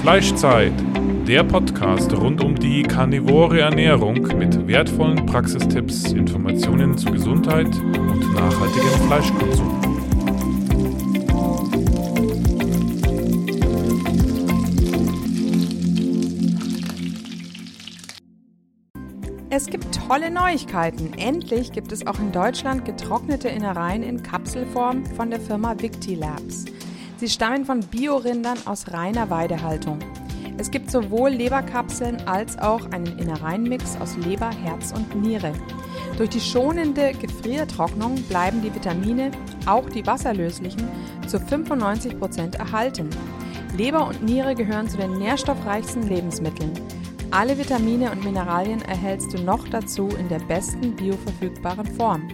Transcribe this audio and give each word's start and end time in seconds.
Fleischzeit, 0.00 0.72
der 1.28 1.44
Podcast 1.44 2.10
rund 2.16 2.42
um 2.42 2.54
die 2.54 2.82
karnivore 2.82 3.60
Ernährung 3.60 4.14
mit 4.38 4.66
wertvollen 4.66 5.26
Praxistipps, 5.26 6.12
Informationen 6.12 6.96
zu 6.96 7.12
Gesundheit 7.12 7.66
und 7.66 8.34
nachhaltigem 8.34 8.88
Fleischkonsum. 9.06 9.80
Es 19.50 19.66
gibt 19.66 19.94
tolle 20.08 20.30
Neuigkeiten. 20.30 21.12
Endlich 21.18 21.72
gibt 21.72 21.92
es 21.92 22.06
auch 22.06 22.18
in 22.18 22.32
Deutschland 22.32 22.86
getrocknete 22.86 23.48
Innereien 23.48 24.02
in 24.02 24.22
Kapselform 24.22 25.04
von 25.04 25.28
der 25.28 25.40
Firma 25.40 25.74
Victi 25.78 26.14
Labs. 26.14 26.64
Sie 27.20 27.28
stammen 27.28 27.66
von 27.66 27.80
Biorindern 27.80 28.56
aus 28.64 28.94
reiner 28.94 29.28
Weidehaltung. 29.28 29.98
Es 30.56 30.70
gibt 30.70 30.90
sowohl 30.90 31.28
Leberkapseln 31.28 32.16
als 32.26 32.58
auch 32.58 32.90
einen 32.92 33.18
Innereienmix 33.18 33.98
aus 34.00 34.16
Leber, 34.16 34.48
Herz 34.48 34.92
und 34.92 35.14
Niere. 35.20 35.52
Durch 36.16 36.30
die 36.30 36.40
schonende 36.40 37.12
Gefriertrocknung 37.12 38.14
bleiben 38.22 38.62
die 38.62 38.74
Vitamine, 38.74 39.32
auch 39.66 39.86
die 39.90 40.06
wasserlöslichen, 40.06 40.88
zu 41.26 41.38
95 41.38 42.18
Prozent 42.18 42.54
erhalten. 42.54 43.10
Leber 43.76 44.06
und 44.06 44.22
Niere 44.22 44.54
gehören 44.54 44.88
zu 44.88 44.96
den 44.96 45.18
nährstoffreichsten 45.18 46.08
Lebensmitteln. 46.08 46.72
Alle 47.30 47.58
Vitamine 47.58 48.12
und 48.12 48.24
Mineralien 48.24 48.80
erhältst 48.80 49.34
du 49.34 49.42
noch 49.42 49.68
dazu 49.68 50.08
in 50.18 50.30
der 50.30 50.40
besten 50.40 50.96
bioverfügbaren 50.96 51.86
Form. 51.96 52.30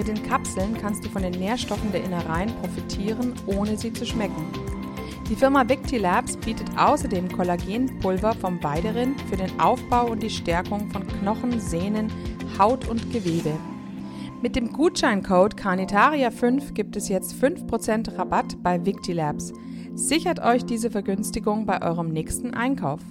Mit 0.00 0.08
den 0.08 0.22
Kapseln 0.22 0.78
kannst 0.80 1.04
du 1.04 1.10
von 1.10 1.20
den 1.20 1.38
Nährstoffen 1.38 1.92
der 1.92 2.02
Innereien 2.02 2.50
profitieren, 2.62 3.34
ohne 3.44 3.76
sie 3.76 3.92
zu 3.92 4.06
schmecken. 4.06 4.46
Die 5.28 5.36
Firma 5.36 5.68
Victi 5.68 5.98
Labs 5.98 6.38
bietet 6.38 6.70
außerdem 6.78 7.30
Kollagenpulver 7.30 8.32
vom 8.32 8.64
Weiderind 8.64 9.20
für 9.28 9.36
den 9.36 9.60
Aufbau 9.60 10.10
und 10.10 10.22
die 10.22 10.30
Stärkung 10.30 10.90
von 10.90 11.06
Knochen, 11.06 11.60
Sehnen, 11.60 12.10
Haut 12.58 12.88
und 12.88 13.12
Gewebe. 13.12 13.52
Mit 14.40 14.56
dem 14.56 14.72
Gutscheincode 14.72 15.56
Carnitaria5 15.56 16.72
gibt 16.72 16.96
es 16.96 17.10
jetzt 17.10 17.34
5% 17.34 18.16
Rabatt 18.16 18.62
bei 18.62 18.86
Victi 18.86 19.12
Labs. 19.12 19.52
Sichert 19.92 20.40
euch 20.40 20.64
diese 20.64 20.90
Vergünstigung 20.90 21.66
bei 21.66 21.82
eurem 21.82 22.08
nächsten 22.08 22.54
Einkauf. 22.54 23.02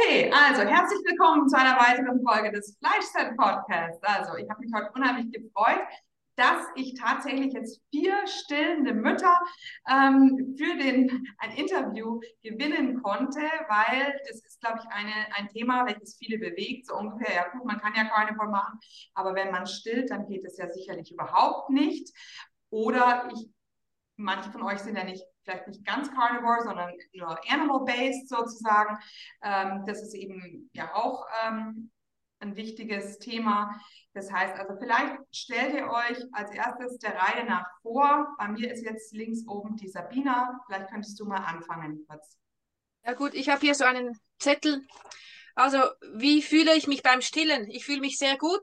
Okay, 0.00 0.30
also 0.32 0.62
herzlich 0.62 1.00
willkommen 1.04 1.48
zu 1.48 1.58
einer 1.58 1.76
weiteren 1.76 2.22
Folge 2.24 2.52
des 2.52 2.78
Fleischset 2.78 3.36
Podcasts. 3.36 4.02
Also, 4.02 4.36
ich 4.36 4.48
habe 4.48 4.60
mich 4.60 4.72
heute 4.74 4.90
unheimlich 4.94 5.30
gefreut, 5.30 5.80
dass 6.36 6.64
ich 6.74 6.94
tatsächlich 6.98 7.52
jetzt 7.52 7.82
vier 7.90 8.14
stillende 8.26 8.94
Mütter 8.94 9.36
ähm, 9.90 10.54
für 10.56 10.76
den, 10.76 11.26
ein 11.38 11.52
Interview 11.52 12.20
gewinnen 12.42 13.02
konnte, 13.02 13.40
weil 13.68 14.18
das 14.26 14.42
ist, 14.42 14.60
glaube 14.60 14.78
ich, 14.82 14.90
eine, 14.90 15.12
ein 15.36 15.48
Thema, 15.48 15.84
welches 15.86 16.16
viele 16.16 16.38
bewegt. 16.38 16.86
So 16.86 16.94
ungefähr, 16.94 17.34
ja 17.34 17.48
gut, 17.48 17.66
man 17.66 17.78
kann 17.78 17.94
ja 17.94 18.04
Carnivore 18.04 18.48
machen, 18.48 18.78
aber 19.14 19.34
wenn 19.34 19.50
man 19.50 19.66
stillt, 19.66 20.10
dann 20.10 20.26
geht 20.26 20.44
es 20.44 20.56
ja 20.56 20.68
sicherlich 20.68 21.12
überhaupt 21.12 21.70
nicht. 21.70 22.10
Oder 22.70 23.28
ich, 23.34 23.50
manche 24.16 24.50
von 24.50 24.62
euch 24.62 24.78
sind 24.78 24.96
ja 24.96 25.04
nicht 25.04 25.24
vielleicht 25.44 25.68
nicht 25.68 25.84
ganz 25.84 26.10
Carnivore, 26.10 26.62
sondern 26.62 26.92
nur 27.12 27.38
Animal-Based 27.48 28.28
sozusagen. 28.28 28.98
Ähm, 29.42 29.84
das 29.86 30.02
ist 30.02 30.14
eben 30.14 30.70
ja 30.72 30.94
auch 30.94 31.26
ähm, 31.44 31.90
ein 32.40 32.56
wichtiges 32.56 33.18
Thema. 33.18 33.80
Das 34.12 34.32
heißt 34.32 34.58
also, 34.58 34.74
vielleicht 34.78 35.16
stellt 35.32 35.74
ihr 35.74 35.88
euch 35.88 36.18
als 36.32 36.50
erstes 36.50 36.98
der 36.98 37.14
Reihe 37.14 37.44
nach 37.44 37.66
vor. 37.82 38.34
Bei 38.38 38.48
mir 38.48 38.72
ist 38.72 38.84
jetzt 38.84 39.14
links 39.14 39.46
oben 39.46 39.76
die 39.76 39.88
Sabina. 39.88 40.60
Vielleicht 40.66 40.90
könntest 40.90 41.18
du 41.20 41.26
mal 41.26 41.44
anfangen 41.44 42.04
kurz. 42.08 42.36
Ja 43.04 43.14
gut, 43.14 43.34
ich 43.34 43.48
habe 43.48 43.60
hier 43.60 43.74
so 43.74 43.84
einen 43.84 44.18
Zettel. 44.38 44.84
Also, 45.54 45.78
wie 46.14 46.42
fühle 46.42 46.74
ich 46.74 46.86
mich 46.86 47.02
beim 47.02 47.20
Stillen? 47.20 47.68
Ich 47.70 47.84
fühle 47.84 48.00
mich 48.00 48.18
sehr 48.18 48.36
gut. 48.36 48.62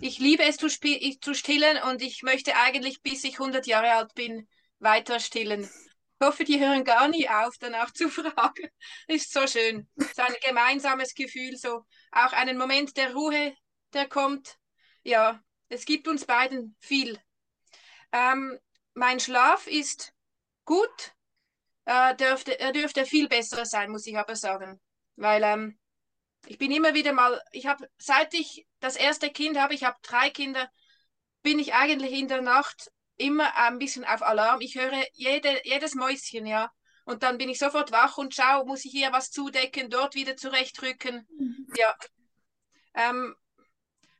Ich 0.00 0.18
liebe 0.18 0.44
es 0.44 0.56
zu, 0.56 0.68
zu 0.68 1.34
stillen 1.34 1.82
und 1.88 2.02
ich 2.02 2.22
möchte 2.22 2.54
eigentlich, 2.54 3.02
bis 3.02 3.24
ich 3.24 3.40
100 3.40 3.66
Jahre 3.66 3.92
alt 3.92 4.14
bin, 4.14 4.46
weiter 4.78 5.18
stillen. 5.18 5.68
Ich 6.20 6.26
hoffe, 6.26 6.44
die 6.44 6.58
hören 6.58 6.82
gar 6.82 7.06
nie 7.08 7.28
auf, 7.28 7.56
danach 7.60 7.92
zu 7.92 8.08
fragen. 8.10 8.68
Ist 9.06 9.32
so 9.32 9.46
schön. 9.46 9.88
So 9.96 10.22
ein 10.22 10.34
gemeinsames 10.44 11.14
Gefühl, 11.14 11.56
so 11.56 11.84
auch 12.10 12.32
einen 12.32 12.58
Moment 12.58 12.96
der 12.96 13.12
Ruhe, 13.14 13.54
der 13.92 14.08
kommt. 14.08 14.58
Ja, 15.04 15.40
es 15.68 15.84
gibt 15.84 16.08
uns 16.08 16.24
beiden 16.24 16.76
viel. 16.80 17.20
Ähm, 18.10 18.58
mein 18.94 19.20
Schlaf 19.20 19.66
ist 19.68 20.12
gut. 20.64 21.14
Äh, 21.84 22.16
dürfte, 22.16 22.58
er 22.58 22.72
dürfte 22.72 23.06
viel 23.06 23.28
besser 23.28 23.64
sein, 23.64 23.90
muss 23.90 24.06
ich 24.06 24.18
aber 24.18 24.34
sagen. 24.34 24.80
Weil 25.14 25.42
ähm, 25.44 25.78
ich 26.46 26.58
bin 26.58 26.72
immer 26.72 26.94
wieder 26.94 27.12
mal, 27.12 27.40
ich 27.52 27.66
habe, 27.66 27.88
seit 27.96 28.34
ich 28.34 28.66
das 28.80 28.96
erste 28.96 29.30
Kind 29.30 29.56
habe, 29.56 29.74
ich 29.74 29.84
habe 29.84 29.96
drei 30.02 30.30
Kinder, 30.30 30.68
bin 31.42 31.58
ich 31.60 31.74
eigentlich 31.74 32.12
in 32.12 32.28
der 32.28 32.42
Nacht 32.42 32.90
immer 33.18 33.56
ein 33.56 33.78
bisschen 33.78 34.04
auf 34.04 34.22
Alarm. 34.22 34.60
Ich 34.60 34.76
höre 34.76 35.04
jede, 35.12 35.60
jedes 35.64 35.94
Mäuschen, 35.94 36.46
ja. 36.46 36.70
Und 37.04 37.22
dann 37.22 37.38
bin 37.38 37.48
ich 37.48 37.58
sofort 37.58 37.90
wach 37.90 38.18
und 38.18 38.34
schaue, 38.34 38.66
muss 38.66 38.84
ich 38.84 38.92
hier 38.92 39.12
was 39.12 39.30
zudecken, 39.30 39.90
dort 39.90 40.14
wieder 40.14 40.36
zurechtrücken. 40.36 41.26
Mhm. 41.38 41.66
Ja. 41.76 41.96
Ähm, 42.94 43.34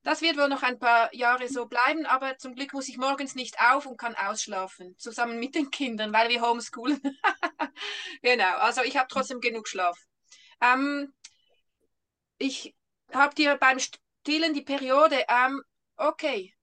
das 0.03 0.23
wird 0.23 0.39
wohl 0.39 0.49
noch 0.49 0.63
ein 0.63 0.79
paar 0.79 1.15
Jahre 1.15 1.49
so 1.49 1.67
bleiben, 1.67 2.07
aber 2.07 2.39
zum 2.39 2.55
Glück 2.55 2.73
muss 2.73 2.89
ich 2.89 2.97
morgens 2.97 3.35
nicht 3.35 3.61
auf 3.61 3.85
und 3.85 3.99
kann 3.99 4.15
ausschlafen, 4.15 4.97
zusammen 4.99 5.39
mit 5.39 5.55
den 5.55 5.71
Kindern, 5.71 6.13
weil 6.13 6.31
wir 6.31 6.41
homeschoolen. 6.41 7.01
genau, 8.23 8.57
also 8.57 8.83
ich 8.83 8.97
habe 8.97 9.09
trotzdem 9.11 9.41
genug 9.41 9.69
Schlaf. 9.69 9.99
Ähm, 10.61 11.13
ich 12.39 12.75
habe 13.13 13.35
dir 13.35 13.57
beim 13.57 13.79
Stillen 13.79 14.55
die 14.55 14.63
Periode, 14.63 15.25
ähm, 15.29 15.63
okay, 15.97 16.55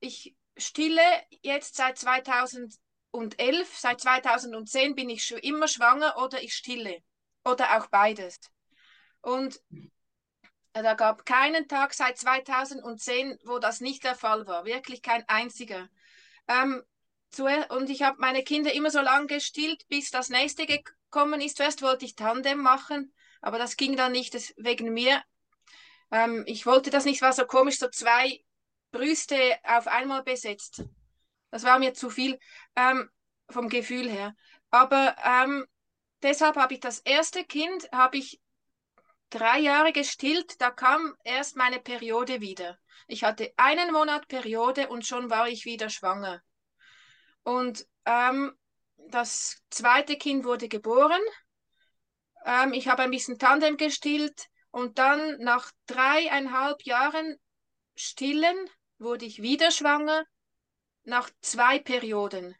ich 0.00 0.34
stille 0.56 1.02
jetzt 1.42 1.76
seit 1.76 1.98
2011, 1.98 2.78
seit 3.76 4.00
2010 4.00 4.94
bin 4.94 5.10
ich 5.10 5.24
schon 5.24 5.38
immer 5.38 5.68
schwanger 5.68 6.16
oder 6.18 6.42
ich 6.42 6.54
stille 6.54 7.02
oder 7.44 7.78
auch 7.78 7.86
beides. 7.88 8.38
Und 9.20 9.60
da 10.72 10.94
gab 10.94 11.26
keinen 11.26 11.68
Tag 11.68 11.94
seit 11.94 12.18
2010, 12.18 13.38
wo 13.44 13.58
das 13.58 13.80
nicht 13.80 14.04
der 14.04 14.14
Fall 14.14 14.46
war, 14.46 14.64
wirklich 14.64 15.02
kein 15.02 15.28
einziger. 15.28 15.88
Ähm, 16.48 16.82
und 17.70 17.88
ich 17.88 18.02
habe 18.02 18.18
meine 18.20 18.42
Kinder 18.42 18.72
immer 18.72 18.90
so 18.90 19.00
lange 19.00 19.26
gestillt, 19.26 19.86
bis 19.88 20.10
das 20.10 20.28
nächste 20.28 20.66
gekommen 20.66 21.40
ist. 21.40 21.56
Zuerst 21.56 21.80
wollte 21.80 22.04
ich 22.04 22.14
Tandem 22.14 22.58
machen, 22.58 23.14
aber 23.40 23.58
das 23.58 23.76
ging 23.76 23.96
dann 23.96 24.12
nicht 24.12 24.34
wegen 24.56 24.92
mir. 24.92 25.22
Ähm, 26.10 26.44
ich 26.46 26.66
wollte 26.66 26.90
das 26.90 27.06
nicht, 27.06 27.22
war 27.22 27.32
so 27.32 27.46
komisch, 27.46 27.78
so 27.78 27.88
zwei 27.88 28.44
Brüste 28.92 29.56
auf 29.64 29.86
einmal 29.88 30.22
besetzt. 30.22 30.84
Das 31.50 31.64
war 31.64 31.78
mir 31.78 31.94
zu 31.94 32.10
viel 32.10 32.38
ähm, 32.76 33.10
vom 33.48 33.68
Gefühl 33.68 34.08
her. 34.08 34.34
Aber 34.70 35.16
ähm, 35.24 35.66
deshalb 36.22 36.56
habe 36.56 36.74
ich 36.74 36.80
das 36.80 37.00
erste 37.00 37.44
Kind, 37.44 37.90
habe 37.92 38.18
ich 38.18 38.40
drei 39.30 39.58
Jahre 39.58 39.92
gestillt, 39.92 40.60
da 40.60 40.70
kam 40.70 41.14
erst 41.24 41.56
meine 41.56 41.80
Periode 41.80 42.40
wieder. 42.40 42.78
Ich 43.06 43.24
hatte 43.24 43.52
einen 43.56 43.92
Monat 43.92 44.28
Periode 44.28 44.88
und 44.88 45.06
schon 45.06 45.30
war 45.30 45.48
ich 45.48 45.64
wieder 45.64 45.90
schwanger. 45.90 46.42
Und 47.42 47.86
ähm, 48.04 48.56
das 49.08 49.62
zweite 49.70 50.16
Kind 50.16 50.44
wurde 50.44 50.68
geboren. 50.68 51.20
Ähm, 52.44 52.72
ich 52.72 52.88
habe 52.88 53.02
ein 53.02 53.10
bisschen 53.10 53.38
Tandem 53.38 53.76
gestillt 53.76 54.48
und 54.70 54.98
dann 54.98 55.38
nach 55.38 55.70
dreieinhalb 55.86 56.82
Jahren 56.84 57.36
Stillen 57.94 58.56
wurde 59.02 59.24
ich 59.24 59.42
wieder 59.42 59.70
schwanger 59.70 60.24
nach 61.04 61.30
zwei 61.40 61.78
Perioden. 61.78 62.56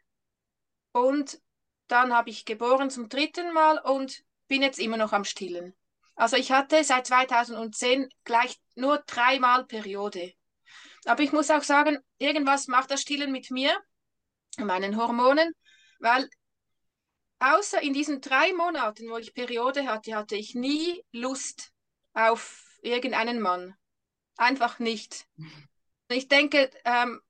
Und 0.91 1.41
dann 1.87 2.13
habe 2.13 2.29
ich 2.29 2.45
geboren 2.45 2.89
zum 2.89 3.09
dritten 3.09 3.53
Mal 3.53 3.79
und 3.79 4.23
bin 4.47 4.61
jetzt 4.61 4.79
immer 4.79 4.97
noch 4.97 5.13
am 5.13 5.25
Stillen. 5.25 5.75
Also 6.15 6.37
ich 6.37 6.51
hatte 6.51 6.83
seit 6.83 7.07
2010 7.07 8.09
gleich 8.23 8.59
nur 8.75 8.99
dreimal 8.99 9.65
Periode. 9.65 10.33
Aber 11.05 11.23
ich 11.23 11.31
muss 11.31 11.49
auch 11.49 11.63
sagen, 11.63 11.97
irgendwas 12.17 12.67
macht 12.67 12.91
das 12.91 13.01
Stillen 13.01 13.31
mit 13.31 13.51
mir, 13.51 13.75
meinen 14.57 14.97
Hormonen, 14.97 15.53
weil 15.99 16.29
außer 17.39 17.81
in 17.81 17.93
diesen 17.93 18.21
drei 18.21 18.53
Monaten, 18.53 19.09
wo 19.09 19.17
ich 19.17 19.33
Periode 19.33 19.87
hatte, 19.87 20.15
hatte 20.15 20.35
ich 20.35 20.55
nie 20.55 21.03
Lust 21.11 21.73
auf 22.13 22.79
irgendeinen 22.81 23.41
Mann. 23.41 23.75
Einfach 24.37 24.79
nicht. 24.79 25.27
Ich 26.13 26.27
denke, 26.27 26.69
ähm, 26.85 27.21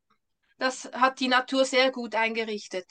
das 0.57 0.85
hat 0.93 1.19
die 1.19 1.27
Natur 1.27 1.65
sehr 1.65 1.91
gut 1.91 2.15
eingerichtet. 2.15 2.85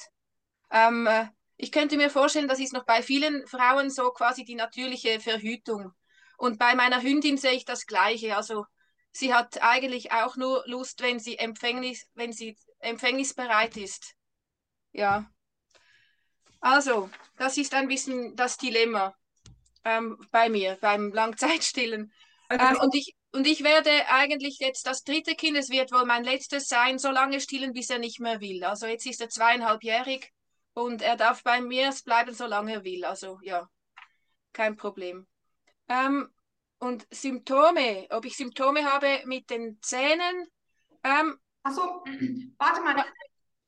Ähm, 0.70 1.06
äh, 1.06 1.26
ich 1.56 1.70
könnte 1.70 1.96
mir 1.96 2.10
vorstellen, 2.10 2.48
das 2.48 2.58
ist 2.58 2.72
noch 2.72 2.84
bei 2.84 3.02
vielen 3.02 3.46
Frauen 3.46 3.90
so 3.90 4.10
quasi 4.10 4.44
die 4.44 4.56
natürliche 4.56 5.20
Verhütung. 5.20 5.92
Und 6.36 6.58
bei 6.58 6.74
meiner 6.74 7.02
Hündin 7.02 7.38
sehe 7.38 7.52
ich 7.52 7.64
das 7.64 7.86
Gleiche. 7.86 8.36
Also 8.36 8.66
sie 9.12 9.32
hat 9.32 9.62
eigentlich 9.62 10.12
auch 10.12 10.36
nur 10.36 10.64
Lust, 10.66 11.02
wenn 11.02 11.20
sie, 11.20 11.38
Empfängnis, 11.38 12.06
wenn 12.14 12.32
sie 12.32 12.56
empfängnisbereit 12.80 13.76
ist. 13.76 14.16
ja. 14.92 15.24
Also, 16.60 17.10
das 17.38 17.58
ist 17.58 17.74
ein 17.74 17.88
bisschen 17.88 18.36
das 18.36 18.56
Dilemma 18.56 19.14
ähm, 19.84 20.16
bei 20.30 20.48
mir 20.48 20.78
beim 20.80 21.12
Langzeitstillen. 21.12 22.12
Also, 22.48 22.64
Ähm, 22.64 22.76
und, 22.80 22.94
ich, 22.94 23.16
und 23.32 23.46
ich 23.46 23.64
werde 23.64 23.90
eigentlich 24.08 24.58
jetzt 24.58 24.87
das 24.87 25.05
dritte 25.05 25.34
Kind, 25.34 25.56
es 25.56 25.70
wird 25.70 25.90
wohl 25.93 26.05
mein 26.05 26.25
letztes 26.25 26.69
sein, 26.69 26.99
so 26.99 27.11
lange 27.11 27.40
stillen, 27.40 27.73
bis 27.73 27.90
er 27.90 27.99
nicht 27.99 28.20
mehr 28.20 28.40
will. 28.40 28.62
Also 28.64 28.87
jetzt 28.87 29.06
ist 29.06 29.20
er 29.20 29.29
zweieinhalbjährig 29.29 30.31
und 30.75 31.02
er 31.02 31.17
darf 31.17 31.43
bei 31.43 31.61
mir 31.61 31.94
bleiben, 32.05 32.34
solange 32.34 32.73
er 32.75 32.84
will. 32.84 33.05
Also 33.05 33.38
ja, 33.43 33.69
kein 34.52 34.76
Problem. 34.76 35.26
Ähm, 35.88 36.29
und 36.79 37.06
Symptome, 37.11 38.06
ob 38.11 38.25
ich 38.25 38.37
Symptome 38.37 38.84
habe 38.84 39.23
mit 39.25 39.49
den 39.50 39.79
Zähnen, 39.81 40.46
ähm, 41.05 41.38
Achso, 41.64 42.02
warte 42.58 42.81
mal. 42.82 43.05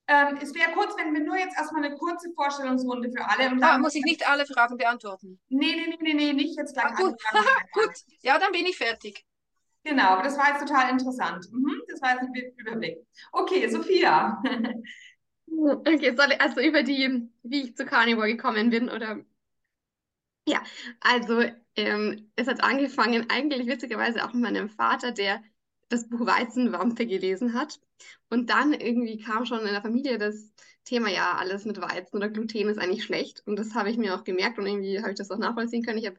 Ähm, 0.07 0.39
es 0.43 0.53
wäre 0.55 0.73
kurz, 0.73 0.95
wenn 0.99 1.15
wir 1.15 1.21
nur 1.21 1.37
jetzt 1.37 1.57
erstmal 1.57 1.85
eine 1.85 1.97
kurze 1.97 2.31
Vorstellungsrunde 2.35 3.11
für 3.11 3.25
alle. 3.25 3.51
Und 3.51 3.63
ah, 3.63 3.73
dann, 3.73 3.81
muss 3.81 3.95
ich 3.95 4.05
nicht 4.05 4.29
alle 4.29 4.45
Fragen 4.45 4.77
beantworten. 4.77 5.41
Nee, 5.49 5.75
nee, 5.75 5.87
nee, 5.87 5.97
nee, 6.01 6.13
nee, 6.13 6.33
nicht 6.35 6.59
jetzt 6.59 6.75
gleich 6.75 6.87
Ah, 6.87 6.95
gut. 6.95 7.15
Gut, 7.73 7.93
ja, 8.21 8.39
dann 8.39 8.53
bin 8.53 8.67
ich 8.67 8.77
fertig. 8.77 9.25
Genau, 9.85 10.23
das 10.23 10.39
war 10.39 10.49
jetzt 10.49 10.67
total 10.67 10.91
interessant. 10.91 11.47
Mhm, 11.53 11.83
das 11.89 12.01
war 12.01 12.13
jetzt 12.13 12.23
ein 12.23 12.53
Überblick. 12.57 12.99
Okay, 13.33 13.69
Sophia. 13.69 14.43
Okay, 15.87 16.15
soll 16.17 16.33
ich 16.33 16.41
also 16.41 16.61
über 16.61 16.83
die, 16.83 17.29
wie 17.43 17.63
ich 17.63 17.77
zu 17.77 17.87
Carnivore 17.87 18.29
gekommen 18.29 18.71
bin, 18.71 18.89
oder? 18.91 19.21
Ja, 20.47 20.63
also 21.01 21.43
ähm, 21.77 22.31
es 22.37 22.47
hat 22.49 22.63
angefangen, 22.63 23.29
eigentlich 23.31 23.67
witzigerweise 23.67 24.25
auch 24.25 24.33
mit 24.35 24.43
meinem 24.43 24.69
Vater, 24.69 25.11
der 25.13 25.43
das 25.89 26.09
Buch 26.09 26.27
Weizenwampe 26.27 27.07
gelesen 27.07 27.55
hat. 27.55 27.81
Und 28.29 28.51
dann 28.51 28.73
irgendwie 28.75 29.19
kam 29.23 29.47
schon 29.47 29.61
in 29.61 29.67
der 29.73 29.81
Familie 29.83 30.19
das 30.19 30.53
Thema, 30.85 31.09
ja, 31.11 31.35
alles 31.37 31.65
mit 31.65 31.81
Weizen 31.81 32.17
oder 32.17 32.29
Gluten 32.29 32.69
ist 32.69 32.79
eigentlich 32.79 33.05
schlecht. 33.05 33.43
Und 33.47 33.57
das 33.59 33.75
habe 33.75 33.91
ich 33.91 33.97
mir 33.97 34.15
auch 34.15 34.25
gemerkt 34.25 34.59
und 34.59 34.67
irgendwie 34.67 34.99
habe 35.01 35.11
ich 35.13 35.17
das 35.19 35.31
auch 35.31 35.39
nachvollziehen 35.39 35.83
können. 35.83 35.99
Ich 35.99 36.07
habe 36.07 36.19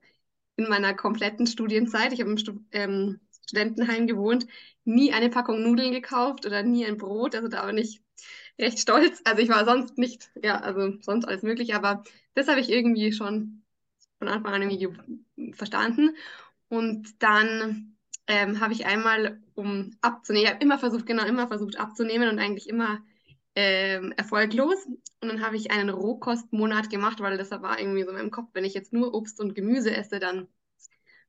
in 0.56 0.70
meiner 0.70 0.94
kompletten 0.96 1.46
Studienzeit, 1.48 2.14
ich 2.14 2.22
habe 2.22 2.32
im 2.32 2.38
Stu 2.38 2.60
ähm, 2.72 3.20
Studentenheim 3.48 4.08
gewohnt, 4.08 4.48
nie 4.84 5.14
eine 5.14 5.30
Packung 5.30 5.62
Nudeln 5.64 5.92
gekauft 5.92 6.46
oder 6.46 6.64
nie 6.64 6.86
ein 6.86 6.98
Brot. 6.98 7.36
Also 7.36 7.48
da 7.48 7.66
bin 7.66 7.78
ich 7.78 8.02
recht 8.60 8.80
stolz. 8.80 9.22
Also 9.26 9.42
ich 9.42 9.50
war 9.50 9.66
sonst 9.66 9.98
nicht, 9.98 10.32
ja, 10.44 10.60
also 10.62 10.94
sonst 11.02 11.26
alles 11.26 11.44
möglich, 11.44 11.76
aber 11.76 12.04
das 12.34 12.48
habe 12.48 12.60
ich 12.60 12.70
irgendwie 12.70 13.12
schon 13.14 13.64
von 14.20 14.28
Anfang 14.30 14.54
an 14.54 14.62
irgendwie 14.64 14.88
ge- 15.38 15.54
verstanden. 15.54 16.16
Und 16.70 17.22
dann 17.24 17.98
ähm, 18.28 18.60
habe 18.60 18.74
ich 18.74 18.86
einmal, 18.86 19.42
um 19.56 19.92
abzunehmen, 20.02 20.46
ich 20.48 20.52
habe 20.54 20.64
immer 20.64 20.80
versucht, 20.80 21.06
genau, 21.06 21.26
immer 21.26 21.48
versucht 21.48 21.78
abzunehmen 21.80 22.30
und 22.30 22.40
eigentlich 22.40 22.68
immer 22.70 23.04
ähm, 23.56 24.14
erfolglos. 24.18 24.86
Und 25.22 25.30
dann 25.30 25.42
habe 25.46 25.56
ich 25.56 25.72
einen 25.72 25.90
Rohkostmonat 25.90 26.90
gemacht, 26.90 27.20
weil 27.22 27.38
das 27.38 27.52
war 27.52 27.80
irgendwie 27.80 28.04
so 28.04 28.10
in 28.10 28.16
meinem 28.18 28.32
Kopf, 28.32 28.50
wenn 28.54 28.66
ich 28.66 28.74
jetzt 28.74 28.94
nur 28.94 29.14
Obst 29.14 29.40
und 29.40 29.56
Gemüse 29.56 29.96
esse, 29.96 30.20
dann 30.20 30.48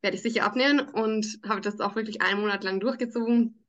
werde 0.03 0.17
ich 0.17 0.23
sicher 0.23 0.45
abnehmen 0.45 0.81
und 0.81 1.41
habe 1.47 1.61
das 1.61 1.81
auch 1.81 1.97
wirklich 1.97 2.23
einen 2.23 2.41
Monat 2.41 2.65
lang 2.65 2.81
durchgezogen. 2.81 3.65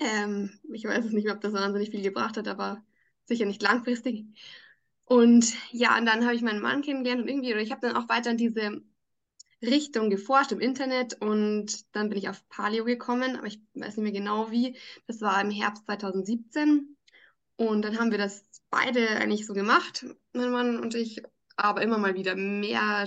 Ähm, 0.00 0.58
ich 0.72 0.84
weiß 0.84 1.04
es 1.04 1.12
nicht 1.12 1.24
mehr, 1.24 1.34
ob 1.34 1.40
das 1.40 1.52
wahnsinnig 1.52 1.90
viel 1.90 2.02
gebracht 2.02 2.36
hat, 2.36 2.48
aber 2.48 2.84
sicher 3.26 3.46
nicht 3.46 3.62
langfristig. 3.62 4.26
Und 5.04 5.54
ja, 5.70 5.98
und 5.98 6.06
dann 6.06 6.24
habe 6.24 6.34
ich 6.34 6.42
meinen 6.42 6.62
Mann 6.62 6.82
kennengelernt 6.82 7.22
und 7.22 7.28
irgendwie, 7.28 7.52
oder 7.52 7.62
ich 7.62 7.70
habe 7.70 7.86
dann 7.86 7.96
auch 7.96 8.08
weiter 8.08 8.30
in 8.30 8.38
diese 8.38 8.82
Richtung 9.62 10.10
geforscht 10.10 10.52
im 10.52 10.60
Internet 10.60 11.20
und 11.20 11.94
dann 11.94 12.08
bin 12.08 12.18
ich 12.18 12.28
auf 12.28 12.46
Paleo 12.48 12.84
gekommen, 12.84 13.36
aber 13.36 13.46
ich 13.46 13.60
weiß 13.74 13.96
nicht 13.96 14.04
mehr 14.04 14.12
genau 14.12 14.50
wie. 14.50 14.76
Das 15.06 15.20
war 15.20 15.40
im 15.40 15.50
Herbst 15.50 15.84
2017 15.86 16.96
und 17.56 17.82
dann 17.82 17.98
haben 17.98 18.10
wir 18.10 18.18
das 18.18 18.44
beide 18.70 19.08
eigentlich 19.08 19.46
so 19.46 19.54
gemacht, 19.54 20.06
mein 20.32 20.50
Mann 20.50 20.80
und 20.80 20.94
ich, 20.94 21.22
aber 21.56 21.82
immer 21.82 21.98
mal 21.98 22.14
wieder 22.14 22.34
mehr 22.34 23.06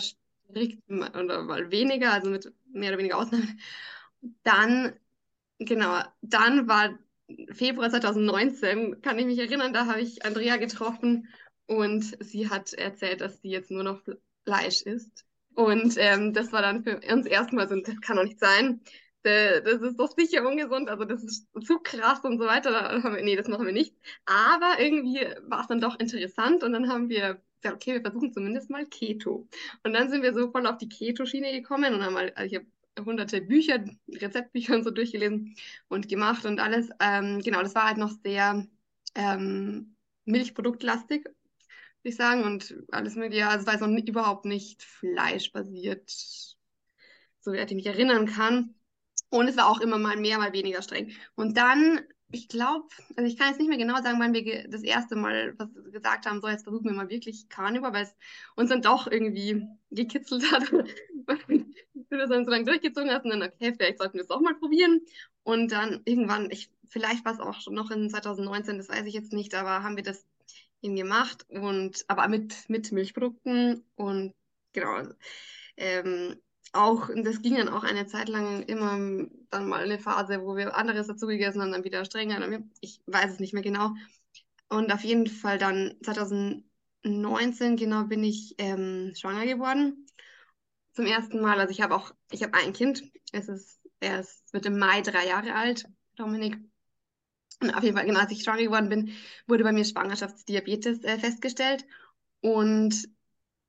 strikt 0.49 0.81
oder 0.89 1.43
mal 1.43 1.71
weniger, 1.71 2.13
also 2.13 2.29
mit 2.29 2.51
mehr 2.71 2.89
oder 2.91 2.99
weniger 2.99 3.17
Ausnahmen. 3.17 3.59
Dann, 4.43 4.93
genau, 5.59 6.01
dann 6.21 6.67
war 6.67 6.97
Februar 7.51 7.89
2019, 7.89 9.01
kann 9.01 9.19
ich 9.19 9.25
mich 9.25 9.37
erinnern, 9.39 9.73
da 9.73 9.85
habe 9.85 10.01
ich 10.01 10.25
Andrea 10.25 10.57
getroffen 10.57 11.27
und 11.67 12.03
sie 12.23 12.49
hat 12.49 12.73
erzählt, 12.73 13.21
dass 13.21 13.41
sie 13.41 13.49
jetzt 13.49 13.69
nur 13.71 13.83
noch 13.83 14.01
Fleisch 14.45 14.81
isst. 14.83 15.25
Und 15.53 15.95
ähm, 15.97 16.33
das 16.33 16.51
war 16.51 16.61
dann 16.61 16.83
für 16.83 16.99
uns 17.11 17.25
erstmal 17.25 17.67
so, 17.67 17.75
das 17.81 17.99
kann 18.01 18.17
doch 18.17 18.23
nicht 18.23 18.39
sein. 18.39 18.81
Das 19.23 19.81
ist 19.81 19.99
doch 19.99 20.15
sicher 20.15 20.47
ungesund, 20.47 20.89
also 20.89 21.03
das 21.03 21.21
ist 21.21 21.47
zu 21.65 21.79
krass 21.79 22.21
und 22.23 22.39
so 22.39 22.45
weiter. 22.45 22.71
Da 22.71 23.03
haben 23.03 23.15
wir, 23.15 23.23
nee, 23.23 23.35
das 23.35 23.49
machen 23.49 23.65
wir 23.65 23.73
nicht. 23.73 23.93
Aber 24.25 24.79
irgendwie 24.79 25.19
war 25.49 25.61
es 25.61 25.67
dann 25.67 25.81
doch 25.81 25.99
interessant 25.99 26.63
und 26.63 26.71
dann 26.71 26.89
haben 26.89 27.09
wir 27.09 27.41
gesagt, 27.61 27.75
okay, 27.75 27.93
wir 27.93 28.01
versuchen 28.01 28.33
zumindest 28.33 28.69
mal 28.69 28.85
Keto. 28.85 29.47
Und 29.83 29.93
dann 29.93 30.09
sind 30.09 30.23
wir 30.23 30.33
so 30.33 30.51
voll 30.51 30.65
auf 30.67 30.77
die 30.77 30.89
Keto-Schiene 30.89 31.51
gekommen 31.51 31.93
und 31.93 32.03
haben 32.03 32.13
mal, 32.13 32.31
also 32.35 32.53
ich 32.53 32.59
habe 32.59 32.67
hunderte 33.05 33.41
Bücher, 33.41 33.83
Rezeptbücher 34.07 34.75
und 34.75 34.83
so 34.83 34.91
durchgelesen 34.91 35.55
und 35.87 36.09
gemacht 36.09 36.45
und 36.45 36.59
alles. 36.59 36.89
Ähm, 36.99 37.41
genau, 37.43 37.61
das 37.61 37.75
war 37.75 37.85
halt 37.85 37.97
noch 37.97 38.11
sehr 38.23 38.65
ähm, 39.15 39.95
milchproduktlastig, 40.25 41.25
würde 41.25 41.35
ich 42.03 42.15
sagen, 42.15 42.43
und 42.43 42.75
alles 42.91 43.15
mögliche. 43.15 43.41
Ja, 43.41 43.49
also 43.49 43.65
es 43.65 43.81
war 43.81 43.89
jetzt 43.89 44.09
überhaupt 44.09 44.45
nicht 44.45 44.83
fleischbasiert, 44.83 46.09
so 47.39 47.53
wie 47.53 47.57
ich 47.57 47.73
mich 47.73 47.85
erinnern 47.85 48.25
kann. 48.27 48.75
Und 49.29 49.47
es 49.47 49.57
war 49.57 49.69
auch 49.69 49.81
immer 49.81 49.97
mal 49.97 50.15
mehr, 50.15 50.37
mal 50.37 50.53
weniger 50.53 50.81
streng. 50.81 51.11
Und 51.35 51.57
dann, 51.57 52.01
ich 52.29 52.49
glaube, 52.49 52.87
also 53.15 53.29
ich 53.29 53.37
kann 53.37 53.49
jetzt 53.49 53.59
nicht 53.59 53.69
mehr 53.69 53.77
genau 53.77 54.01
sagen, 54.01 54.19
wann 54.19 54.33
wir 54.33 54.67
das 54.67 54.83
erste 54.83 55.15
Mal 55.15 55.53
was 55.57 55.69
gesagt 55.91 56.25
haben, 56.25 56.41
so 56.41 56.47
jetzt 56.47 56.63
versuchen 56.63 56.85
wir 56.85 56.93
mal 56.93 57.09
wirklich 57.09 57.47
Carnivore, 57.49 57.93
weil 57.93 58.03
es 58.03 58.15
uns 58.55 58.69
dann 58.69 58.81
doch 58.81 59.07
irgendwie 59.07 59.65
gekitzelt 59.91 60.51
hat. 60.51 60.71
Du 62.09 62.15
das 62.17 62.29
dann 62.29 62.45
so 62.45 62.51
lange 62.51 62.63
durchgezogen 62.63 63.09
hast 63.09 63.25
und 63.25 63.31
dann, 63.31 63.43
okay, 63.43 63.73
vielleicht 63.75 63.97
sollten 63.97 64.13
wir 64.13 64.23
es 64.23 64.29
auch 64.29 64.39
mal 64.39 64.55
probieren. 64.55 65.01
Und 65.43 65.73
dann 65.73 66.01
irgendwann, 66.05 66.49
ich, 66.51 66.71
vielleicht 66.87 67.25
war 67.25 67.33
es 67.33 67.41
auch 67.41 67.59
schon 67.59 67.73
noch 67.73 67.91
in 67.91 68.09
2019, 68.09 68.77
das 68.77 68.87
weiß 68.87 69.05
ich 69.05 69.13
jetzt 69.13 69.33
nicht, 69.33 69.53
aber 69.53 69.83
haben 69.83 69.97
wir 69.97 70.03
das 70.03 70.25
eben 70.81 70.95
gemacht 70.95 71.45
und 71.49 72.05
aber 72.07 72.29
mit, 72.29 72.69
mit 72.69 72.93
Milchprodukten 72.93 73.83
und 73.95 74.33
genau. 74.71 75.01
Ähm, 75.75 76.39
auch, 76.73 77.09
das 77.15 77.41
ging 77.41 77.55
dann 77.55 77.69
auch 77.69 77.83
eine 77.83 78.07
Zeit 78.07 78.29
lang 78.29 78.63
immer 78.63 79.27
dann 79.49 79.67
mal 79.67 79.83
eine 79.83 79.99
Phase, 79.99 80.41
wo 80.43 80.55
wir 80.55 80.75
anderes 80.75 81.07
dazu 81.07 81.27
gegessen 81.27 81.61
haben, 81.61 81.71
dann 81.71 81.83
wieder 81.83 82.05
strenger. 82.05 82.39
Dann, 82.39 82.71
ich 82.81 83.01
weiß 83.05 83.33
es 83.33 83.39
nicht 83.39 83.53
mehr 83.53 83.63
genau. 83.63 83.91
Und 84.69 84.91
auf 84.91 85.03
jeden 85.03 85.27
Fall 85.27 85.57
dann 85.57 85.95
2019 86.03 87.77
genau 87.77 88.05
bin 88.05 88.23
ich 88.23 88.55
ähm, 88.57 89.13
schwanger 89.15 89.45
geworden. 89.45 90.05
Zum 90.93 91.05
ersten 91.05 91.41
Mal. 91.41 91.59
Also 91.59 91.71
ich 91.71 91.81
habe 91.81 91.95
auch, 91.95 92.13
ich 92.31 92.43
habe 92.43 92.53
ein 92.55 92.73
Kind. 92.73 93.03
Es 93.31 93.47
ist, 93.47 93.79
er 93.99 94.19
ist, 94.21 94.53
wird 94.53 94.65
im 94.65 94.77
Mai 94.79 95.01
drei 95.01 95.27
Jahre 95.27 95.53
alt, 95.55 95.85
Dominik. 96.15 96.57
Und 97.61 97.71
auf 97.71 97.83
jeden 97.83 97.95
Fall, 97.95 98.05
genau 98.05 98.19
als 98.19 98.31
ich 98.31 98.43
schwanger 98.43 98.63
geworden 98.63 98.89
bin, 98.89 99.13
wurde 99.47 99.63
bei 99.63 99.71
mir 99.71 99.85
Schwangerschaftsdiabetes 99.85 101.03
äh, 101.03 101.17
festgestellt. 101.17 101.85
Und 102.41 103.07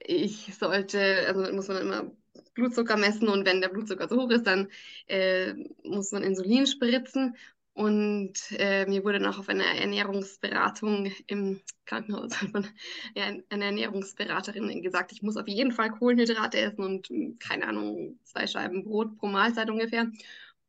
ich 0.01 0.55
sollte, 0.55 1.27
also 1.27 1.53
muss 1.55 1.69
man 1.69 1.79
immer 1.79 2.13
Blutzucker 2.59 2.97
messen 2.97 3.29
und 3.29 3.47
wenn 3.47 3.61
der 3.61 3.69
Blutzucker 3.69 4.09
so 4.09 4.21
hoch 4.21 4.31
ist, 4.31 4.47
dann 4.47 4.69
äh, 5.07 5.55
muss 5.85 6.13
man 6.13 6.25
Insulin 6.25 6.67
spritzen. 6.67 7.37
Und 7.73 8.33
äh, 8.59 8.87
mir 8.87 9.05
wurde 9.05 9.21
noch 9.21 9.39
auf 9.39 9.49
einer 9.49 9.63
Ernährungsberatung 9.63 11.13
im 11.29 11.61
Krankenhaus 11.87 12.35
von 12.53 12.67
ja, 13.15 13.27
einer 13.51 13.67
Ernährungsberaterin 13.67 14.83
gesagt, 14.83 15.13
ich 15.13 15.23
muss 15.23 15.37
auf 15.37 15.47
jeden 15.47 15.71
Fall 15.71 15.91
Kohlenhydrate 15.93 16.59
essen 16.59 16.83
und 16.83 17.09
mh, 17.09 17.37
keine 17.39 17.69
Ahnung, 17.69 18.19
zwei 18.25 18.49
Scheiben 18.49 18.83
Brot 18.83 19.17
pro 19.17 19.29
Mahlzeit 19.29 19.71
ungefähr. 19.71 20.11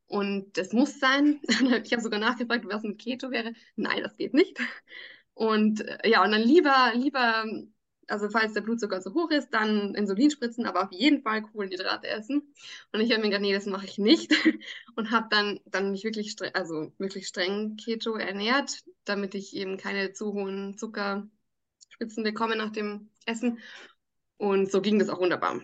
Und 0.05 0.55
das 0.58 0.72
muss 0.72 1.00
sein. 1.00 1.39
Ich 1.84 1.91
habe 1.93 2.01
sogar 2.03 2.19
nachgefragt, 2.19 2.65
was 2.67 2.84
mit 2.84 3.00
Keto 3.00 3.31
wäre. 3.31 3.53
Nein, 3.75 4.03
das 4.03 4.15
geht 4.15 4.36
nicht. 4.36 4.60
Und 5.34 5.81
äh, 5.81 6.10
ja, 6.10 6.24
und 6.24 6.31
dann 6.31 6.43
lieber, 6.43 6.91
lieber, 6.93 7.46
also 8.09 8.29
falls 8.29 8.53
der 8.53 8.61
Blutzucker 8.61 9.01
so 9.01 9.13
hoch 9.13 9.31
ist, 9.31 9.49
dann 9.53 9.95
Insulin 9.95 10.31
spritzen, 10.31 10.65
aber 10.65 10.83
auf 10.83 10.91
jeden 10.91 11.21
Fall 11.21 11.41
Kohlenhydrate 11.41 12.07
essen. 12.07 12.53
Und 12.91 13.01
ich 13.01 13.11
habe 13.11 13.21
mir 13.21 13.29
gedacht, 13.29 13.41
nee, 13.41 13.53
das 13.53 13.65
mache 13.65 13.85
ich 13.85 13.97
nicht. 13.97 14.31
Und 14.95 15.11
habe 15.11 15.27
dann, 15.29 15.59
dann 15.65 15.91
mich 15.91 16.03
wirklich 16.03 16.31
streng, 16.31 16.53
also 16.53 16.91
wirklich 16.97 17.27
streng 17.27 17.77
Keto 17.77 18.15
ernährt, 18.15 18.83
damit 19.05 19.35
ich 19.35 19.55
eben 19.55 19.77
keine 19.77 20.13
zu 20.13 20.33
hohen 20.33 20.77
Zuckerspitzen 20.77 22.23
bekomme 22.23 22.55
nach 22.55 22.71
dem 22.71 23.09
Essen. 23.25 23.59
Und 24.37 24.71
so 24.71 24.81
ging 24.81 24.99
das 24.99 25.09
auch 25.09 25.19
wunderbar. 25.19 25.61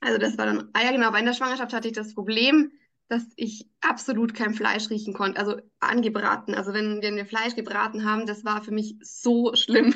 Also 0.00 0.18
das 0.18 0.38
war 0.38 0.46
dann, 0.46 0.70
ah 0.72 0.82
ja 0.82 0.92
genau, 0.92 1.08
aber 1.08 1.18
in 1.18 1.26
der 1.26 1.34
Schwangerschaft 1.34 1.72
hatte 1.72 1.88
ich 1.88 1.94
das 1.94 2.14
Problem, 2.14 2.72
dass 3.08 3.24
ich 3.36 3.68
absolut 3.80 4.34
kein 4.34 4.54
Fleisch 4.54 4.88
riechen 4.88 5.12
konnte, 5.14 5.38
also 5.40 5.56
angebraten. 5.80 6.54
Also 6.54 6.72
wenn, 6.72 7.02
wenn 7.02 7.16
wir 7.16 7.26
Fleisch 7.26 7.56
gebraten 7.56 8.04
haben, 8.04 8.24
das 8.24 8.44
war 8.44 8.62
für 8.62 8.70
mich 8.70 8.96
so 9.02 9.54
schlimm. 9.54 9.94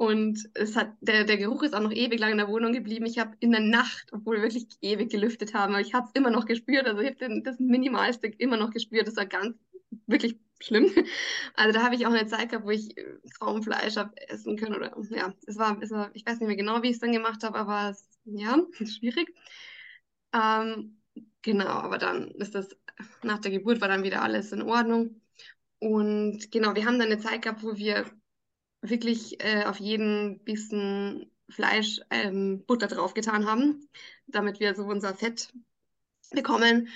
Und 0.00 0.48
es 0.54 0.76
hat, 0.76 0.94
der, 1.02 1.24
der 1.24 1.36
Geruch 1.36 1.62
ist 1.62 1.74
auch 1.74 1.82
noch 1.82 1.92
ewig 1.92 2.18
lang 2.18 2.32
in 2.32 2.38
der 2.38 2.48
Wohnung 2.48 2.72
geblieben. 2.72 3.04
Ich 3.04 3.18
habe 3.18 3.36
in 3.38 3.50
der 3.50 3.60
Nacht, 3.60 4.06
obwohl 4.12 4.36
wir 4.36 4.44
wirklich 4.44 4.66
ewig 4.80 5.10
gelüftet 5.10 5.52
haben, 5.52 5.74
aber 5.74 5.82
ich 5.82 5.92
habe 5.92 6.06
es 6.06 6.12
immer 6.14 6.30
noch 6.30 6.46
gespürt. 6.46 6.86
Also 6.86 7.02
ich 7.02 7.20
habe 7.20 7.42
das 7.42 7.58
Minimalste 7.58 8.28
immer 8.28 8.56
noch 8.56 8.70
gespürt. 8.70 9.08
Das 9.08 9.16
war 9.16 9.26
ganz, 9.26 9.58
wirklich 10.06 10.38
schlimm. 10.58 10.90
Also 11.54 11.78
da 11.78 11.84
habe 11.84 11.96
ich 11.96 12.06
auch 12.06 12.12
eine 12.12 12.26
Zeit 12.26 12.48
gehabt, 12.48 12.64
wo 12.64 12.70
ich 12.70 12.96
äh, 12.96 13.18
kaum 13.38 13.62
Fleisch 13.62 13.98
habe 13.98 14.16
essen 14.30 14.56
können. 14.56 14.74
Oder 14.74 14.96
ja, 15.10 15.34
es 15.46 15.58
war, 15.58 15.76
es 15.82 15.90
war, 15.90 16.10
ich 16.14 16.24
weiß 16.24 16.40
nicht 16.40 16.48
mehr 16.48 16.56
genau, 16.56 16.82
wie 16.82 16.86
ich 16.88 16.94
es 16.94 17.00
dann 17.00 17.12
gemacht 17.12 17.44
habe, 17.44 17.58
aber 17.58 17.90
es, 17.90 18.08
ja, 18.24 18.56
schwierig. 18.86 19.34
Ähm, 20.32 21.02
genau, 21.42 21.66
aber 21.66 21.98
dann 21.98 22.30
ist 22.36 22.54
das, 22.54 22.70
nach 23.22 23.40
der 23.40 23.50
Geburt 23.50 23.82
war 23.82 23.88
dann 23.88 24.02
wieder 24.02 24.22
alles 24.22 24.50
in 24.52 24.62
Ordnung. 24.62 25.20
Und 25.78 26.50
genau, 26.50 26.74
wir 26.74 26.86
haben 26.86 26.98
dann 26.98 27.12
eine 27.12 27.18
Zeit 27.18 27.42
gehabt, 27.42 27.62
wo 27.62 27.76
wir 27.76 28.06
wirklich 28.82 29.42
äh, 29.44 29.64
auf 29.64 29.78
jeden 29.78 30.40
Bissen 30.44 31.30
Fleisch 31.48 32.00
ähm, 32.10 32.64
Butter 32.66 32.86
drauf 32.86 33.14
getan 33.14 33.46
haben, 33.46 33.88
damit 34.26 34.60
wir 34.60 34.74
so 34.74 34.84
unser 34.84 35.14
Fett 35.14 35.52
bekommen. 36.30 36.88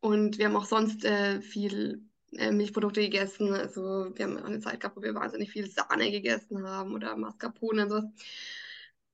Und 0.00 0.38
wir 0.38 0.46
haben 0.46 0.56
auch 0.56 0.64
sonst 0.64 1.04
äh, 1.04 1.40
viel 1.40 2.02
äh, 2.32 2.50
Milchprodukte 2.50 3.00
gegessen. 3.02 3.52
Also 3.52 4.10
wir 4.14 4.24
haben 4.24 4.38
auch 4.38 4.44
eine 4.44 4.60
Zeit 4.60 4.80
gehabt, 4.80 4.96
wo 4.96 5.02
wir 5.02 5.14
wahnsinnig 5.14 5.50
viel 5.50 5.70
Sahne 5.70 6.10
gegessen 6.10 6.66
haben 6.66 6.94
oder 6.94 7.16
Mascarpone 7.16 7.84
und 7.84 7.90
so. 7.90 8.02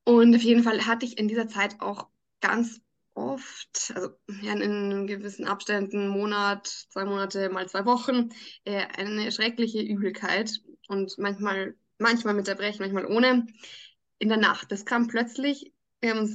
Und 0.05 0.35
auf 0.35 0.43
jeden 0.43 0.63
Fall 0.63 0.87
hatte 0.87 1.05
ich 1.05 1.19
in 1.19 1.29
dieser 1.29 1.49
Zeit 1.49 1.81
auch 1.81 2.09
ganz 2.41 2.81
oft, 3.15 3.93
also 3.95 4.11
ja, 4.43 4.53
in 4.53 5.07
gewissen 5.07 5.47
Abständen, 5.47 6.09
Monat, 6.09 6.67
zwei 6.91 7.05
Monate, 7.05 7.49
mal 7.49 7.69
zwei 7.69 7.85
Wochen, 7.87 8.31
äh, 8.65 8.85
eine 8.97 9.33
schreckliche 9.33 9.81
Übelkeit 9.81 10.61
und 10.89 11.17
manchmal, 11.19 11.75
manchmal 11.99 12.35
mit 12.35 12.49
Erbrechen, 12.49 12.81
manchmal 12.81 13.07
ohne. 13.07 13.47
In 14.19 14.29
der 14.31 14.39
Nacht. 14.39 14.73
Das 14.73 14.87
kam 14.87 15.09
plötzlich, 15.09 15.73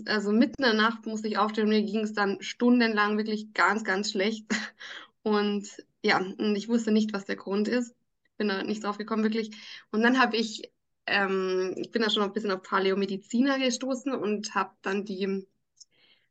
also 0.06 0.32
mitten 0.32 0.64
in 0.64 0.70
der 0.70 0.74
Nacht 0.74 1.08
musste 1.08 1.28
ich 1.28 1.40
aufstehen 1.40 1.70
mir 1.70 1.82
ging 1.82 2.02
es 2.02 2.14
dann 2.14 2.38
stundenlang 2.42 3.18
wirklich 3.18 3.54
ganz, 3.54 3.84
ganz 3.84 4.12
schlecht. 4.12 4.46
Und 5.24 5.68
ja, 6.04 6.18
und 6.18 6.56
ich 6.56 6.68
wusste 6.68 6.92
nicht, 6.92 7.14
was 7.14 7.26
der 7.26 7.36
Grund 7.36 7.68
ist. 7.68 7.96
Bin 8.38 8.48
da 8.48 8.64
nicht 8.64 8.84
drauf 8.84 8.98
gekommen, 8.98 9.24
wirklich. 9.24 9.52
Und 9.92 10.02
dann 10.02 10.20
habe 10.20 10.36
ich, 10.36 10.72
ähm, 11.06 11.76
ich 11.78 11.92
bin 11.92 12.02
da 12.02 12.10
schon 12.10 12.24
ein 12.24 12.34
bisschen 12.34 12.50
auf 12.52 12.64
Paläomediziner 12.64 13.60
gestoßen 13.60 14.14
und 14.14 14.56
habe 14.56 14.74
dann 14.82 15.06
die 15.06 15.46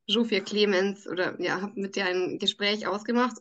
Jofia 0.07 0.41
Clemens 0.41 1.07
oder 1.07 1.41
ja, 1.41 1.61
habe 1.61 1.81
mit 1.81 1.95
der 1.97 2.07
ein 2.07 2.39
Gespräch 2.39 2.87
ausgemacht. 2.87 3.37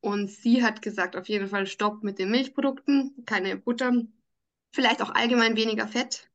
Und 0.00 0.30
sie 0.30 0.62
hat 0.64 0.82
gesagt, 0.82 1.14
auf 1.14 1.28
jeden 1.28 1.48
Fall 1.48 1.66
Stopp 1.66 2.02
mit 2.02 2.18
den 2.18 2.30
Milchprodukten, 2.30 3.24
keine 3.26 3.56
Butter, 3.56 3.92
vielleicht 4.72 5.02
auch 5.02 5.14
allgemein 5.14 5.56
weniger 5.56 5.88
Fett 5.88 6.28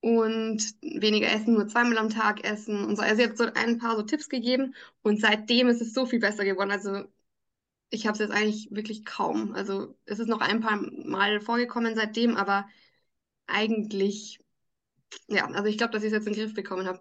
und 0.00 0.62
weniger 0.82 1.30
essen, 1.32 1.54
nur 1.54 1.68
zweimal 1.68 1.98
am 1.98 2.10
Tag 2.10 2.44
essen 2.44 2.84
und 2.84 2.96
so. 2.96 3.02
Also 3.02 3.16
sie 3.16 3.24
hat 3.24 3.36
so 3.36 3.46
ein 3.54 3.78
paar 3.78 3.96
so 3.96 4.02
Tipps 4.02 4.28
gegeben 4.28 4.74
und 5.02 5.20
seitdem 5.20 5.68
ist 5.68 5.80
es 5.80 5.92
so 5.94 6.06
viel 6.06 6.20
besser 6.20 6.44
geworden. 6.44 6.70
Also 6.70 7.04
ich 7.90 8.06
habe 8.06 8.14
es 8.14 8.20
jetzt 8.20 8.32
eigentlich 8.32 8.68
wirklich 8.70 9.04
kaum. 9.04 9.54
Also 9.54 9.96
es 10.04 10.18
ist 10.18 10.28
noch 10.28 10.40
ein 10.40 10.60
paar 10.60 10.76
Mal 10.76 11.40
vorgekommen 11.40 11.94
seitdem, 11.96 12.36
aber 12.36 12.68
eigentlich, 13.46 14.40
ja, 15.26 15.46
also 15.46 15.64
ich 15.64 15.78
glaube, 15.78 15.92
dass 15.92 16.02
ich 16.02 16.08
es 16.08 16.12
jetzt 16.12 16.26
in 16.26 16.34
den 16.34 16.42
Griff 16.42 16.54
bekommen 16.54 16.86
habe. 16.86 17.00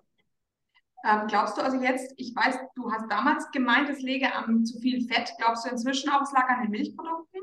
Ähm, 1.05 1.27
glaubst 1.27 1.57
du 1.57 1.61
also 1.61 1.81
jetzt, 1.81 2.13
ich 2.17 2.35
weiß, 2.35 2.57
du 2.75 2.91
hast 2.91 3.09
damals 3.09 3.49
gemeint, 3.51 3.89
es 3.89 4.01
läge 4.01 4.33
an 4.33 4.65
zu 4.65 4.79
viel 4.79 5.07
Fett. 5.07 5.31
Glaubst 5.37 5.65
du 5.65 5.69
inzwischen 5.69 6.09
auch, 6.09 6.21
es 6.21 6.31
lag 6.31 6.49
an 6.49 6.63
den 6.63 6.71
Milchprodukten? 6.71 7.36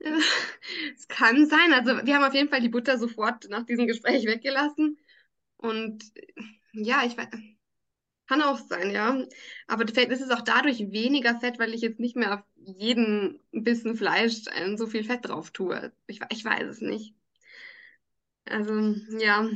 Es 0.00 1.08
kann 1.08 1.46
sein. 1.46 1.72
Also 1.72 2.06
wir 2.06 2.14
haben 2.14 2.24
auf 2.24 2.34
jeden 2.34 2.48
Fall 2.48 2.60
die 2.60 2.68
Butter 2.68 2.98
sofort 2.98 3.48
nach 3.50 3.64
diesem 3.64 3.86
Gespräch 3.86 4.26
weggelassen. 4.26 4.98
Und 5.56 6.04
ja, 6.72 7.04
ich 7.04 7.16
weiß, 7.16 7.28
kann 8.28 8.42
auch 8.42 8.58
sein, 8.58 8.90
ja. 8.90 9.24
Aber 9.66 9.86
vielleicht 9.88 10.10
ist 10.10 10.20
es 10.20 10.30
auch 10.30 10.42
dadurch 10.42 10.92
weniger 10.92 11.40
Fett, 11.40 11.58
weil 11.58 11.74
ich 11.74 11.80
jetzt 11.80 11.98
nicht 11.98 12.14
mehr 12.14 12.34
auf 12.34 12.44
jeden 12.56 13.40
Bissen 13.52 13.96
Fleisch 13.96 14.42
so 14.76 14.86
viel 14.86 15.02
Fett 15.02 15.26
drauf 15.26 15.50
tue. 15.50 15.92
Ich, 16.06 16.20
ich 16.30 16.44
weiß 16.44 16.68
es 16.68 16.80
nicht. 16.80 17.14
Also, 18.44 18.94
ja. 19.18 19.48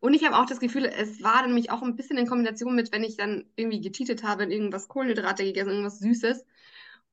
Und 0.00 0.14
ich 0.14 0.24
habe 0.24 0.36
auch 0.36 0.46
das 0.46 0.60
Gefühl, 0.60 0.86
es 0.86 1.22
war 1.22 1.46
nämlich 1.46 1.70
auch 1.70 1.82
ein 1.82 1.96
bisschen 1.96 2.18
in 2.18 2.26
Kombination 2.26 2.74
mit, 2.74 2.92
wenn 2.92 3.04
ich 3.04 3.16
dann 3.16 3.44
irgendwie 3.56 3.80
gecheatet 3.80 4.24
habe, 4.24 4.44
in 4.44 4.50
irgendwas 4.50 4.88
Kohlenhydrate 4.88 5.44
gegessen, 5.44 5.70
irgendwas 5.70 5.98
Süßes. 5.98 6.44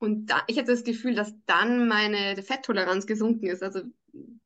Und 0.01 0.25
da, 0.31 0.41
ich 0.47 0.57
hatte 0.57 0.71
das 0.71 0.83
Gefühl, 0.83 1.13
dass 1.13 1.35
dann 1.45 1.87
meine 1.87 2.41
Fetttoleranz 2.41 3.05
gesunken 3.05 3.45
ist. 3.45 3.61
Also 3.61 3.83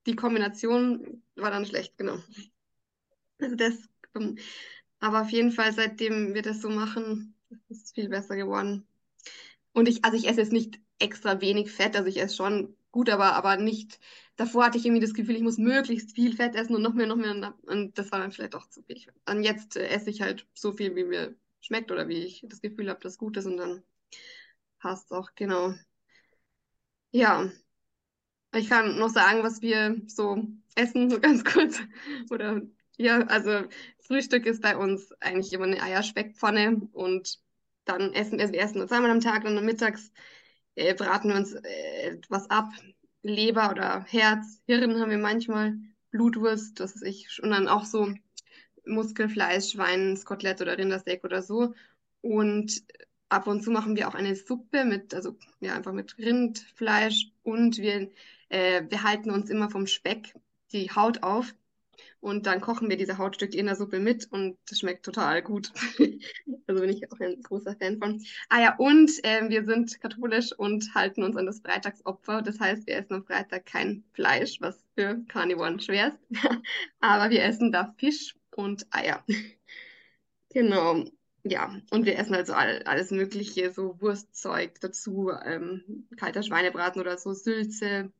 die 0.05 0.15
Kombination 0.17 1.23
war 1.37 1.49
dann 1.49 1.65
schlecht, 1.65 1.97
genau. 1.97 2.17
Also 3.39 3.55
das, 3.55 3.73
ähm, 4.15 4.37
aber 4.99 5.21
auf 5.21 5.29
jeden 5.29 5.53
Fall, 5.53 5.71
seitdem 5.71 6.33
wir 6.33 6.41
das 6.41 6.59
so 6.59 6.67
machen, 6.67 7.35
ist 7.69 7.85
es 7.85 7.91
viel 7.93 8.09
besser 8.09 8.35
geworden. 8.35 8.85
Und 9.71 9.87
ich, 9.87 10.03
also 10.03 10.17
ich 10.17 10.27
esse 10.27 10.41
jetzt 10.41 10.51
nicht 10.51 10.77
extra 10.99 11.39
wenig 11.39 11.71
Fett, 11.71 11.95
also 11.95 12.09
ich 12.09 12.19
esse 12.19 12.35
schon 12.35 12.75
gut, 12.91 13.09
aber, 13.09 13.33
aber 13.35 13.55
nicht, 13.55 13.97
davor 14.35 14.65
hatte 14.65 14.77
ich 14.77 14.85
irgendwie 14.85 15.05
das 15.05 15.13
Gefühl, 15.13 15.37
ich 15.37 15.41
muss 15.41 15.57
möglichst 15.57 16.11
viel 16.15 16.35
Fett 16.35 16.55
essen 16.55 16.75
und 16.75 16.81
noch 16.81 16.93
mehr, 16.93 17.07
noch 17.07 17.15
mehr. 17.15 17.53
Und 17.63 17.97
das 17.97 18.11
war 18.11 18.19
dann 18.19 18.33
vielleicht 18.33 18.55
auch 18.55 18.67
zu 18.67 18.83
viel. 18.83 19.01
Und 19.29 19.43
jetzt 19.43 19.77
äh, 19.77 19.87
esse 19.87 20.09
ich 20.09 20.21
halt 20.21 20.45
so 20.53 20.73
viel, 20.73 20.97
wie 20.97 21.05
mir 21.05 21.33
schmeckt 21.61 21.91
oder 21.91 22.09
wie 22.09 22.23
ich 22.23 22.45
das 22.49 22.59
Gefühl 22.59 22.89
habe, 22.89 22.99
dass 22.99 23.17
gut 23.17 23.37
ist 23.37 23.45
und 23.45 23.55
dann 23.55 23.83
passt 24.85 25.11
auch, 25.11 25.31
genau. 25.33 25.73
Ja, 27.11 27.49
ich 28.53 28.69
kann 28.69 28.99
noch 28.99 29.09
sagen, 29.09 29.41
was 29.41 29.63
wir 29.63 29.99
so 30.05 30.43
essen, 30.75 31.09
so 31.09 31.19
ganz 31.19 31.43
kurz. 31.53 31.81
Oder 32.29 32.61
ja, 32.95 33.21
also 33.21 33.63
Frühstück 34.01 34.45
ist 34.45 34.61
bei 34.61 34.77
uns 34.77 35.11
eigentlich 35.21 35.53
immer 35.53 35.65
eine 35.65 35.81
Eierspeckpfanne 35.81 36.87
und 36.93 37.39
dann 37.85 38.13
essen 38.13 38.37
wir, 38.37 38.51
wir 38.51 38.61
essen 38.61 38.77
nur 38.77 38.87
zweimal 38.87 39.09
am 39.09 39.21
Tag 39.21 39.43
und 39.45 39.55
dann 39.55 39.65
mittags 39.65 40.11
äh, 40.75 40.93
braten 40.93 41.29
wir 41.31 41.37
uns 41.37 41.53
äh, 41.53 42.09
etwas 42.11 42.47
ab. 42.51 42.69
Leber 43.23 43.71
oder 43.71 44.03
Herz, 44.03 44.61
Hirn 44.67 45.01
haben 45.01 45.09
wir 45.09 45.17
manchmal, 45.17 45.79
Blutwurst, 46.11 46.79
das 46.79 46.93
ist 46.93 47.03
ich, 47.03 47.41
und 47.41 47.49
dann 47.49 47.67
auch 47.67 47.85
so 47.85 48.13
Muskelfleisch, 48.85 49.71
Schweinskotelett 49.71 50.61
oder 50.61 50.77
Rindersteak 50.77 51.23
oder 51.23 51.41
so. 51.41 51.73
Und 52.21 52.83
ab 53.35 53.47
und 53.47 53.61
zu 53.61 53.69
machen 53.69 53.95
wir 53.95 54.07
auch 54.07 54.15
eine 54.15 54.35
Suppe 54.35 54.85
mit, 54.85 55.13
also 55.13 55.37
ja, 55.59 55.75
einfach 55.75 55.91
mit 55.91 56.17
Rindfleisch 56.17 57.31
und 57.43 57.77
wir 57.77 58.09
äh, 58.49 58.81
uns 59.25 59.49
immer 59.49 59.69
vom 59.69 59.87
Speck 59.87 60.33
die 60.71 60.89
Haut 60.89 61.21
auf 61.21 61.53
und 62.21 62.47
dann 62.47 62.61
kochen 62.61 62.89
wir 62.89 62.97
diese 62.97 63.17
Hautstücke 63.17 63.57
in 63.57 63.65
der 63.67 63.75
Suppe 63.75 63.99
mit 63.99 64.31
und 64.31 64.57
das 64.69 64.79
schmeckt 64.79 65.05
total 65.05 65.43
gut. 65.43 65.71
also 66.67 66.81
bin 66.81 66.89
ich 66.89 67.11
auch 67.11 67.19
ein 67.19 67.41
großer 67.41 67.75
Fan 67.75 67.99
von. 67.99 68.23
Ah 68.49 68.61
ja, 68.61 68.75
und 68.77 69.11
äh, 69.23 69.49
wir 69.49 69.63
sind 69.63 69.99
katholisch 70.01 70.51
und 70.57 70.95
halten 70.95 71.23
uns 71.23 71.35
an 71.35 71.45
das 71.45 71.59
Freitagsopfer. 71.59 72.41
Das 72.41 72.59
heißt, 72.59 72.87
wir 72.87 72.95
essen 72.95 73.13
am 73.13 73.25
Freitag 73.25 73.65
kein 73.65 74.03
Fleisch, 74.13 74.59
was 74.59 74.83
für 74.95 75.23
Carnivoren 75.27 75.79
schwer 75.79 76.17
ist. 76.29 76.43
Aber 76.99 77.29
wir 77.29 77.43
essen 77.43 77.71
da 77.71 77.93
Fisch 77.97 78.35
und 78.55 78.87
Eier. 78.91 79.23
genau. 80.49 81.03
Ja, 81.47 81.79
und 81.91 82.05
wir 82.05 82.17
essen 82.17 82.33
also 82.33 82.53
all, 82.53 82.81
alles 82.83 83.11
Mögliche, 83.11 83.71
so 83.71 84.01
Wurstzeug 84.01 84.79
dazu, 84.81 85.29
ähm, 85.29 86.07
kalter 86.17 86.41
Schweinebraten 86.41 86.99
oder 86.99 87.19
so, 87.19 87.33
Sülze, 87.33 88.11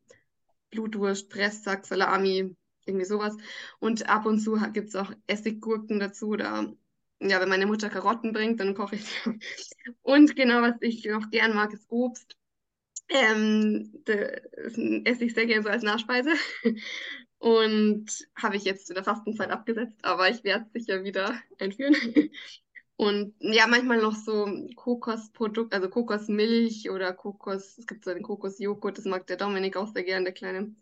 Blutwurst, 0.70 1.30
Presssack, 1.30 1.88
Salami, 1.88 2.56
irgendwie 2.86 3.06
sowas. 3.06 3.36
Und 3.80 4.08
ab 4.10 4.28
und 4.28 4.40
zu 4.40 4.58
gibt 4.74 4.90
es 4.90 4.96
auch 4.96 5.12
Essiggurken 5.28 6.00
dazu 6.00 6.28
oder 6.30 6.72
ja, 7.20 7.42
wenn 7.42 7.50
meine 7.50 7.66
Mutter 7.66 7.90
Karotten 7.90 8.32
bringt, 8.32 8.60
dann 8.60 8.76
koche 8.76 8.98
ich. 8.98 9.06
Und 10.04 10.36
genau, 10.36 10.62
was 10.62 10.76
ich 10.82 11.06
noch 11.06 11.30
gern 11.32 11.56
mag, 11.56 11.74
ist 11.74 11.90
Obst. 11.90 12.38
Ähm, 13.10 14.04
das 14.06 14.78
esse 15.06 15.26
ich 15.26 15.34
sehr 15.34 15.48
gerne 15.48 15.64
so 15.64 15.70
als 15.70 15.84
Nachspeise. 15.84 16.32
Und 17.40 18.08
habe 18.36 18.58
ich 18.58 18.64
jetzt 18.66 18.90
in 18.90 18.96
der 18.96 19.04
Fastenzeit 19.04 19.50
abgesetzt, 19.52 19.98
aber 20.04 20.30
ich 20.30 20.44
werde 20.44 20.66
es 20.68 20.74
sicher 20.74 21.04
wieder 21.04 21.40
einführen. 21.60 21.96
Und 22.98 23.36
ja, 23.40 23.68
manchmal 23.68 24.02
noch 24.02 24.16
so 24.16 24.48
Kokosprodukt, 24.76 25.74
also 25.74 25.90
Kokosmilch 25.90 26.90
oder 26.90 27.14
Kokos, 27.14 27.78
es 27.78 27.88
gibt 27.88 28.06
so 28.06 28.12
einen 28.12 28.24
Kokosjoghurt, 28.24 28.98
das 28.98 29.06
mag 29.06 29.28
der 29.28 29.36
Dominik 29.36 29.76
auch 29.76 29.88
sehr 29.94 30.04
gern, 30.04 30.24
der 30.24 30.34
Kleine. 30.34 30.74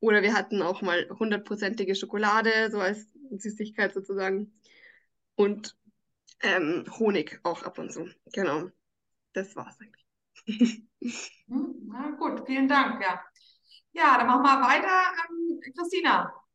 Oder 0.00 0.22
wir 0.22 0.34
hatten 0.34 0.60
auch 0.60 0.82
mal 0.82 1.08
hundertprozentige 1.18 1.94
Schokolade, 1.94 2.70
so 2.70 2.80
als 2.80 3.08
Süßigkeit 3.30 3.94
sozusagen. 3.94 4.52
Und 5.34 5.76
ähm, 6.40 6.84
Honig 6.98 7.40
auch 7.42 7.62
ab 7.62 7.78
und 7.78 7.90
zu. 7.90 8.08
Genau. 8.32 8.70
Das 9.32 9.56
war's 9.56 9.78
eigentlich. 9.80 10.06
Hm, 11.48 11.86
na 11.86 12.10
gut, 12.18 12.44
vielen 12.46 12.68
Dank, 12.68 13.00
ja. 13.02 13.22
Ja, 13.92 14.18
dann 14.18 14.26
machen 14.26 14.42
wir 14.42 14.66
weiter. 14.66 14.88
Ähm, 15.30 15.60
Christina. 15.74 16.45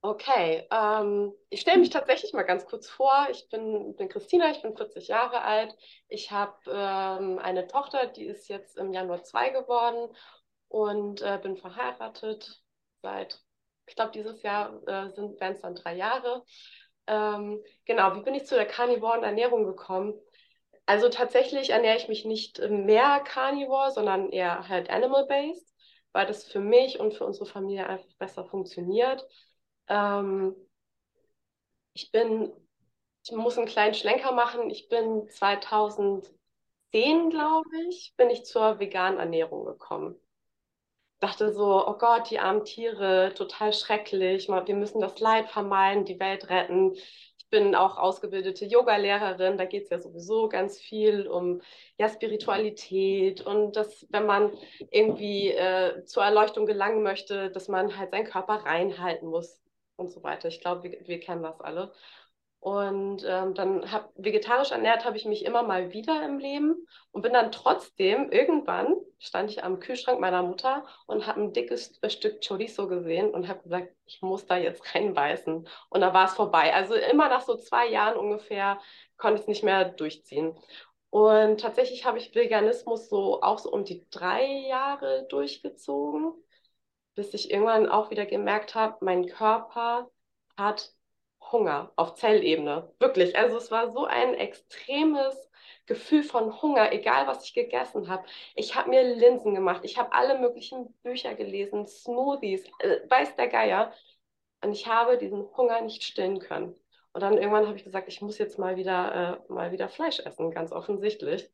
Okay, 0.00 0.64
ähm, 0.70 1.32
ich 1.50 1.60
stelle 1.60 1.78
mich 1.78 1.90
tatsächlich 1.90 2.32
mal 2.32 2.44
ganz 2.44 2.66
kurz 2.66 2.88
vor. 2.88 3.26
Ich 3.30 3.48
bin, 3.48 3.96
bin 3.96 4.08
Christina, 4.08 4.50
ich 4.52 4.62
bin 4.62 4.76
40 4.76 5.08
Jahre 5.08 5.42
alt. 5.42 5.76
Ich 6.08 6.30
habe 6.30 6.54
ähm, 6.68 7.38
eine 7.40 7.66
Tochter, 7.66 8.06
die 8.06 8.24
ist 8.24 8.48
jetzt 8.48 8.76
im 8.78 8.92
Januar 8.92 9.24
zwei 9.24 9.50
geworden 9.50 10.14
und 10.68 11.20
äh, 11.22 11.38
bin 11.42 11.56
verheiratet 11.56 12.62
seit, 13.02 13.42
ich 13.86 13.96
glaube, 13.96 14.12
dieses 14.12 14.42
Jahr 14.42 14.80
äh, 14.84 15.16
werden 15.16 15.54
es 15.54 15.62
dann 15.62 15.74
drei 15.74 15.96
Jahre. 15.96 16.44
Ähm, 17.08 17.60
genau, 17.84 18.14
wie 18.16 18.22
bin 18.22 18.34
ich 18.34 18.46
zu 18.46 18.54
der 18.54 18.66
Carnivoren 18.66 19.24
Ernährung 19.24 19.64
gekommen? 19.64 20.14
Also 20.86 21.08
tatsächlich 21.08 21.70
ernähre 21.70 21.96
ich 21.98 22.08
mich 22.08 22.24
nicht 22.24 22.60
mehr 22.70 23.20
Carnivore, 23.20 23.90
sondern 23.92 24.30
eher 24.30 24.68
halt 24.68 24.90
animal-based. 24.90 25.74
weil 26.12 26.26
das 26.26 26.44
für 26.44 26.60
mich 26.60 26.98
und 27.00 27.14
für 27.14 27.24
unsere 27.26 27.46
Familie 27.46 27.86
einfach 27.86 28.12
besser 28.18 28.44
funktioniert. 28.46 29.26
Ähm, 29.88 30.54
ich 31.92 32.10
bin, 32.12 32.52
ich 33.24 33.32
muss 33.32 33.58
einen 33.58 33.66
kleinen 33.66 33.94
Schlenker 33.94 34.32
machen. 34.32 34.70
Ich 34.70 34.88
bin 34.88 35.28
2010, 35.28 36.28
glaube 37.30 37.68
ich, 37.88 38.14
bin 38.16 38.30
ich 38.30 38.44
zur 38.44 38.78
veganen 38.78 39.18
Ernährung 39.18 39.64
gekommen. 39.64 40.16
Dachte 41.20 41.52
so, 41.52 41.84
oh 41.86 41.98
Gott, 41.98 42.30
die 42.30 42.38
armen 42.38 42.64
Tiere, 42.64 43.34
total 43.34 43.72
schrecklich. 43.72 44.48
Wir 44.48 44.74
müssen 44.76 45.00
das 45.00 45.18
Leid 45.18 45.50
vermeiden, 45.50 46.04
die 46.04 46.20
Welt 46.20 46.48
retten 46.48 46.94
bin 47.50 47.74
auch 47.74 47.96
ausgebildete 47.96 48.66
Yoga-Lehrerin. 48.66 49.58
Da 49.58 49.64
geht 49.64 49.84
es 49.84 49.90
ja 49.90 49.98
sowieso 49.98 50.48
ganz 50.48 50.78
viel 50.78 51.26
um 51.26 51.60
ja, 51.96 52.08
Spiritualität 52.08 53.40
und 53.40 53.76
dass, 53.76 54.06
wenn 54.10 54.26
man 54.26 54.52
irgendwie 54.90 55.50
äh, 55.50 56.04
zur 56.04 56.24
Erleuchtung 56.24 56.66
gelangen 56.66 57.02
möchte, 57.02 57.50
dass 57.50 57.68
man 57.68 57.96
halt 57.96 58.10
seinen 58.10 58.26
Körper 58.26 58.64
reinhalten 58.64 59.28
muss 59.28 59.60
und 59.98 60.10
so 60.10 60.22
weiter. 60.22 60.48
Ich 60.48 60.60
glaube, 60.60 60.84
wir, 60.84 60.98
wir 61.06 61.20
kennen 61.20 61.42
das 61.42 61.60
alle. 61.60 61.92
Und 62.60 63.24
ähm, 63.24 63.54
dann 63.54 63.92
hab, 63.92 64.10
vegetarisch 64.16 64.72
ernährt 64.72 65.04
habe 65.04 65.16
ich 65.16 65.24
mich 65.24 65.44
immer 65.44 65.62
mal 65.62 65.92
wieder 65.92 66.24
im 66.24 66.38
Leben 66.38 66.88
und 67.12 67.22
bin 67.22 67.32
dann 67.32 67.52
trotzdem 67.52 68.32
irgendwann 68.32 68.96
stand 69.20 69.50
ich 69.50 69.62
am 69.62 69.78
Kühlschrank 69.78 70.18
meiner 70.20 70.42
Mutter 70.42 70.84
und 71.06 71.26
habe 71.26 71.40
ein 71.40 71.52
dickes 71.52 72.00
Stück 72.08 72.40
Chorizo 72.46 72.88
gesehen 72.88 73.30
und 73.30 73.48
habe 73.48 73.62
gesagt, 73.62 73.92
ich 74.06 74.22
muss 74.22 74.46
da 74.46 74.56
jetzt 74.56 74.94
reinbeißen. 74.94 75.68
Und 75.88 76.00
da 76.00 76.12
war 76.12 76.26
es 76.26 76.34
vorbei. 76.34 76.74
Also 76.74 76.94
immer 76.94 77.28
nach 77.28 77.42
so 77.42 77.56
zwei 77.56 77.88
Jahren 77.88 78.16
ungefähr 78.16 78.80
konnte 79.16 79.36
ich 79.36 79.42
es 79.42 79.48
nicht 79.48 79.64
mehr 79.64 79.84
durchziehen. 79.84 80.56
Und 81.10 81.60
tatsächlich 81.60 82.04
habe 82.04 82.18
ich 82.18 82.34
Veganismus 82.34 83.08
so 83.08 83.40
auch 83.40 83.58
so 83.58 83.70
um 83.70 83.84
die 83.84 84.06
drei 84.10 84.44
Jahre 84.68 85.26
durchgezogen, 85.28 86.34
bis 87.18 87.34
ich 87.34 87.50
irgendwann 87.50 87.88
auch 87.88 88.10
wieder 88.10 88.26
gemerkt 88.26 88.76
habe, 88.76 89.04
mein 89.04 89.26
Körper 89.26 90.08
hat 90.56 90.92
Hunger 91.40 91.92
auf 91.96 92.14
Zellebene. 92.14 92.92
Wirklich. 93.00 93.36
Also 93.36 93.56
es 93.56 93.72
war 93.72 93.90
so 93.90 94.04
ein 94.04 94.34
extremes 94.34 95.34
Gefühl 95.86 96.22
von 96.22 96.62
Hunger, 96.62 96.92
egal 96.92 97.26
was 97.26 97.44
ich 97.44 97.54
gegessen 97.54 98.08
habe. 98.08 98.24
Ich 98.54 98.76
habe 98.76 98.90
mir 98.90 99.02
Linsen 99.02 99.54
gemacht, 99.54 99.80
ich 99.84 99.98
habe 99.98 100.12
alle 100.12 100.38
möglichen 100.38 100.94
Bücher 101.02 101.34
gelesen, 101.34 101.86
Smoothies, 101.86 102.64
äh, 102.78 103.00
weiß 103.08 103.34
der 103.34 103.48
Geier. 103.48 103.92
Und 104.62 104.72
ich 104.72 104.86
habe 104.86 105.18
diesen 105.18 105.44
Hunger 105.56 105.80
nicht 105.80 106.04
stillen 106.04 106.38
können. 106.38 106.76
Und 107.12 107.20
dann 107.22 107.36
irgendwann 107.36 107.66
habe 107.66 107.76
ich 107.76 107.84
gesagt, 107.84 108.06
ich 108.06 108.20
muss 108.22 108.38
jetzt 108.38 108.60
mal 108.60 108.76
wieder, 108.76 109.40
äh, 109.48 109.52
mal 109.52 109.72
wieder 109.72 109.88
Fleisch 109.88 110.20
essen, 110.20 110.52
ganz 110.52 110.70
offensichtlich. 110.70 111.50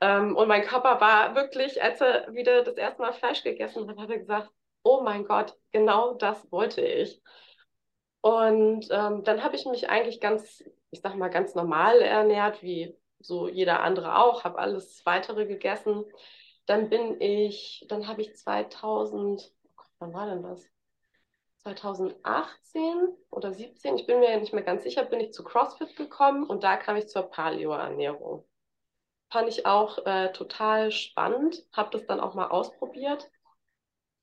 Ähm, 0.00 0.36
und 0.36 0.46
mein 0.46 0.62
Körper 0.62 1.00
war 1.00 1.34
wirklich, 1.34 1.82
als 1.82 2.00
er 2.00 2.32
wieder 2.32 2.62
das 2.62 2.76
erste 2.76 3.02
Mal 3.02 3.12
Fleisch 3.12 3.42
gegessen 3.42 3.88
hat, 3.88 3.98
hat 3.98 4.10
er 4.10 4.18
gesagt, 4.18 4.50
oh 4.88 5.02
mein 5.02 5.24
Gott, 5.24 5.54
genau 5.72 6.14
das 6.14 6.50
wollte 6.50 6.80
ich. 6.80 7.20
Und 8.20 8.88
ähm, 8.90 9.22
dann 9.24 9.44
habe 9.44 9.56
ich 9.56 9.66
mich 9.66 9.88
eigentlich 9.90 10.20
ganz, 10.20 10.64
ich 10.90 11.00
sag 11.00 11.14
mal, 11.16 11.28
ganz 11.28 11.54
normal 11.54 12.00
ernährt, 12.00 12.62
wie 12.62 12.96
so 13.20 13.48
jeder 13.48 13.82
andere 13.82 14.18
auch, 14.18 14.44
habe 14.44 14.58
alles 14.58 15.04
weitere 15.04 15.46
gegessen. 15.46 16.04
Dann 16.66 16.88
bin 16.88 17.20
ich, 17.20 17.84
dann 17.88 18.08
habe 18.08 18.22
ich 18.22 18.36
2000, 18.36 19.52
oh 19.64 19.70
Gott, 19.76 19.86
wann 19.98 20.14
war 20.14 20.26
denn 20.26 20.42
das? 20.42 20.66
2018 21.58 23.08
oder 23.30 23.52
17, 23.52 23.98
ich 23.98 24.06
bin 24.06 24.20
mir 24.20 24.38
nicht 24.38 24.52
mehr 24.52 24.62
ganz 24.62 24.84
sicher, 24.84 25.04
bin 25.04 25.20
ich 25.20 25.32
zu 25.32 25.44
CrossFit 25.44 25.96
gekommen 25.96 26.44
und 26.44 26.64
da 26.64 26.76
kam 26.76 26.96
ich 26.96 27.08
zur 27.08 27.22
Paleo-Ernährung. 27.22 28.46
Fand 29.30 29.48
ich 29.48 29.66
auch 29.66 30.06
äh, 30.06 30.32
total 30.32 30.90
spannend, 30.90 31.62
habe 31.72 31.90
das 31.90 32.06
dann 32.06 32.20
auch 32.20 32.34
mal 32.34 32.48
ausprobiert, 32.48 33.28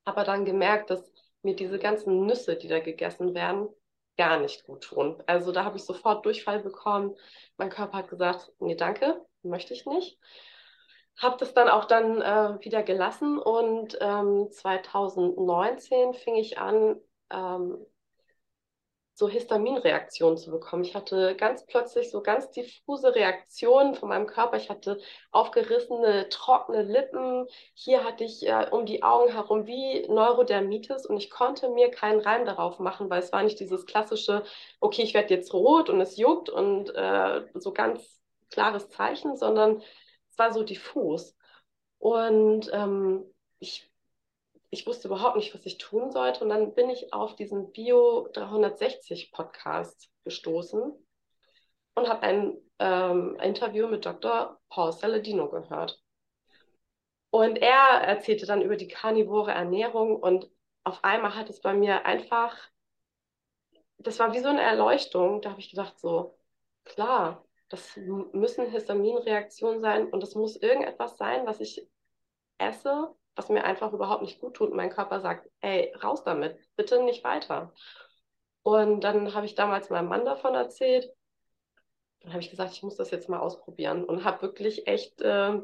aber 0.05 0.24
dann 0.24 0.45
gemerkt, 0.45 0.89
dass 0.89 1.12
mir 1.41 1.55
diese 1.55 1.79
ganzen 1.79 2.25
Nüsse, 2.25 2.55
die 2.55 2.67
da 2.67 2.79
gegessen 2.79 3.33
werden, 3.33 3.69
gar 4.17 4.39
nicht 4.39 4.65
gut 4.65 4.83
tun. 4.83 5.21
Also 5.27 5.51
da 5.51 5.65
habe 5.65 5.77
ich 5.77 5.84
sofort 5.84 6.25
Durchfall 6.25 6.62
bekommen. 6.62 7.15
Mein 7.58 7.69
Körper 7.69 7.97
hat 7.97 8.10
gesagt, 8.10 8.51
nee, 8.60 8.75
danke, 8.75 9.21
möchte 9.43 9.73
ich 9.73 9.86
nicht. 9.86 10.17
Habe 11.17 11.38
das 11.38 11.53
dann 11.53 11.69
auch 11.69 11.86
dann 11.86 12.21
äh, 12.21 12.63
wieder 12.63 12.84
gelassen 12.84 13.38
und 13.39 13.97
ähm, 14.01 14.49
2019 14.51 16.13
fing 16.13 16.36
ich 16.36 16.58
an, 16.58 16.99
ähm, 17.30 17.77
so 19.15 19.30
Histaminreaktionen 19.30 20.38
zu 20.38 20.51
bekommen. 20.51 20.84
Ich 20.84 20.93
hatte 20.93 21.36
ganz 21.38 21.65
plötzlich 21.65 22.12
so 22.12 22.21
ganz 22.21 22.51
diffuse 22.51 23.15
Reaktionen 23.15 23.95
von 23.95 24.10
meinem 24.10 24.28
Körper. 24.28 24.58
Ich 24.58 24.69
hatte 24.69 24.99
aufgerissene, 25.32 26.28
trockene 26.30 26.84
Lippen. 26.84 27.47
Hier 27.73 28.04
hatte 28.04 28.25
ich 28.25 28.45
äh, 28.45 28.67
um 28.71 28.86
die 28.86 29.04
Augen 29.04 29.32
herum 29.32 29.67
wie 29.67 30.06
Neurodermitis 30.10 31.06
und 31.06 31.15
ich 31.15 31.30
konnte 31.30 31.69
mir 31.69 31.91
keinen 31.91 32.19
Reim 32.19 32.45
darauf 32.45 32.80
machen, 32.80 33.10
weil 33.10 33.21
es 33.21 33.32
war 33.32 33.41
nicht 33.41 33.60
dieses 33.60 33.86
klassische, 33.86 34.43
okay, 34.82 35.04
ich 35.04 35.13
werde 35.13 35.34
jetzt 35.34 35.54
rot 35.54 35.89
und 35.89 36.01
es 36.01 36.17
juckt 36.17 36.49
und 36.49 36.93
äh, 36.93 37.45
so 37.54 37.71
ganz 37.71 38.21
klares 38.51 38.89
Zeichen, 38.89 39.38
sondern 39.38 39.82
es 40.30 40.38
war 40.38 40.51
so 40.51 40.63
diffus. 40.63 41.36
Und 41.99 42.69
ähm, 42.73 43.23
ich 43.60 43.89
ich 44.75 44.85
wusste 44.85 45.07
überhaupt 45.07 45.38
nicht, 45.38 45.55
was 45.55 45.65
ich 45.65 45.77
tun 45.77 46.11
sollte. 46.11 46.43
Und 46.43 46.49
dann 46.49 46.73
bin 46.75 46.89
ich 46.89 47.13
auf 47.13 47.35
diesen 47.35 47.71
Bio 47.71 48.27
360 48.33 49.31
Podcast 49.31 50.09
gestoßen 50.25 50.93
und 51.95 52.09
habe 52.09 52.21
ein 52.23 52.57
ähm, 52.79 53.38
Interview 53.41 53.88
mit 53.88 54.05
Dr. 54.05 54.59
Paul 54.69 54.91
Saladino 54.91 55.49
gehört. 55.49 56.03
Und 57.29 57.57
er 57.57 58.01
erzählte 58.01 58.45
dann 58.45 58.61
über 58.61 58.75
die 58.75 58.89
karnivore 58.89 59.51
Ernährung 59.51 60.17
und 60.17 60.49
auf 60.83 61.03
einmal 61.03 61.35
hat 61.35 61.49
es 61.49 61.61
bei 61.61 61.73
mir 61.73 62.05
einfach, 62.05 62.57
das 63.97 64.19
war 64.19 64.33
wie 64.33 64.39
so 64.39 64.49
eine 64.49 64.61
Erleuchtung. 64.61 65.41
Da 65.41 65.51
habe 65.51 65.61
ich 65.61 65.69
gedacht, 65.69 65.97
so, 65.99 66.38
klar, 66.83 67.45
das 67.69 67.95
müssen 67.97 68.69
Histaminreaktionen 68.69 69.79
sein 69.79 70.09
und 70.09 70.21
das 70.21 70.35
muss 70.35 70.57
irgendetwas 70.57 71.17
sein, 71.17 71.45
was 71.45 71.61
ich 71.61 71.88
esse, 72.57 73.15
was 73.36 73.50
mir 73.50 73.63
einfach 73.65 73.93
überhaupt 73.93 74.21
nicht 74.21 74.39
gut 74.39 74.56
tut. 74.56 74.71
Und 74.71 74.78
mein 74.78 74.89
Körper 74.89 75.19
sagt, 75.21 75.50
ey, 75.62 75.93
raus 76.04 76.24
damit, 76.24 76.58
bitte 76.76 77.04
nicht 77.04 77.24
weiter. 77.24 77.74
Und 78.63 79.02
dann 79.02 79.34
habe 79.34 79.45
ich 79.45 79.56
damals 79.56 79.89
meinem 79.89 80.10
Mann 80.10 80.26
davon 80.26 80.56
erzählt. 80.56 81.12
Dann 82.21 82.34
habe 82.34 82.41
ich 82.41 82.50
gesagt, 82.50 82.74
ich 82.74 82.82
muss 82.82 82.95
das 82.95 83.12
jetzt 83.12 83.30
mal 83.30 83.39
ausprobieren 83.39 84.04
und 84.04 84.24
habe 84.24 84.41
wirklich 84.41 84.88
echt 84.88 85.21
äh, 85.21 85.62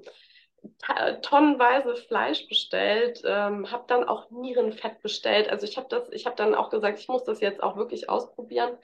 tonnenweise 1.22 1.96
Fleisch 1.96 2.48
bestellt, 2.48 3.22
ähm, 3.26 3.72
habe 3.72 3.86
dann 3.88 4.04
auch 4.04 4.30
Nierenfett 4.30 5.02
bestellt. 5.02 5.50
Also 5.50 5.66
ich 5.66 5.78
habe 5.78 5.88
das, 5.90 6.10
ich 6.12 6.26
habe 6.26 6.36
dann 6.36 6.54
auch 6.54 6.70
gesagt, 6.70 7.00
ich 7.00 7.08
muss 7.08 7.24
das 7.24 7.42
jetzt 7.42 7.64
auch 7.64 7.76
wirklich 7.78 8.10
ausprobieren, 8.10 8.78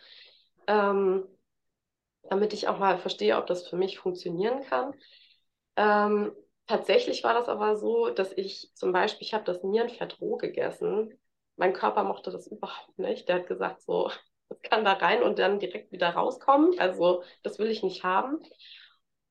ähm, 0.65 1.27
damit 2.23 2.53
ich 2.53 2.67
auch 2.67 2.79
mal 2.79 2.97
verstehe, 2.97 3.37
ob 3.37 3.45
das 3.47 3.67
für 3.67 3.75
mich 3.75 3.99
funktionieren 3.99 4.63
kann. 4.63 4.93
Ähm, 5.75 6.31
Tatsächlich 6.67 7.23
war 7.23 7.33
das 7.33 7.47
aber 7.47 7.77
so, 7.77 8.09
dass 8.09 8.31
ich 8.33 8.71
zum 8.75 8.91
Beispiel, 8.91 9.25
ich 9.25 9.33
habe 9.33 9.43
das 9.45 9.63
Nierenfett 9.63 10.19
roh 10.21 10.37
gegessen. 10.37 11.17
Mein 11.55 11.73
Körper 11.73 12.03
mochte 12.03 12.29
das 12.31 12.47
überhaupt 12.47 12.97
nicht. 12.99 13.27
Der 13.29 13.35
hat 13.37 13.47
gesagt, 13.47 13.81
so, 13.83 14.11
das 14.49 14.61
kann 14.63 14.83
da 14.85 14.93
rein 14.93 15.23
und 15.23 15.39
dann 15.39 15.59
direkt 15.59 15.91
wieder 15.91 16.09
rauskommen. 16.09 16.77
Also 16.79 17.23
das 17.43 17.57
will 17.59 17.69
ich 17.71 17.83
nicht 17.83 18.03
haben. 18.03 18.39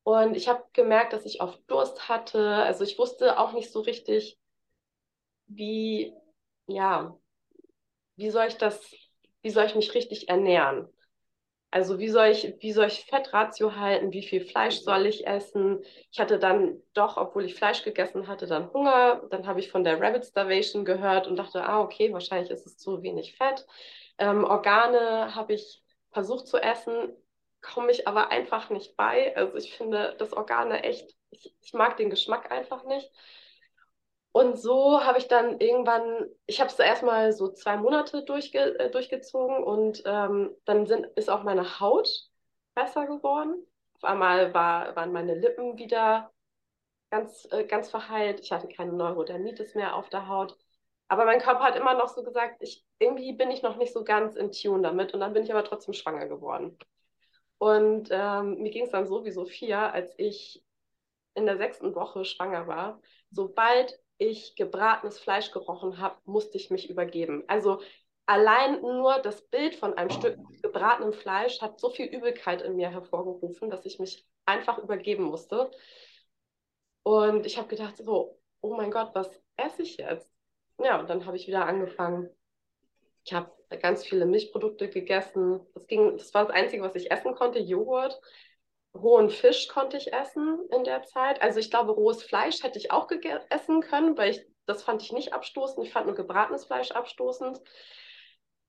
Und 0.05 0.37
ich 0.37 0.49
habe 0.49 0.65
gemerkt, 0.73 1.13
dass 1.13 1.27
ich 1.27 1.41
oft 1.43 1.61
Durst 1.71 2.09
hatte. 2.09 2.41
Also 2.57 2.85
ich 2.85 2.99
wusste 2.99 3.39
auch 3.39 3.53
nicht 3.53 3.73
so 3.73 3.81
richtig, 3.81 4.39
wie, 5.49 6.13
ja, 6.67 7.17
wie 8.17 8.31
soll 8.31 8.47
ich 8.49 8.57
das, 8.59 8.81
wie 9.43 9.51
soll 9.51 9.67
ich 9.67 9.75
mich 9.75 9.95
richtig 9.95 10.29
ernähren? 10.29 10.89
Also 11.71 11.99
wie 11.99 12.09
soll 12.09 12.29
ich, 12.29 12.55
wie 12.61 12.73
soll 12.73 12.87
ich 12.87 13.05
Fettratio 13.05 13.77
halten? 13.77 14.13
Wie 14.13 14.23
viel 14.23 14.41
Fleisch 14.47 14.81
soll 14.81 15.07
ich 15.07 15.27
essen? 15.27 15.83
Ich 16.11 16.19
hatte 16.21 16.39
dann 16.39 16.81
doch, 16.95 17.17
obwohl 17.19 17.45
ich 17.45 17.55
Fleisch 17.55 17.83
gegessen 17.85 18.29
hatte, 18.29 18.47
dann 18.47 18.73
Hunger. 18.73 19.23
Dann 19.31 19.47
habe 19.47 19.61
ich 19.61 19.71
von 19.71 19.85
der 19.85 20.01
Rabbit 20.01 20.25
Starvation 20.25 20.85
gehört 20.85 21.27
und 21.27 21.37
dachte, 21.37 21.65
ah, 21.65 21.81
okay, 21.81 22.13
wahrscheinlich 22.13 22.51
ist 22.51 22.67
es 22.67 22.79
zu 22.79 23.03
wenig 23.03 23.37
Fett. 23.37 23.67
Ähm, 24.19 24.45
Organe 24.45 25.35
habe 25.35 25.53
ich 25.55 25.83
versucht 26.13 26.47
zu 26.47 26.57
essen, 26.59 27.13
komme 27.61 27.91
ich 27.91 28.09
aber 28.09 28.31
einfach 28.31 28.71
nicht 28.71 28.97
bei. 28.97 29.37
Also 29.37 29.57
ich 29.57 29.77
finde 29.77 30.15
das 30.19 30.33
Organe 30.33 30.83
echt, 30.85 31.15
ich, 31.31 31.55
ich 31.61 31.73
mag 31.75 31.97
den 31.99 32.09
Geschmack 32.11 32.51
einfach 32.53 32.85
nicht. 32.85 33.11
Und 34.37 34.59
so 34.59 35.03
habe 35.03 35.17
ich 35.17 35.29
dann 35.29 35.59
irgendwann, 35.61 36.27
ich 36.45 36.61
habe 36.61 36.71
es 36.71 36.79
erstmal 36.79 37.33
so 37.33 37.49
zwei 37.53 37.79
Monate 37.79 38.23
durchge 38.23 38.79
äh, 38.79 38.91
durchgezogen 38.91 39.65
und 39.65 40.03
ähm, 40.05 40.55
dann 40.67 40.87
sind, 40.87 41.07
ist 41.17 41.31
auch 41.31 41.43
meine 41.43 41.81
Haut 41.81 42.29
besser 42.75 43.07
geworden. 43.07 43.67
Auf 43.95 44.05
einmal 44.05 44.53
war, 44.53 44.95
waren 44.95 45.13
meine 45.13 45.35
Lippen 45.37 45.79
wieder 45.79 46.31
ganz, 47.11 47.49
äh, 47.51 47.65
ganz 47.65 47.89
verheilt. 47.91 48.41
Ich 48.41 48.53
hatte 48.53 48.69
keine 48.69 48.93
Neurodermitis 48.93 49.75
mehr 49.75 49.97
auf 49.97 50.11
der 50.11 50.29
Haut. 50.29 50.59
Aber 51.09 51.25
mein 51.25 51.41
Körper 51.41 51.65
hat 51.65 51.77
immer 51.77 51.95
noch 51.95 52.09
so 52.09 52.23
gesagt, 52.23 52.59
ich, 52.61 52.85
irgendwie 52.99 53.33
bin 53.33 53.51
ich 53.51 53.63
noch 53.63 53.77
nicht 53.79 53.95
so 53.95 54.05
ganz 54.05 54.37
in 54.37 54.53
Tune 54.53 54.83
damit. 54.83 55.15
Und 55.15 55.21
dann 55.21 55.33
bin 55.33 55.45
ich 55.45 55.53
aber 55.53 55.65
trotzdem 55.65 55.95
schwanger 55.95 56.27
geworden. 56.29 56.77
Und 57.57 58.11
ähm, 58.13 58.59
mir 58.59 58.71
ging 58.71 58.85
es 58.85 58.91
dann 58.91 59.07
so 59.07 59.25
wie 59.25 59.31
Sophia, 59.31 59.91
als 59.91 60.13
ich 60.19 60.63
in 61.33 61.47
der 61.47 61.57
sechsten 61.57 61.95
Woche 61.95 62.27
schwanger 62.27 62.67
war. 62.67 63.01
Sobald 63.31 63.99
ich 64.19 64.55
gebratenes 64.57 65.19
Fleisch 65.19 65.51
gerochen 65.51 65.99
habe, 65.99 66.17
musste 66.25 66.57
ich 66.57 66.71
mich 66.71 66.89
übergeben. 66.91 67.45
Also 67.47 67.81
allein 68.27 68.81
nur 68.81 69.19
das 69.21 69.43
Bild 69.49 69.75
von 69.75 69.95
einem 69.95 70.11
Stück 70.11 70.39
gebratenem 70.63 71.13
Fleisch 71.13 71.61
hat 71.61 71.81
so 71.81 71.91
viel 71.91 72.07
Übelkeit 72.07 72.63
in 72.63 72.77
mir 72.77 72.91
hervorgerufen, 72.91 73.71
dass 73.71 73.87
ich 73.87 73.99
mich 73.99 74.27
einfach 74.45 74.79
übergeben 74.79 75.25
musste. 75.25 75.71
Und 77.03 77.47
ich 77.47 77.59
habe 77.59 77.69
gedacht, 77.69 77.97
so, 77.97 78.39
oh 78.61 78.75
mein 78.75 78.91
Gott, 78.91 79.11
was 79.15 79.31
esse 79.57 79.83
ich 79.83 79.97
jetzt? 79.97 80.29
Ja, 80.79 80.99
und 81.01 81.09
dann 81.09 81.25
habe 81.27 81.37
ich 81.37 81.47
wieder 81.47 81.67
angefangen. 81.67 82.29
Ich 83.25 83.33
habe 83.33 83.51
ganz 83.81 84.05
viele 84.05 84.27
Milchprodukte 84.27 84.89
gegessen. 84.89 85.61
Das, 85.75 85.87
ging, 85.87 86.17
das 86.17 86.33
war 86.35 86.47
das 86.47 86.55
Einzige, 86.55 86.83
was 86.83 86.95
ich 86.95 87.11
essen 87.11 87.35
konnte, 87.35 87.59
Joghurt. 87.59 88.21
Rohen 89.03 89.31
Fisch 89.31 89.69
konnte 89.69 89.97
ich 89.97 90.13
essen 90.13 90.59
in 90.71 90.85
der 90.85 91.03
Zeit. 91.05 91.41
Also 91.43 91.61
ich 91.61 91.71
glaube, 91.71 91.93
rohes 91.93 92.23
Fleisch 92.23 92.63
hätte 92.63 92.79
ich 92.79 92.91
auch 92.91 93.09
essen 93.51 93.81
können, 93.81 94.17
weil 94.17 94.31
ich, 94.31 94.47
das 94.67 94.83
fand 94.83 95.03
ich 95.03 95.13
nicht 95.13 95.33
abstoßend. 95.33 95.87
Ich 95.87 95.93
fand 95.93 96.07
nur 96.07 96.15
gebratenes 96.15 96.67
Fleisch 96.67 96.91
abstoßend. 96.91 97.61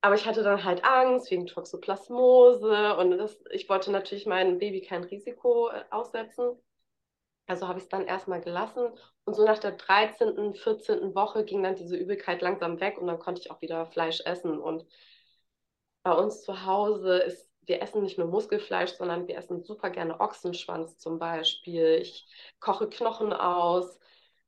Aber 0.02 0.16
ich 0.16 0.26
hatte 0.26 0.44
dann 0.44 0.64
halt 0.64 0.84
Angst 0.86 1.32
wegen 1.32 1.48
Toxoplasmose 1.48 2.96
und 2.98 3.18
das, 3.18 3.44
ich 3.52 3.68
wollte 3.68 3.92
natürlich 3.92 4.26
meinem 4.26 4.60
Baby 4.60 4.82
kein 4.82 5.04
Risiko 5.04 5.70
äh, 5.70 5.84
aussetzen. 5.90 6.58
Also 7.48 7.68
habe 7.68 7.80
ich 7.80 7.86
es 7.86 7.90
dann 7.90 8.06
erstmal 8.06 8.42
gelassen 8.42 8.90
und 9.26 9.34
so 9.36 9.46
nach 9.46 9.60
der 9.60 9.72
13., 9.72 10.54
14. 10.54 11.16
Woche 11.16 11.46
ging 11.46 11.64
dann 11.64 11.76
diese 11.76 11.96
Übelkeit 11.96 12.42
langsam 12.42 12.80
weg 12.80 12.98
und 12.98 13.08
dann 13.08 13.20
konnte 13.20 13.42
ich 13.42 13.52
auch 13.52 13.62
wieder 13.62 13.86
Fleisch 13.88 14.22
essen. 14.26 14.60
Und 14.60 14.86
bei 16.04 16.14
uns 16.14 16.42
zu 16.42 16.66
Hause 16.66 17.18
ist, 17.20 17.47
wir 17.68 17.82
essen 17.82 18.04
nicht 18.04 18.18
nur 18.18 18.28
Muskelfleisch, 18.28 18.92
sondern 18.92 19.28
wir 19.28 19.38
essen 19.38 19.64
super 19.64 19.90
gerne 19.90 20.20
Ochsenschwanz 20.20 20.98
zum 20.98 21.20
Beispiel. 21.20 22.00
Ich 22.02 22.28
koche 22.60 22.90
Knochen 22.90 23.34
aus. 23.34 24.00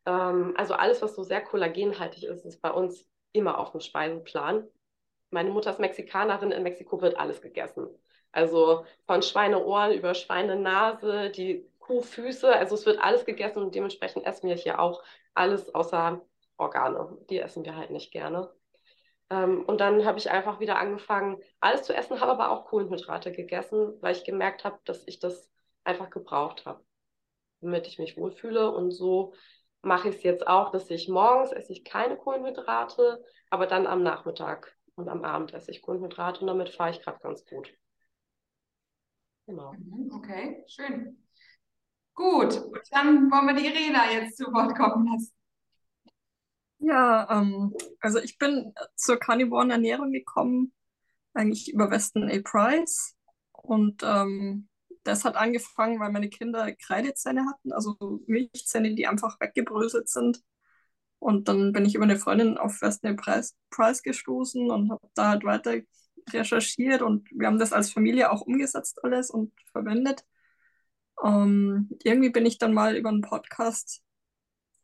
Ähm, 0.06 0.54
also 0.58 0.74
alles, 0.74 1.02
was 1.02 1.16
so 1.16 1.24
sehr 1.24 1.42
kollagenhaltig 1.42 2.24
ist, 2.24 2.46
ist 2.46 2.62
bei 2.62 2.72
uns 2.72 3.08
immer 3.34 3.60
auf 3.60 3.72
dem 3.72 3.82
Speiseplan 3.82 4.68
meine 5.32 5.50
Mutter 5.52 5.72
ist 5.72 5.80
Mexikanerin, 5.80 6.52
in 6.52 6.64
Mexiko 6.64 7.02
wird 7.02 7.18
alles 7.18 7.42
gegessen. 7.42 7.88
Also 8.32 8.86
von 9.06 9.22
Schweineohren 9.22 9.94
über 9.94 10.14
Schweinenase, 10.14 11.30
die 11.32 11.68
Kuhfüße, 11.80 12.52
also 12.54 12.76
es 12.76 12.86
wird 12.86 13.00
alles 13.00 13.26
gegessen 13.26 13.64
und 13.64 13.74
dementsprechend 13.76 14.26
essen 14.26 14.50
wir 14.50 14.56
hier 14.56 14.80
auch 14.80 15.04
alles 15.34 15.74
außer 15.74 16.22
Organe. 16.58 17.18
Die 17.30 17.40
essen 17.40 17.66
wir 17.66 17.76
halt 17.76 17.92
nicht 17.92 18.12
gerne. 18.12 18.52
Ähm, 19.30 19.64
und 19.66 19.80
dann 19.80 20.06
habe 20.06 20.18
ich 20.18 20.30
einfach 20.30 20.60
wieder 20.60 20.78
angefangen, 20.78 21.38
alles 21.60 21.84
zu 21.84 21.94
essen, 21.94 22.20
habe 22.20 22.32
aber 22.32 22.52
auch 22.52 22.66
Kohlenhydrate 22.66 23.32
gegessen, 23.32 23.94
weil 24.02 24.16
ich 24.16 24.24
gemerkt 24.24 24.64
habe, 24.64 24.80
dass 24.86 25.08
ich 25.08 25.20
das 25.20 25.50
einfach 25.84 26.10
gebraucht 26.10 26.66
habe, 26.66 26.84
damit 27.62 27.88
ich 27.88 28.00
mich 28.00 28.18
wohlfühle. 28.18 28.72
Und 28.72 28.92
so 28.92 29.34
mache 29.82 30.10
ich 30.10 30.16
es 30.18 30.24
jetzt 30.24 30.48
auch, 30.48 30.72
dass 30.72 30.90
ich 30.90 31.08
morgens 31.08 31.52
esse 31.52 31.72
ich 31.72 31.86
keine 31.86 32.18
Kohlenhydrate, 32.18 33.24
aber 33.50 33.68
dann 33.68 33.88
am 33.88 34.04
Nachmittag 34.04 34.76
und 34.96 35.08
am 35.08 35.24
Abend 35.24 35.54
esse 35.54 35.72
ich 35.72 35.82
Kohlenhydrate 35.82 36.42
und 36.42 36.48
damit 36.48 36.70
fahre 36.70 36.92
ich 36.92 37.02
gerade 37.02 37.20
ganz 37.20 37.46
gut. 37.46 37.72
Genau. 39.46 39.74
Mhm, 39.74 40.12
okay, 40.14 40.64
schön. 40.68 41.26
Gut, 42.14 42.62
dann 42.92 43.32
wollen 43.32 43.48
wir 43.48 43.56
die 43.56 43.68
Irena 43.68 44.12
jetzt 44.12 44.38
zu 44.38 44.46
Wort 44.52 44.76
kommen 44.76 45.08
lassen. 45.08 45.39
Ja, 46.80 47.28
ähm, 47.42 47.74
also 48.00 48.20
ich 48.20 48.38
bin 48.38 48.74
zur 48.96 49.18
Carnivoren 49.18 49.72
Ernährung 49.72 50.12
gekommen, 50.12 50.74
eigentlich 51.34 51.72
über 51.74 51.92
Weston 51.92 52.30
A. 52.30 52.40
Price. 52.44 53.16
Und 53.52 54.02
ähm, 54.04 54.70
das 55.04 55.26
hat 55.26 55.36
angefangen, 55.36 56.00
weil 56.00 56.12
meine 56.12 56.30
Kinder 56.30 56.72
Kreidezähne 56.74 57.46
hatten, 57.46 57.74
also 57.74 57.96
Milchzähne, 58.28 58.96
die 58.96 59.08
einfach 59.08 59.40
weggebröselt 59.40 60.10
sind. 60.10 60.42
Und 61.20 61.50
dann 61.50 61.74
bin 61.74 61.86
ich 61.86 61.96
über 61.96 62.06
eine 62.06 62.18
Freundin 62.18 62.58
auf 62.58 62.82
Western 62.82 63.18
Price, 63.18 63.56
Price 63.72 64.02
gestoßen 64.04 64.72
und 64.72 64.92
habe 64.92 65.08
da 65.16 65.30
halt 65.30 65.44
weiter 65.44 65.76
recherchiert 66.32 67.02
und 67.02 67.30
wir 67.32 67.48
haben 67.48 67.60
das 67.60 67.74
als 67.74 67.92
Familie 67.92 68.32
auch 68.32 68.42
umgesetzt 68.42 69.04
alles 69.04 69.30
und 69.30 69.52
verwendet. 69.72 70.24
Ähm, 71.24 71.90
irgendwie 72.04 72.30
bin 72.30 72.46
ich 72.46 72.58
dann 72.58 72.74
mal 72.74 72.96
über 72.96 73.10
einen 73.10 73.22
Podcast 73.22 74.02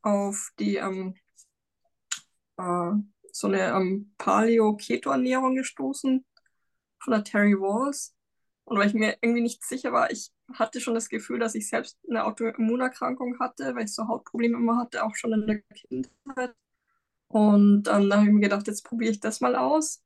auf 0.02 0.50
die 0.60 0.76
ähm, 0.78 1.16
äh, 2.58 2.92
so 3.32 3.48
eine 3.48 3.72
ähm, 3.74 4.14
Paleo-Keto-Ernährung 4.18 5.56
gestoßen 5.56 6.26
von 7.00 7.12
der 7.14 7.24
Terry 7.24 7.60
Walls. 7.60 8.16
Und 8.66 8.80
weil 8.80 8.88
ich 8.88 8.94
mir 8.94 9.18
irgendwie 9.22 9.42
nicht 9.42 9.64
sicher 9.64 9.94
war, 9.94 10.12
ich 10.12 10.32
hatte 10.54 10.82
schon 10.82 10.96
das 10.96 11.10
Gefühl, 11.10 11.40
dass 11.40 11.56
ich 11.56 11.70
selbst 11.70 11.98
eine 12.10 12.26
Autoimmunerkrankung 12.26 13.40
hatte, 13.40 13.76
weil 13.76 13.86
ich 13.86 13.94
so 13.94 14.08
Hautprobleme 14.08 14.58
immer 14.58 14.78
hatte, 14.78 15.04
auch 15.04 15.16
schon 15.16 15.34
in 15.34 15.48
der 15.48 15.62
Kindheit. 15.74 16.56
Und 17.28 17.88
ähm, 17.88 18.10
da 18.10 18.18
habe 18.18 18.28
ich 18.28 18.34
mir 18.34 18.42
gedacht, 18.42 18.68
jetzt 18.68 18.84
probiere 18.86 19.12
ich 19.12 19.20
das 19.20 19.42
mal 19.42 19.56
aus. 19.56 20.02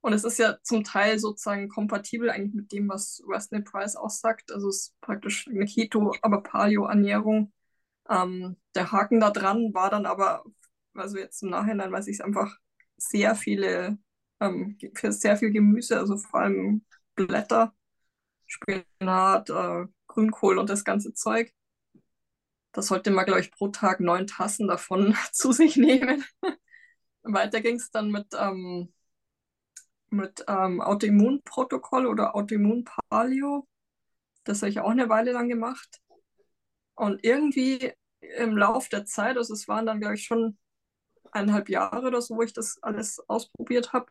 Und 0.00 0.14
es 0.14 0.24
ist 0.24 0.38
ja 0.38 0.56
zum 0.62 0.82
Teil 0.84 1.18
sozusagen 1.18 1.68
kompatibel 1.68 2.30
eigentlich 2.30 2.54
mit 2.54 2.72
dem, 2.72 2.88
was 2.88 3.22
Wesley 3.26 3.62
Price 3.62 3.96
aussagt. 3.96 4.50
Also 4.52 4.68
es 4.68 4.76
ist 4.76 5.00
praktisch 5.00 5.46
eine 5.48 5.66
Keto, 5.66 6.14
aber 6.22 6.42
Paleo-Ernährung. 6.42 7.52
Ähm, 8.08 8.56
der 8.74 8.92
Haken 8.92 9.20
da 9.20 9.30
dran 9.30 9.74
war 9.74 9.90
dann 9.90 10.06
aber, 10.06 10.44
also 10.94 11.18
jetzt 11.18 11.42
im 11.42 11.50
Nachhinein 11.50 11.92
weiß 11.92 12.06
ich 12.08 12.16
es 12.16 12.20
einfach, 12.20 12.56
sehr 12.96 13.34
viele, 13.34 13.98
ähm, 14.40 14.78
für 14.94 15.12
sehr 15.12 15.36
viel 15.36 15.50
Gemüse, 15.52 15.98
also 15.98 16.16
vor 16.16 16.40
allem 16.40 16.84
Blätter, 17.14 17.74
Spinat, 18.46 19.50
äh, 19.50 19.86
Grünkohl 20.08 20.58
und 20.58 20.70
das 20.70 20.84
ganze 20.84 21.14
Zeug. 21.14 21.52
Da 22.72 22.82
sollte 22.82 23.10
man, 23.10 23.26
glaube 23.26 23.40
ich, 23.40 23.50
pro 23.50 23.68
Tag 23.68 24.00
neun 24.00 24.26
Tassen 24.26 24.68
davon 24.68 25.14
zu 25.32 25.52
sich 25.52 25.76
nehmen. 25.76 26.24
Weiter 27.22 27.60
ging 27.60 27.76
es 27.76 27.90
dann 27.90 28.10
mit, 28.10 28.28
ähm, 28.38 28.92
mit 30.10 30.44
ähm, 30.48 30.80
Autoimmunprotokoll 30.80 32.06
oder 32.06 32.34
Autoimmunpaleo. 32.34 33.66
Das 34.44 34.62
habe 34.62 34.70
ich 34.70 34.80
auch 34.80 34.90
eine 34.90 35.08
Weile 35.08 35.32
lang 35.32 35.48
gemacht. 35.48 36.00
Und 36.94 37.24
irgendwie 37.24 37.92
im 38.20 38.56
Lauf 38.56 38.88
der 38.88 39.04
Zeit, 39.06 39.36
also 39.36 39.54
es 39.54 39.68
waren 39.68 39.86
dann, 39.86 40.00
glaube 40.00 40.14
ich, 40.14 40.24
schon 40.24 40.58
eineinhalb 41.32 41.68
Jahre 41.68 42.06
oder 42.06 42.20
so, 42.22 42.36
wo 42.36 42.42
ich 42.42 42.52
das 42.52 42.82
alles 42.82 43.20
ausprobiert 43.28 43.92
habe, 43.92 44.06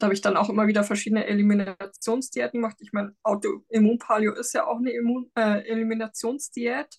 da 0.00 0.06
habe 0.06 0.14
ich 0.14 0.22
dann 0.22 0.36
auch 0.38 0.48
immer 0.48 0.66
wieder 0.66 0.82
verschiedene 0.82 1.26
Eliminationsdiäten 1.26 2.60
gemacht. 2.60 2.78
Ich 2.80 2.92
meine, 2.92 3.14
Autoimmunpaleo 3.22 4.32
ist 4.34 4.54
ja 4.54 4.66
auch 4.66 4.78
eine 4.78 4.92
Immun 4.92 5.30
äh, 5.36 5.60
Eliminationsdiät. 5.68 6.98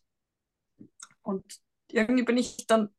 Und 1.24 1.44
irgendwie 1.88 2.24
bin 2.24 2.38
ich 2.38 2.68
dann 2.68 2.90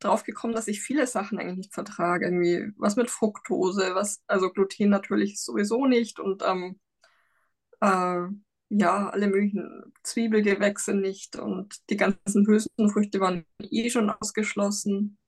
drauf 0.00 0.24
gekommen, 0.24 0.54
dass 0.54 0.66
ich 0.68 0.80
viele 0.80 1.06
Sachen 1.06 1.38
eigentlich 1.38 1.58
nicht 1.58 1.74
vertrage. 1.74 2.26
Irgendwie 2.26 2.72
was 2.76 2.96
mit 2.96 3.08
Fructose, 3.08 3.94
was, 3.94 4.22
also 4.26 4.50
Gluten 4.50 4.90
natürlich 4.90 5.40
sowieso 5.40 5.86
nicht 5.86 6.18
und 6.18 6.42
ähm, 6.44 6.80
äh, 7.80 8.26
ja, 8.68 9.10
alle 9.10 9.28
möglichen 9.28 9.92
Zwiebelgewächse 10.02 10.94
nicht 10.94 11.36
und 11.36 11.76
die 11.90 11.96
ganzen 11.96 12.46
Hülsenfrüchte 12.46 13.20
waren 13.20 13.44
eh 13.60 13.90
schon 13.90 14.10
ausgeschlossen. 14.10 15.18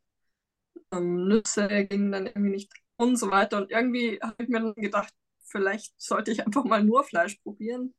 Ähm, 0.93 1.29
Nüsse 1.29 1.87
gingen 1.87 2.13
dann 2.13 2.27
irgendwie 2.27 2.51
nicht 2.51 2.73
und 2.97 3.17
so 3.17 3.31
weiter. 3.31 3.59
Und 3.59 3.71
irgendwie 3.71 4.19
habe 4.23 4.43
ich 4.43 4.49
mir 4.49 4.61
dann 4.61 4.75
gedacht, 4.75 5.13
vielleicht 5.45 5.95
sollte 6.01 6.31
ich 6.33 6.45
einfach 6.47 6.65
mal 6.65 6.83
nur 6.85 7.05
Fleisch 7.05 7.37
probieren. 7.37 7.95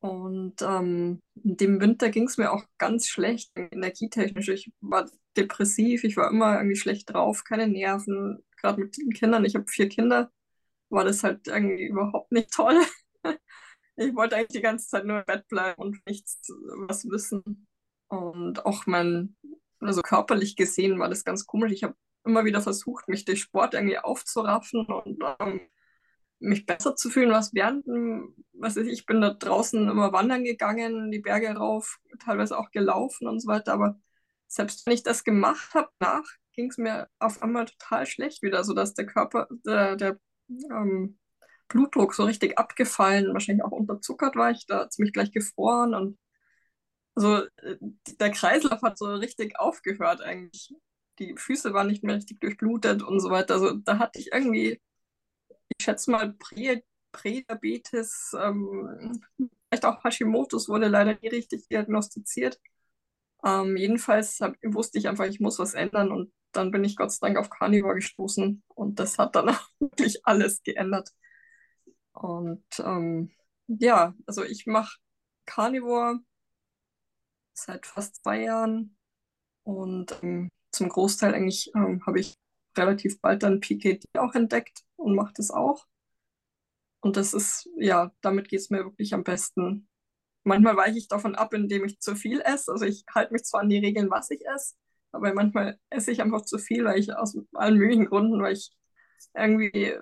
Und 0.00 0.62
ähm, 0.62 1.20
in 1.42 1.56
dem 1.56 1.80
Winter 1.80 2.08
ging 2.10 2.24
es 2.28 2.38
mir 2.38 2.52
auch 2.52 2.64
ganz 2.78 3.08
schlecht, 3.08 3.50
energietechnisch. 3.56 4.48
Ich 4.48 4.72
war 4.80 5.10
depressiv, 5.36 6.04
ich 6.04 6.16
war 6.16 6.30
immer 6.30 6.56
irgendwie 6.56 6.76
schlecht 6.76 7.12
drauf, 7.12 7.44
keine 7.44 7.66
Nerven. 7.68 8.44
Gerade 8.60 8.80
mit 8.80 8.96
den 8.96 9.10
Kindern, 9.10 9.44
ich 9.44 9.54
habe 9.56 9.66
vier 9.68 9.88
Kinder, 9.88 10.30
war 10.90 11.04
das 11.04 11.24
halt 11.24 11.48
irgendwie 11.48 11.86
überhaupt 11.86 12.32
nicht 12.32 12.52
toll. 12.52 12.80
Ich 13.98 14.14
wollte 14.14 14.36
eigentlich 14.36 14.48
die 14.48 14.60
ganze 14.60 14.88
Zeit 14.88 15.04
nur 15.04 15.18
im 15.18 15.24
Bett 15.26 15.48
bleiben 15.48 15.82
und 15.82 16.06
nichts 16.06 16.40
was 16.86 17.08
wissen. 17.08 17.66
Und 18.08 18.64
auch 18.64 18.86
mein, 18.86 19.36
also 19.80 20.02
körperlich 20.02 20.56
gesehen 20.56 20.98
war 20.98 21.08
das 21.08 21.24
ganz 21.24 21.46
komisch. 21.46 21.72
Ich 21.72 21.82
habe 21.82 21.94
immer 22.24 22.44
wieder 22.44 22.60
versucht, 22.60 23.08
mich 23.08 23.24
durch 23.24 23.40
Sport 23.40 23.74
irgendwie 23.74 23.98
aufzuraffen 23.98 24.86
und 24.86 25.22
ähm, 25.40 25.60
mich 26.38 26.66
besser 26.66 26.94
zu 26.94 27.10
fühlen, 27.10 27.30
was 27.30 27.52
während, 27.54 27.86
was 28.52 28.76
weiß 28.76 28.86
ich, 28.86 28.92
ich 28.92 29.06
bin 29.06 29.20
da 29.20 29.30
draußen 29.30 29.88
immer 29.88 30.12
wandern 30.12 30.44
gegangen, 30.44 31.10
die 31.10 31.18
Berge 31.18 31.50
rauf, 31.50 31.98
teilweise 32.20 32.56
auch 32.56 32.70
gelaufen 32.70 33.26
und 33.26 33.40
so 33.40 33.48
weiter, 33.48 33.72
aber 33.72 33.98
selbst 34.46 34.86
wenn 34.86 34.94
ich 34.94 35.02
das 35.02 35.24
gemacht 35.24 35.74
habe, 35.74 35.90
nach 36.00 36.24
ging 36.52 36.70
es 36.70 36.78
mir 36.78 37.08
auf 37.18 37.42
einmal 37.42 37.66
total 37.66 38.06
schlecht 38.06 38.42
wieder, 38.42 38.64
sodass 38.64 38.94
der 38.94 39.06
Körper, 39.06 39.48
der, 39.64 39.96
der 39.96 40.18
ähm, 40.48 41.18
Blutdruck 41.68 42.14
so 42.14 42.24
richtig 42.24 42.58
abgefallen, 42.58 43.32
wahrscheinlich 43.32 43.64
auch 43.64 43.72
unterzuckert 43.72 44.36
war 44.36 44.50
ich, 44.50 44.66
da 44.66 44.88
ziemlich 44.90 45.12
gleich 45.12 45.32
gefroren 45.32 45.94
und 45.94 46.18
also 47.14 47.44
äh, 47.62 47.76
der 48.20 48.30
Kreislauf 48.30 48.82
hat 48.82 48.98
so 48.98 49.06
richtig 49.14 49.58
aufgehört 49.58 50.22
eigentlich 50.22 50.74
die 51.18 51.34
Füße 51.36 51.72
waren 51.74 51.88
nicht 51.88 52.04
mehr 52.04 52.16
richtig 52.16 52.40
durchblutet 52.40 53.02
und 53.02 53.20
so 53.20 53.30
weiter. 53.30 53.54
Also 53.54 53.72
da 53.74 53.98
hatte 53.98 54.18
ich 54.18 54.32
irgendwie, 54.32 54.80
ich 55.68 55.84
schätze 55.84 56.10
mal, 56.10 56.34
Prä 56.34 56.82
Prädiabetes, 57.12 58.36
ähm, 58.40 59.20
vielleicht 59.70 59.86
auch 59.86 60.04
Hashimoto's 60.04 60.68
wurde 60.68 60.88
leider 60.88 61.18
nie 61.20 61.28
richtig 61.28 61.66
diagnostiziert. 61.68 62.60
Ähm, 63.44 63.76
jedenfalls 63.76 64.40
hab, 64.40 64.56
wusste 64.64 64.98
ich 64.98 65.08
einfach, 65.08 65.24
ich 65.26 65.40
muss 65.40 65.58
was 65.58 65.74
ändern 65.74 66.12
und 66.12 66.32
dann 66.52 66.70
bin 66.70 66.84
ich 66.84 66.96
Gott 66.96 67.12
sei 67.12 67.28
Dank 67.28 67.38
auf 67.38 67.50
Carnivore 67.50 67.96
gestoßen 67.96 68.62
und 68.68 69.00
das 69.00 69.18
hat 69.18 69.36
dann 69.36 69.50
auch 69.50 69.68
wirklich 69.80 70.26
alles 70.26 70.62
geändert. 70.62 71.10
Und 72.18 72.64
ähm, 72.80 73.30
ja, 73.68 74.14
also 74.26 74.42
ich 74.42 74.66
mache 74.66 74.98
Carnivore 75.46 76.18
seit 77.54 77.86
fast 77.86 78.22
zwei 78.22 78.42
Jahren 78.42 78.96
und 79.62 80.18
ähm, 80.22 80.50
zum 80.72 80.88
Großteil 80.88 81.34
eigentlich 81.34 81.70
ähm, 81.76 82.04
habe 82.06 82.18
ich 82.20 82.34
relativ 82.76 83.20
bald 83.20 83.44
dann 83.44 83.60
PKD 83.60 84.04
auch 84.18 84.34
entdeckt 84.34 84.84
und 84.96 85.14
mache 85.14 85.32
das 85.34 85.50
auch. 85.52 85.86
Und 87.00 87.16
das 87.16 87.34
ist, 87.34 87.68
ja, 87.76 88.12
damit 88.20 88.48
geht 88.48 88.60
es 88.60 88.70
mir 88.70 88.84
wirklich 88.84 89.14
am 89.14 89.22
besten. 89.22 89.88
Manchmal 90.42 90.76
weiche 90.76 90.98
ich 90.98 91.06
davon 91.06 91.36
ab, 91.36 91.54
indem 91.54 91.84
ich 91.84 92.00
zu 92.00 92.16
viel 92.16 92.40
esse. 92.40 92.72
Also 92.72 92.84
ich 92.84 93.04
halte 93.14 93.32
mich 93.32 93.44
zwar 93.44 93.60
an 93.60 93.68
die 93.68 93.78
Regeln, 93.78 94.10
was 94.10 94.30
ich 94.30 94.44
esse, 94.44 94.74
aber 95.12 95.32
manchmal 95.34 95.78
esse 95.90 96.10
ich 96.10 96.20
einfach 96.20 96.42
zu 96.42 96.58
viel, 96.58 96.84
weil 96.84 96.98
ich 96.98 97.14
aus 97.14 97.38
allen 97.54 97.78
möglichen 97.78 98.06
Gründen, 98.06 98.42
weil 98.42 98.54
ich 98.54 98.72
irgendwie 99.34 99.96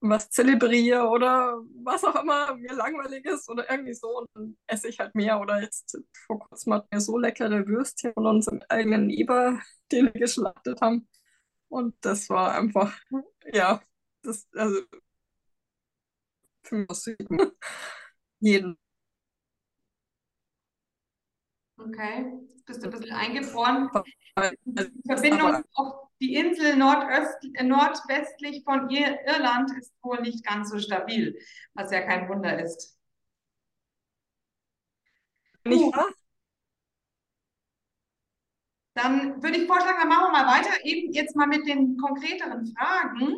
was 0.00 0.30
zelebriere 0.30 1.08
oder 1.08 1.60
was 1.82 2.04
auch 2.04 2.22
immer 2.22 2.54
mir 2.56 2.72
langweilig 2.74 3.24
ist 3.26 3.48
oder 3.50 3.70
irgendwie 3.70 3.94
so 3.94 4.18
und 4.18 4.28
dann 4.34 4.56
esse 4.66 4.88
ich 4.88 4.98
halt 4.98 5.14
mehr 5.14 5.40
oder 5.40 5.60
jetzt 5.62 5.98
vor 6.26 6.38
kurzem 6.38 6.74
hatten 6.74 6.88
wir 6.90 7.00
so 7.00 7.18
leckere 7.18 7.66
Würstchen 7.66 8.12
von 8.14 8.26
unserem 8.26 8.62
eigenen 8.68 9.10
Eber, 9.10 9.60
den 9.92 10.06
wir 10.06 10.20
geschlachtet 10.20 10.80
haben 10.80 11.08
und 11.68 11.94
das 12.00 12.28
war 12.30 12.54
einfach, 12.54 12.98
ja, 13.52 13.82
das, 14.22 14.48
also 14.54 14.80
für 16.62 16.76
mich 16.76 17.16
jeden. 18.40 18.78
Okay, 21.78 22.32
bist 22.66 22.82
du 22.82 22.86
ein 22.86 22.90
bisschen 22.90 23.12
eingefroren. 23.12 23.88
Die 24.64 24.92
Verbindung 25.06 25.64
auf 25.74 26.09
die 26.20 26.34
Insel 26.34 26.74
äh, 26.74 27.64
nordwestlich 27.64 28.62
von 28.64 28.90
Ir 28.90 29.18
Irland 29.26 29.70
ist 29.78 29.92
wohl 30.02 30.20
nicht 30.20 30.44
ganz 30.44 30.70
so 30.70 30.78
stabil, 30.78 31.38
was 31.74 31.90
ja 31.90 32.02
kein 32.02 32.28
Wunder 32.28 32.62
ist. 32.62 32.98
Nicht 35.64 35.94
wahr? 35.96 36.08
Dann 38.94 39.42
würde 39.42 39.58
ich 39.58 39.66
vorschlagen, 39.66 39.98
dann 40.00 40.08
machen 40.08 40.32
wir 40.32 40.42
mal 40.42 40.58
weiter, 40.58 40.84
eben 40.84 41.12
jetzt 41.12 41.36
mal 41.36 41.46
mit 41.46 41.66
den 41.66 41.96
konkreteren 41.96 42.66
Fragen. 42.74 43.36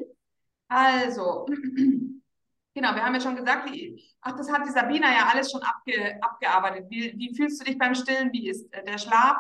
Also, 0.69 1.47
genau, 2.75 2.95
wir 2.95 3.05
haben 3.05 3.15
ja 3.15 3.21
schon 3.21 3.37
gesagt, 3.37 3.69
die, 3.69 4.03
ach, 4.23 4.37
das 4.37 4.51
hat 4.51 4.67
die 4.67 4.73
Sabina 4.73 5.13
ja 5.13 5.29
alles 5.31 5.51
schon 5.51 5.63
abge, 5.63 6.19
abgearbeitet. 6.23 6.87
Wie, 6.89 7.15
wie 7.17 7.35
fühlst 7.37 7.61
du 7.61 7.65
dich 7.65 7.79
beim 7.79 7.95
Stillen? 7.95 8.33
Wie 8.33 8.49
ist 8.49 8.73
äh, 8.73 8.85
der 8.85 8.99
Schlaf? 8.99 9.37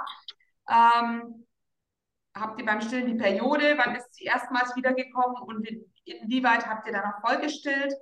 Ähm, 0.69 1.47
habt 2.35 2.59
ihr 2.59 2.67
beim 2.67 2.81
Stillen 2.81 3.07
die 3.07 3.15
Periode? 3.15 3.75
Wann 3.77 3.95
ist 3.95 4.15
sie 4.15 4.25
erstmals 4.25 4.75
wiedergekommen 4.77 5.37
und 5.43 5.69
inwieweit 6.05 6.67
habt 6.67 6.87
ihr 6.87 6.93
da 6.93 7.07
noch 7.07 7.21
vollgestillt? 7.21 7.95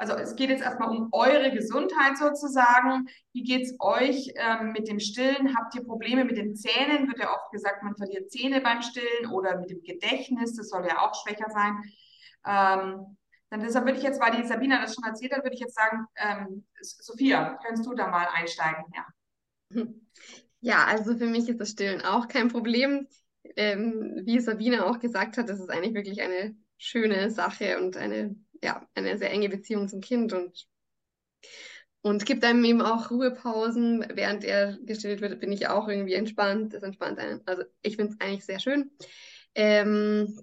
Also 0.00 0.14
es 0.14 0.36
geht 0.36 0.50
jetzt 0.50 0.62
erstmal 0.62 0.90
um 0.90 1.08
eure 1.10 1.50
Gesundheit 1.50 2.16
sozusagen. 2.16 3.08
Wie 3.32 3.42
geht 3.42 3.62
es 3.62 3.74
euch 3.80 4.32
ähm, 4.36 4.70
mit 4.70 4.86
dem 4.86 5.00
Stillen? 5.00 5.56
Habt 5.56 5.74
ihr 5.74 5.82
Probleme 5.82 6.24
mit 6.24 6.36
den 6.36 6.54
Zähnen? 6.54 7.08
Wird 7.08 7.18
ja 7.18 7.34
oft 7.34 7.50
gesagt, 7.50 7.82
man 7.82 7.96
verliert 7.96 8.30
Zähne 8.30 8.60
beim 8.60 8.80
Stillen 8.80 9.26
oder 9.32 9.58
mit 9.58 9.70
dem 9.70 9.82
Gedächtnis, 9.82 10.54
das 10.54 10.68
soll 10.68 10.86
ja 10.86 11.00
auch 11.00 11.14
schwächer 11.20 11.50
sein. 11.50 11.82
Ähm, 12.46 13.16
dann 13.50 13.60
deshalb 13.60 13.86
würde 13.86 13.98
ich 13.98 14.04
jetzt, 14.04 14.20
weil 14.20 14.40
die 14.40 14.46
Sabina 14.46 14.80
das 14.80 14.94
schon 14.94 15.04
erzählt 15.04 15.32
hat, 15.32 15.42
würde 15.42 15.54
ich 15.54 15.60
jetzt 15.60 15.74
sagen, 15.74 16.06
ähm, 16.16 16.64
Sophia, 16.80 17.58
könntest 17.64 17.86
du 17.86 17.94
da 17.94 18.06
mal 18.08 18.28
einsteigen? 18.32 18.84
Ja. 18.94 19.84
Ja, 20.60 20.86
also 20.86 21.16
für 21.16 21.26
mich 21.26 21.48
ist 21.48 21.60
das 21.60 21.70
Stillen 21.70 22.02
auch 22.04 22.26
kein 22.26 22.48
Problem 22.48 23.06
ähm, 23.58 24.22
wie 24.24 24.38
Sabine 24.38 24.86
auch 24.86 25.00
gesagt 25.00 25.36
hat, 25.36 25.48
das 25.48 25.58
ist 25.58 25.68
eigentlich 25.68 25.94
wirklich 25.94 26.22
eine 26.22 26.56
schöne 26.76 27.28
Sache 27.30 27.80
und 27.80 27.96
eine, 27.96 28.36
ja, 28.62 28.88
eine 28.94 29.18
sehr 29.18 29.32
enge 29.32 29.48
Beziehung 29.48 29.88
zum 29.88 30.00
Kind 30.00 30.32
und, 30.32 30.68
und 32.02 32.24
gibt 32.24 32.44
einem 32.44 32.64
eben 32.64 32.80
auch 32.80 33.10
Ruhepausen. 33.10 34.06
Während 34.14 34.44
er 34.44 34.78
gestillt 34.84 35.20
wird, 35.20 35.40
bin 35.40 35.50
ich 35.50 35.66
auch 35.66 35.88
irgendwie 35.88 36.14
entspannt. 36.14 36.72
Das 36.72 36.84
entspannt 36.84 37.18
einen. 37.18 37.42
Also 37.46 37.64
ich 37.82 37.96
finde 37.96 38.12
es 38.12 38.20
eigentlich 38.20 38.44
sehr 38.44 38.60
schön. 38.60 38.92
Ähm, 39.56 40.38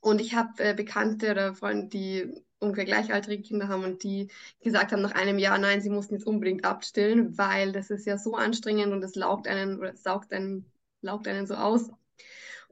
und 0.00 0.20
ich 0.20 0.34
habe 0.34 0.50
äh, 0.62 0.74
Bekannte 0.74 1.32
oder 1.32 1.54
Freunde, 1.54 1.88
die 1.88 2.44
ungefähr 2.60 2.84
gleichaltrige 2.84 3.42
Kinder 3.42 3.66
haben 3.66 3.82
und 3.82 4.04
die 4.04 4.30
gesagt 4.60 4.92
haben 4.92 5.02
nach 5.02 5.14
einem 5.14 5.40
Jahr, 5.40 5.58
nein, 5.58 5.80
sie 5.80 5.90
mussten 5.90 6.14
jetzt 6.14 6.26
unbedingt 6.26 6.64
abstillen, 6.64 7.36
weil 7.36 7.72
das 7.72 7.90
ist 7.90 8.06
ja 8.06 8.16
so 8.16 8.36
anstrengend 8.36 8.92
und 8.92 9.02
es 9.02 9.16
laugt 9.16 9.48
einen 9.48 9.78
oder 9.80 9.96
saugt 9.96 10.32
einen, 10.32 10.70
laugt 11.00 11.26
einen 11.26 11.48
so 11.48 11.54
aus. 11.54 11.90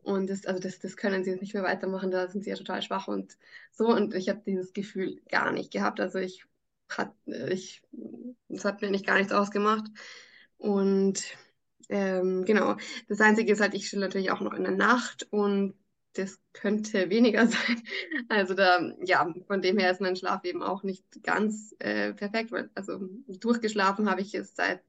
Und 0.03 0.29
das, 0.29 0.47
also 0.47 0.61
das, 0.61 0.79
das 0.81 0.97
können 0.97 1.25
sie 1.25 1.31
jetzt 1.31 1.43
nicht 1.43 1.55
mehr 1.55 1.62
weitermachen, 1.62 2.11
da 2.11 2.29
sind 2.29 2.43
sie 2.45 2.51
ja 2.51 2.57
total 2.57 2.83
schwach 2.83 3.09
und 3.09 3.37
so. 3.71 3.87
Und 3.87 4.15
ich 4.15 4.29
habe 4.29 4.43
dieses 4.47 4.73
Gefühl 4.73 5.21
gar 5.31 5.53
nicht 5.53 5.73
gehabt. 5.73 6.01
Also 6.01 6.19
ich 6.19 6.45
hat, 6.88 7.15
ich, 7.27 7.83
das 8.49 8.65
hat 8.65 8.83
mir 8.83 8.91
nicht 8.91 9.07
gar 9.07 9.19
nichts 9.19 9.33
ausgemacht. 9.33 9.85
Und 10.59 11.23
ähm, 11.88 12.45
genau, 12.45 12.77
das 13.09 13.21
Einzige 13.21 13.53
ist 13.53 13.61
halt, 13.61 13.75
ich 13.75 13.87
stille 13.87 14.03
natürlich 14.03 14.31
auch 14.31 14.41
noch 14.41 14.55
in 14.55 14.65
der 14.65 14.73
Nacht 14.73 15.27
und 15.31 15.75
das 16.15 16.41
könnte 16.53 17.11
weniger 17.11 17.47
sein. 17.47 17.83
Also 18.29 18.55
da, 18.55 18.93
ja, 19.05 19.33
von 19.47 19.62
dem 19.62 19.79
her 19.79 19.91
ist 19.91 20.01
mein 20.01 20.17
Schlaf 20.17 20.45
eben 20.45 20.62
auch 20.62 20.83
nicht 20.83 21.05
ganz 21.23 21.75
äh, 21.79 22.12
perfekt, 22.12 22.53
weil 22.53 22.71
also 22.75 23.01
durchgeschlafen 23.29 24.11
habe 24.11 24.21
ich 24.21 24.33
jetzt 24.33 24.57
seit 24.57 24.83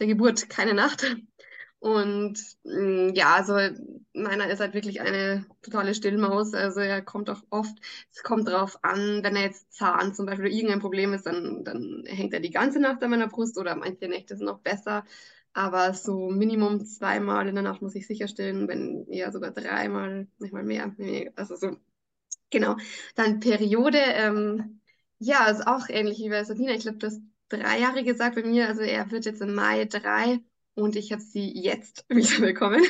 der 0.00 0.06
Geburt 0.06 0.48
keine 0.48 0.74
Nacht. 0.74 1.16
Und 1.80 2.38
mh, 2.64 3.10
mm, 3.10 3.14
ja, 3.14 3.34
also 3.36 3.54
meiner 4.12 4.50
ist 4.50 4.60
halt 4.60 4.74
wirklich 4.74 5.00
eine 5.00 5.46
totale 5.62 5.94
Stillmaus. 5.94 6.54
Also 6.54 6.80
er 6.80 7.02
kommt 7.02 7.30
auch 7.30 7.42
oft, 7.50 7.78
es 8.12 8.22
kommt 8.22 8.48
drauf 8.48 8.78
an, 8.82 9.22
wenn 9.22 9.36
er 9.36 9.42
jetzt 9.42 9.72
Zahn 9.72 10.14
zum 10.14 10.26
Beispiel 10.26 10.46
oder 10.46 10.54
irgendein 10.54 10.80
Problem 10.80 11.12
ist, 11.14 11.26
dann, 11.26 11.64
dann 11.64 12.02
hängt 12.06 12.32
er 12.34 12.40
die 12.40 12.50
ganze 12.50 12.80
Nacht 12.80 13.02
an 13.02 13.10
meiner 13.10 13.28
Brust 13.28 13.58
oder 13.58 13.76
manche 13.76 14.08
Nächte 14.08 14.36
sind 14.36 14.46
noch 14.46 14.60
besser. 14.60 15.04
Aber 15.52 15.94
so 15.94 16.30
Minimum 16.30 16.84
zweimal 16.84 17.48
in 17.48 17.54
der 17.54 17.64
Nacht 17.64 17.82
muss 17.82 17.94
ich 17.94 18.06
sicher 18.06 18.28
stillen, 18.28 18.68
wenn 18.68 19.06
eher 19.08 19.32
sogar 19.32 19.50
dreimal, 19.52 20.26
manchmal 20.38 20.64
mehr. 20.64 20.92
Also 21.36 21.56
so, 21.56 21.76
genau. 22.50 22.76
Dann 23.16 23.40
Periode, 23.40 23.98
ähm, 23.98 24.80
ja, 25.18 25.46
ist 25.48 25.66
auch 25.66 25.88
ähnlich 25.88 26.18
wie 26.20 26.30
bei 26.30 26.44
Sabina. 26.44 26.72
Ich 26.72 26.80
glaube, 26.82 26.98
du 26.98 27.06
hast 27.08 27.20
drei 27.48 27.78
Jahre 27.80 28.04
gesagt 28.04 28.36
bei 28.36 28.42
mir. 28.42 28.68
Also 28.68 28.82
er 28.82 29.10
wird 29.10 29.26
jetzt 29.26 29.42
im 29.42 29.54
Mai 29.54 29.84
drei 29.86 30.40
und 30.78 30.94
ich 30.94 31.12
habe 31.12 31.20
sie 31.22 31.52
jetzt 31.60 32.04
wieder 32.08 32.40
bekommen. 32.40 32.82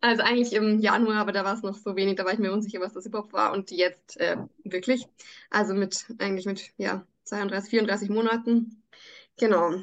Also 0.00 0.22
eigentlich 0.22 0.54
im 0.54 0.80
Januar, 0.80 1.16
aber 1.16 1.32
da 1.32 1.44
war 1.44 1.54
es 1.54 1.62
noch 1.62 1.76
so 1.76 1.96
wenig, 1.96 2.16
da 2.16 2.24
war 2.24 2.32
ich 2.32 2.38
mir 2.38 2.52
unsicher, 2.52 2.80
was 2.80 2.94
das 2.94 3.06
überhaupt 3.06 3.32
war 3.32 3.52
und 3.52 3.70
jetzt 3.70 4.18
äh, 4.18 4.36
wirklich. 4.64 5.06
Also 5.50 5.74
mit 5.74 6.06
eigentlich 6.18 6.46
mit 6.46 6.72
ja 6.78 7.06
32, 7.24 7.70
34 7.70 8.08
Monaten. 8.10 8.82
Genau. 9.38 9.82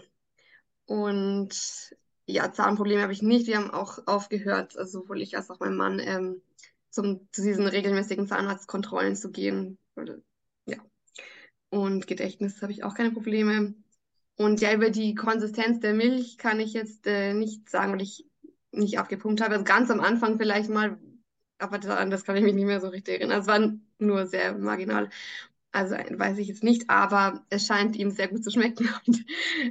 Und 0.85 1.95
ja, 2.25 2.51
Zahnprobleme 2.51 3.01
habe 3.03 3.13
ich 3.13 3.21
nicht. 3.21 3.47
Wir 3.47 3.57
haben 3.57 3.71
auch 3.71 3.99
aufgehört, 4.07 4.77
also 4.77 5.01
sowohl 5.01 5.21
ich 5.21 5.37
als 5.37 5.49
auch 5.49 5.59
mein 5.59 5.75
Mann, 5.75 5.99
ähm, 5.99 6.41
zum, 6.89 7.27
zu 7.31 7.41
diesen 7.41 7.67
regelmäßigen 7.67 8.27
Zahnarztkontrollen 8.27 9.15
zu 9.15 9.31
gehen. 9.31 9.77
Ja. 10.65 10.77
Und 11.69 12.07
Gedächtnis 12.07 12.61
habe 12.61 12.71
ich 12.71 12.83
auch 12.83 12.95
keine 12.95 13.11
Probleme. 13.11 13.75
Und 14.41 14.59
ja, 14.61 14.73
über 14.73 14.89
die 14.89 15.13
Konsistenz 15.13 15.79
der 15.79 15.93
Milch 15.93 16.37
kann 16.37 16.59
ich 16.59 16.73
jetzt 16.73 17.05
äh, 17.05 17.33
nicht 17.33 17.69
sagen, 17.69 17.93
weil 17.93 18.01
ich 18.01 18.25
nicht 18.71 18.97
abgepumpt 18.97 19.41
habe. 19.41 19.53
Also 19.53 19.63
ganz 19.65 19.91
am 19.91 19.99
Anfang 19.99 20.37
vielleicht 20.39 20.69
mal, 20.69 20.97
aber 21.59 21.77
daran, 21.77 22.09
das 22.09 22.23
kann 22.23 22.35
ich 22.37 22.43
mich 22.43 22.55
nicht 22.55 22.65
mehr 22.65 22.81
so 22.81 22.87
richtig 22.87 23.19
erinnern. 23.19 23.41
Es 23.41 23.47
war 23.47 23.71
nur 23.99 24.25
sehr 24.25 24.57
marginal. 24.57 25.09
Also 25.71 25.95
weiß 25.95 26.39
ich 26.39 26.47
jetzt 26.47 26.63
nicht, 26.63 26.89
aber 26.89 27.45
es 27.49 27.67
scheint 27.67 27.95
ihm 27.95 28.11
sehr 28.11 28.27
gut 28.29 28.43
zu 28.43 28.51
schmecken. 28.51 28.89
Und 29.07 29.25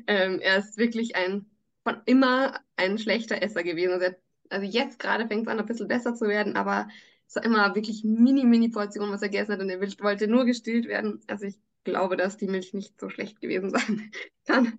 ähm, 0.07 0.39
er 0.41 0.59
ist 0.59 0.79
wirklich 0.79 1.17
ein 1.17 1.47
von 1.83 1.97
immer 2.05 2.61
ein 2.77 2.99
schlechter 2.99 3.43
Esser 3.43 3.63
gewesen. 3.65 3.93
Also, 3.95 4.07
er, 4.07 4.17
also 4.51 4.67
jetzt 4.67 4.99
gerade 4.99 5.27
fängt 5.27 5.47
es 5.47 5.49
an, 5.49 5.59
ein 5.59 5.67
bisschen 5.67 5.89
besser 5.89 6.15
zu 6.15 6.29
werden, 6.29 6.57
aber 6.57 6.89
es 7.27 7.37
war 7.37 7.45
immer 7.45 7.75
wirklich 7.75 8.05
mini, 8.05 8.45
mini 8.45 8.69
Portion, 8.69 9.11
was 9.11 9.23
er 9.23 9.31
gegessen 9.31 9.53
hat 9.53 9.61
und 9.61 9.71
er 9.71 9.81
wollte 9.81 10.29
nur 10.29 10.45
gestillt 10.45 10.87
werden. 10.87 11.21
Also 11.27 11.47
ich 11.47 11.59
glaube, 11.85 12.17
dass 12.17 12.37
die 12.37 12.47
Milch 12.47 12.75
nicht 12.75 12.99
so 13.01 13.09
schlecht 13.09 13.41
gewesen 13.41 13.71
sein 13.71 14.13
kann. 14.47 14.79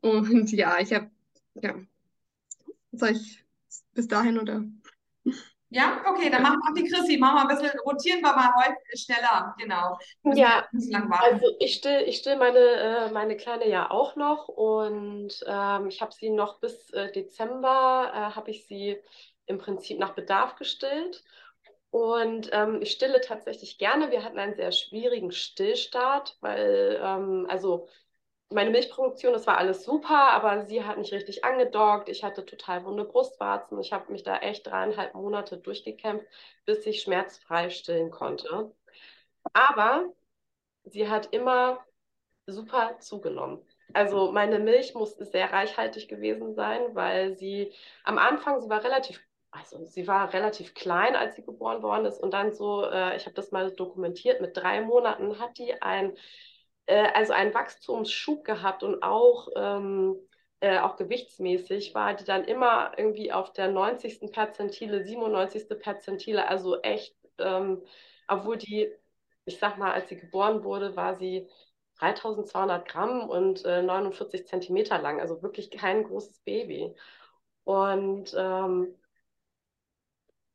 Und 0.00 0.52
ja, 0.52 0.78
ich 0.78 0.92
habe, 0.92 1.10
ja, 1.54 1.74
soll 2.92 3.10
ich 3.10 3.44
bis 3.92 4.08
dahin 4.08 4.38
oder? 4.38 4.64
Ja, 5.72 6.02
okay, 6.04 6.30
dann 6.30 6.42
machen 6.42 6.58
wir 6.58 6.82
die 6.82 6.88
Chrissy, 6.88 7.16
machen 7.16 7.36
wir 7.36 7.42
ein 7.42 7.48
bisschen, 7.48 7.78
rotieren 7.80 8.20
wir 8.22 8.34
mal 8.34 8.52
heute 8.56 8.76
schneller, 8.98 9.54
genau. 9.56 9.98
Ja, 10.24 10.66
also 11.10 11.46
ich 11.60 11.74
still, 11.74 12.02
ich 12.06 12.16
still 12.16 12.36
meine, 12.36 12.58
äh, 12.58 13.10
meine 13.12 13.36
Kleine 13.36 13.68
ja 13.68 13.88
auch 13.88 14.16
noch 14.16 14.48
und 14.48 15.32
ähm, 15.46 15.86
ich 15.86 16.02
habe 16.02 16.12
sie 16.12 16.30
noch 16.30 16.58
bis 16.58 16.90
äh, 16.90 17.12
Dezember, 17.12 18.10
äh, 18.12 18.34
habe 18.34 18.50
ich 18.50 18.66
sie 18.66 18.98
im 19.46 19.58
Prinzip 19.58 20.00
nach 20.00 20.14
Bedarf 20.14 20.56
gestillt 20.56 21.22
und 21.90 22.50
ähm, 22.52 22.80
ich 22.82 22.92
stille 22.92 23.20
tatsächlich 23.20 23.78
gerne. 23.78 24.10
Wir 24.10 24.22
hatten 24.24 24.38
einen 24.38 24.54
sehr 24.54 24.72
schwierigen 24.72 25.32
Stillstart, 25.32 26.36
weil, 26.40 27.00
ähm, 27.02 27.46
also 27.48 27.88
meine 28.50 28.70
Milchproduktion, 28.70 29.32
das 29.32 29.46
war 29.46 29.58
alles 29.58 29.84
super, 29.84 30.32
aber 30.32 30.66
sie 30.66 30.84
hat 30.84 30.98
nicht 30.98 31.12
richtig 31.12 31.44
angedockt. 31.44 32.08
Ich 32.08 32.24
hatte 32.24 32.44
total 32.46 32.84
wunde 32.84 33.04
Brustwarzen. 33.04 33.78
Ich 33.80 33.92
habe 33.92 34.12
mich 34.12 34.22
da 34.24 34.38
echt 34.38 34.66
dreieinhalb 34.66 35.14
Monate 35.14 35.58
durchgekämpft, 35.58 36.26
bis 36.66 36.84
ich 36.86 37.02
schmerzfrei 37.02 37.70
stillen 37.70 38.10
konnte. 38.10 38.72
Aber 39.52 40.12
sie 40.84 41.08
hat 41.08 41.28
immer 41.32 41.84
super 42.46 42.98
zugenommen. 43.00 43.64
Also 43.92 44.32
meine 44.32 44.58
Milch 44.58 44.94
muss 44.94 45.16
sehr 45.16 45.52
reichhaltig 45.52 46.08
gewesen 46.08 46.54
sein, 46.54 46.94
weil 46.94 47.36
sie 47.36 47.72
am 48.04 48.18
Anfang, 48.18 48.60
sie 48.60 48.68
war 48.68 48.84
relativ, 48.84 49.20
also 49.50 49.84
sie 49.86 50.06
war 50.06 50.32
relativ 50.32 50.74
klein, 50.74 51.16
als 51.16 51.36
sie 51.36 51.44
geboren 51.44 51.82
worden 51.82 52.06
ist. 52.06 52.22
Und 52.22 52.32
dann 52.32 52.52
so, 52.52 52.84
äh, 52.84 53.16
ich 53.16 53.26
habe 53.26 53.34
das 53.34 53.50
mal 53.50 53.72
dokumentiert, 53.72 54.40
mit 54.40 54.56
drei 54.56 54.80
Monaten 54.82 55.38
hat 55.40 55.58
die 55.58 55.80
ein 55.82 56.16
äh, 56.86 57.08
also 57.14 57.32
einen 57.32 57.54
Wachstumsschub 57.54 58.44
gehabt 58.44 58.82
und 58.82 59.02
auch, 59.02 59.48
ähm, 59.56 60.16
äh, 60.60 60.78
auch 60.80 60.96
gewichtsmäßig 60.96 61.94
war 61.94 62.14
die 62.14 62.24
dann 62.24 62.44
immer 62.44 62.92
irgendwie 62.98 63.32
auf 63.32 63.52
der 63.52 63.68
90. 63.68 64.28
Perzentile, 64.30 65.04
97. 65.04 65.76
Perzentile, 65.76 66.48
also 66.48 66.80
echt, 66.82 67.16
ähm, 67.38 67.82
obwohl 68.28 68.58
die, 68.58 68.90
ich 69.44 69.58
sag 69.58 69.78
mal, 69.78 69.92
als 69.92 70.08
sie 70.08 70.16
geboren 70.16 70.64
wurde, 70.64 70.96
war 70.96 71.16
sie 71.16 71.48
3200 71.98 72.88
Gramm 72.88 73.28
und 73.28 73.64
äh, 73.64 73.82
49 73.82 74.46
Zentimeter 74.46 74.98
lang, 75.00 75.20
also 75.20 75.42
wirklich 75.42 75.70
kein 75.70 76.04
großes 76.04 76.40
Baby. 76.40 76.94
Und 77.64 78.34
ähm, 78.36 78.94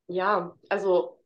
ja, 0.07 0.55
also 0.69 1.19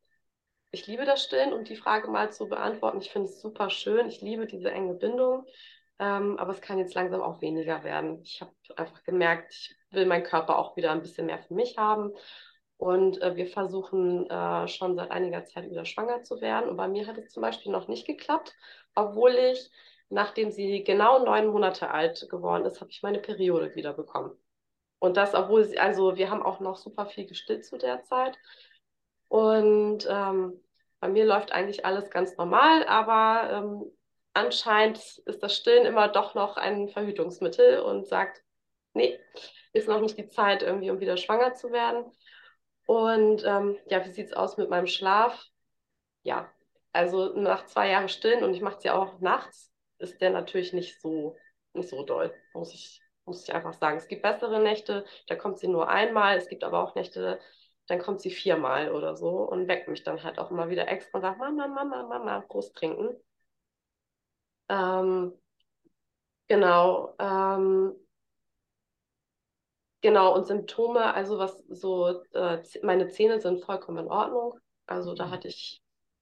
ich 0.72 0.88
liebe 0.88 1.06
das 1.06 1.24
Stillen, 1.24 1.54
um 1.54 1.64
die 1.64 1.76
Frage 1.76 2.10
mal 2.10 2.32
zu 2.32 2.48
beantworten. 2.48 3.02
Ich 3.02 3.12
finde 3.12 3.30
es 3.30 3.42
super 3.42 3.70
schön. 3.70 4.08
Ich 4.08 4.22
liebe 4.22 4.46
diese 4.46 4.72
enge 4.72 4.94
Bindung. 4.94 5.46
Ähm, 6.00 6.38
aber 6.38 6.52
es 6.52 6.62
kann 6.62 6.78
jetzt 6.78 6.94
langsam 6.94 7.22
auch 7.22 7.42
weniger 7.42 7.84
werden. 7.84 8.22
Ich 8.24 8.42
habe 8.42 8.54
einfach 8.78 9.04
gemerkt, 9.04 9.54
ich 9.54 9.76
will 9.92 10.06
meinen 10.06 10.24
Körper 10.24 10.58
auch 10.58 10.78
wieder 10.78 10.92
ein 10.92 11.02
bisschen 11.02 11.26
mehr 11.26 11.40
für 11.40 11.54
mich 11.54 11.78
haben. 11.78 12.12
Und 12.78 13.22
äh, 13.22 13.36
wir 13.36 13.48
versuchen 13.48 14.30
äh, 14.30 14.68
schon 14.70 14.96
seit 14.96 15.12
einiger 15.12 15.44
Zeit 15.44 15.70
wieder 15.70 15.86
schwanger 15.86 16.24
zu 16.24 16.40
werden. 16.40 16.70
Und 16.70 16.78
bei 16.78 16.88
mir 16.88 17.08
hat 17.08 17.18
es 17.18 17.32
zum 17.32 17.42
Beispiel 17.42 17.72
noch 17.72 17.88
nicht 17.90 18.08
geklappt, 18.08 18.56
obwohl 18.96 19.32
ich, 19.32 19.70
nachdem 20.10 20.52
sie 20.52 20.84
genau 20.86 21.26
neun 21.26 21.48
Monate 21.48 21.92
alt 21.92 22.28
geworden 22.30 22.66
ist, 22.66 22.80
habe 22.80 22.92
ich 22.92 23.04
meine 23.04 23.20
Periode 23.20 23.76
wieder 23.76 23.94
bekommen. 23.94 24.32
Und 25.00 25.18
das, 25.18 25.34
obwohl 25.34 25.66
sie, 25.66 25.80
also 25.80 26.16
wir 26.16 26.30
haben 26.30 26.44
auch 26.44 26.60
noch 26.62 26.78
super 26.78 27.06
viel 27.08 27.26
gestillt 27.26 27.66
zu 27.66 27.78
der 27.78 28.04
Zeit. 28.04 28.38
Und 29.30 30.08
ähm, 30.10 30.62
bei 31.00 31.08
mir 31.08 31.26
läuft 31.26 31.52
eigentlich 31.52 31.86
alles 31.86 32.10
ganz 32.10 32.36
normal, 32.36 32.86
aber 32.86 33.50
ähm, 33.54 33.92
anscheinend 34.34 34.98
ist 35.26 35.42
das 35.42 35.56
Stillen 35.56 35.86
immer 35.86 36.10
doch 36.10 36.36
noch 36.36 36.58
ein 36.58 36.90
Verhütungsmittel 36.90 37.80
und 37.80 38.08
sagt, 38.08 38.44
nee, 38.94 39.18
ist 39.72 39.88
noch 39.88 40.02
nicht 40.02 40.18
die 40.18 40.28
Zeit, 40.28 40.64
irgendwie, 40.64 40.92
um 40.92 41.00
wieder 41.00 41.16
schwanger 41.16 41.54
zu 41.54 41.72
werden. 41.72 42.12
Und 42.86 43.46
ähm, 43.46 43.78
ja, 43.86 44.04
wie 44.04 44.12
sieht 44.12 44.28
es 44.28 44.34
aus 44.34 44.58
mit 44.58 44.70
meinem 44.70 44.88
Schlaf? 44.88 45.46
Ja, 46.24 46.52
also 46.92 47.34
nach 47.36 47.66
zwei 47.68 47.90
Jahren 47.90 48.10
Stillen 48.10 48.44
und 48.44 48.54
ich 48.54 48.62
mache 48.62 48.78
es 48.78 48.84
ja 48.84 48.96
auch 48.96 49.20
nachts, 49.20 49.72
ist 50.00 50.20
der 50.22 50.32
natürlich 50.32 50.74
nicht 50.74 51.00
so, 51.02 51.38
nicht 51.74 51.90
so 51.90 52.04
doll, 52.04 52.34
muss 52.54 52.74
ich, 52.74 53.02
muss 53.26 53.44
ich 53.44 53.54
einfach 53.54 53.74
sagen. 53.74 53.98
Es 53.98 54.08
gibt 54.08 54.24
bessere 54.24 54.60
Nächte, 54.60 55.06
da 55.28 55.36
kommt 55.36 55.60
sie 55.60 55.68
nur 55.68 55.88
einmal, 55.88 56.38
es 56.38 56.50
gibt 56.50 56.64
aber 56.64 56.84
auch 56.84 56.96
Nächte, 56.96 57.40
dann 57.90 58.00
kommt 58.00 58.22
sie 58.22 58.30
viermal 58.30 58.92
oder 58.92 59.16
so 59.16 59.30
und 59.30 59.68
weckt 59.68 59.88
mich 59.88 60.04
dann 60.04 60.24
halt 60.24 60.38
auch 60.38 60.52
immer 60.52 60.70
wieder 60.70 60.88
extra 60.88 61.18
und 61.18 61.22
sagt, 61.24 61.40
Mama, 61.40 61.68
Mama, 61.68 62.04
Mama, 62.04 62.46
Brust 62.48 62.76
trinken. 62.76 63.16
Ähm, 64.70 65.34
genau. 66.48 67.16
Ähm, 67.20 67.96
genau, 70.02 70.36
und 70.36 70.46
Symptome, 70.46 71.14
also 71.14 71.40
was 71.40 71.58
so, 71.68 72.24
äh, 72.34 72.62
meine 72.84 73.08
Zähne 73.10 73.40
sind 73.40 73.64
vollkommen 73.66 74.06
in 74.06 74.12
Ordnung. 74.12 74.60
Also 74.86 75.16
da 75.16 75.26
mhm. 75.26 75.32
hatte 75.32 75.48
ich, 75.48 75.82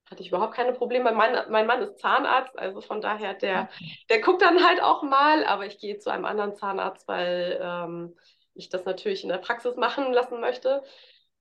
hatte 0.10 0.22
ich 0.22 0.30
überhaupt 0.30 0.54
keine 0.54 0.72
Probleme. 0.72 1.12
Mein 1.12 1.34
Mann, 1.34 1.52
mein 1.52 1.68
Mann 1.68 1.82
ist 1.82 2.00
Zahnarzt, 2.00 2.58
also 2.58 2.80
von 2.80 3.02
daher, 3.02 3.34
der, 3.34 3.70
der 4.10 4.22
guckt 4.22 4.42
dann 4.42 4.66
halt 4.66 4.82
auch 4.82 5.04
mal, 5.04 5.44
aber 5.44 5.66
ich 5.66 5.80
gehe 5.80 5.98
zu 5.98 6.10
einem 6.12 6.26
anderen 6.26 6.56
Zahnarzt, 6.56 7.10
weil 7.10 7.60
ähm, 7.62 8.16
ich 8.54 8.70
das 8.70 8.86
natürlich 8.86 9.24
in 9.24 9.30
der 9.30 9.38
Praxis 9.38 9.76
machen 9.76 10.14
lassen 10.14 10.40
möchte. 10.40 10.84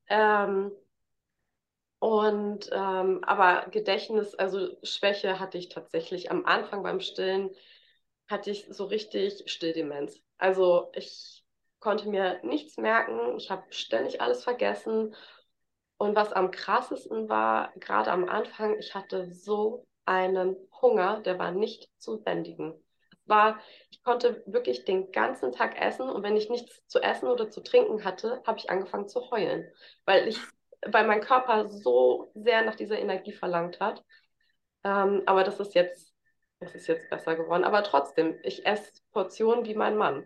Ähm, 0.08 0.72
und 1.98 2.68
ähm, 2.72 3.24
aber 3.24 3.68
Gedächtnis, 3.70 4.34
also 4.34 4.76
Schwäche 4.82 5.40
hatte 5.40 5.58
ich 5.58 5.68
tatsächlich 5.68 6.30
am 6.30 6.44
Anfang 6.44 6.82
beim 6.82 7.00
Stillen, 7.00 7.50
hatte 8.28 8.50
ich 8.50 8.66
so 8.70 8.84
richtig 8.84 9.50
Stilldemenz. 9.50 10.20
Also 10.38 10.90
ich 10.94 11.44
konnte 11.80 12.08
mir 12.08 12.40
nichts 12.44 12.76
merken, 12.76 13.36
ich 13.36 13.50
habe 13.50 13.64
ständig 13.72 14.20
alles 14.20 14.44
vergessen. 14.44 15.14
Und 15.98 16.14
was 16.14 16.32
am 16.32 16.50
krassesten 16.50 17.28
war, 17.28 17.72
gerade 17.76 18.12
am 18.12 18.28
Anfang, 18.28 18.78
ich 18.78 18.94
hatte 18.94 19.32
so 19.32 19.86
einen 20.04 20.56
Hunger, 20.82 21.20
der 21.20 21.38
war 21.38 21.52
nicht 21.52 21.88
zu 21.98 22.22
bändigen 22.22 22.74
war, 23.26 23.60
ich 23.90 24.02
konnte 24.02 24.42
wirklich 24.46 24.84
den 24.84 25.12
ganzen 25.12 25.52
Tag 25.52 25.80
essen 25.80 26.08
und 26.08 26.22
wenn 26.22 26.36
ich 26.36 26.48
nichts 26.48 26.86
zu 26.86 27.00
essen 27.00 27.28
oder 27.28 27.50
zu 27.50 27.62
trinken 27.62 28.04
hatte, 28.04 28.42
habe 28.46 28.58
ich 28.58 28.70
angefangen 28.70 29.08
zu 29.08 29.30
heulen, 29.30 29.70
weil 30.04 30.28
ich, 30.28 30.38
weil 30.86 31.06
mein 31.06 31.20
Körper 31.20 31.68
so 31.68 32.30
sehr 32.34 32.64
nach 32.64 32.76
dieser 32.76 32.98
Energie 32.98 33.32
verlangt 33.32 33.80
hat. 33.80 34.04
Ähm, 34.84 35.22
aber 35.26 35.44
das 35.44 35.58
ist 35.60 35.74
jetzt, 35.74 36.14
das 36.60 36.74
ist 36.74 36.86
jetzt 36.86 37.10
besser 37.10 37.36
geworden. 37.36 37.64
Aber 37.64 37.82
trotzdem, 37.82 38.38
ich 38.42 38.64
esse 38.64 38.92
Portionen 39.12 39.64
wie 39.64 39.74
mein 39.74 39.96
Mann. 39.96 40.24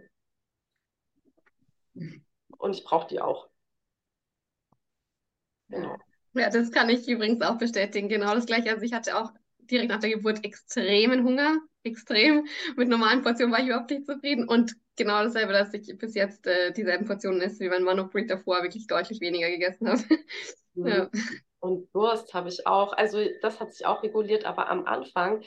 Und 2.59 2.75
ich 2.75 2.85
brauche 2.85 3.09
die 3.09 3.21
auch. 3.21 3.49
Genau. 5.69 5.97
Ja, 6.35 6.51
das 6.51 6.71
kann 6.71 6.89
ich 6.89 7.09
übrigens 7.09 7.43
auch 7.43 7.59
bestätigen. 7.59 8.09
Genau 8.09 8.35
das 8.35 8.47
gleiche. 8.47 8.71
Also 8.71 8.83
ich 8.85 8.93
hatte 8.93 9.17
auch 9.17 9.33
direkt 9.71 9.91
nach 9.91 10.01
der 10.01 10.11
Geburt 10.11 10.45
extremen 10.45 11.25
Hunger 11.25 11.59
extrem. 11.83 12.47
Mit 12.77 12.89
normalen 12.89 13.23
Portionen 13.23 13.53
war 13.53 13.61
ich 13.61 13.67
überhaupt 13.67 13.91
nicht 13.91 14.07
zufrieden. 14.07 14.47
Und 14.47 14.75
genau 14.97 15.23
dasselbe, 15.23 15.53
dass 15.53 15.73
ich 15.75 15.97
bis 15.99 16.15
jetzt 16.15 16.47
äh, 16.47 16.73
dieselben 16.73 17.07
Portionen 17.07 17.41
esse, 17.41 17.61
wie 17.61 17.69
mein 17.69 17.85
Mann 17.85 18.11
Break 18.11 18.29
davor 18.29 18.63
wirklich 18.63 18.87
deutlich 18.87 19.21
weniger 19.21 19.51
gegessen 19.51 19.89
habe. 19.89 20.03
Mhm. 20.75 20.87
ja. 20.87 21.11
Und 21.61 21.95
Durst 21.95 22.33
habe 22.33 22.49
ich 22.49 22.67
auch, 22.67 22.93
also 22.95 23.19
das 23.43 23.61
hat 23.61 23.75
sich 23.75 23.85
auch 23.85 24.03
reguliert, 24.03 24.45
aber 24.47 24.69
am 24.71 24.87
Anfang, 24.87 25.43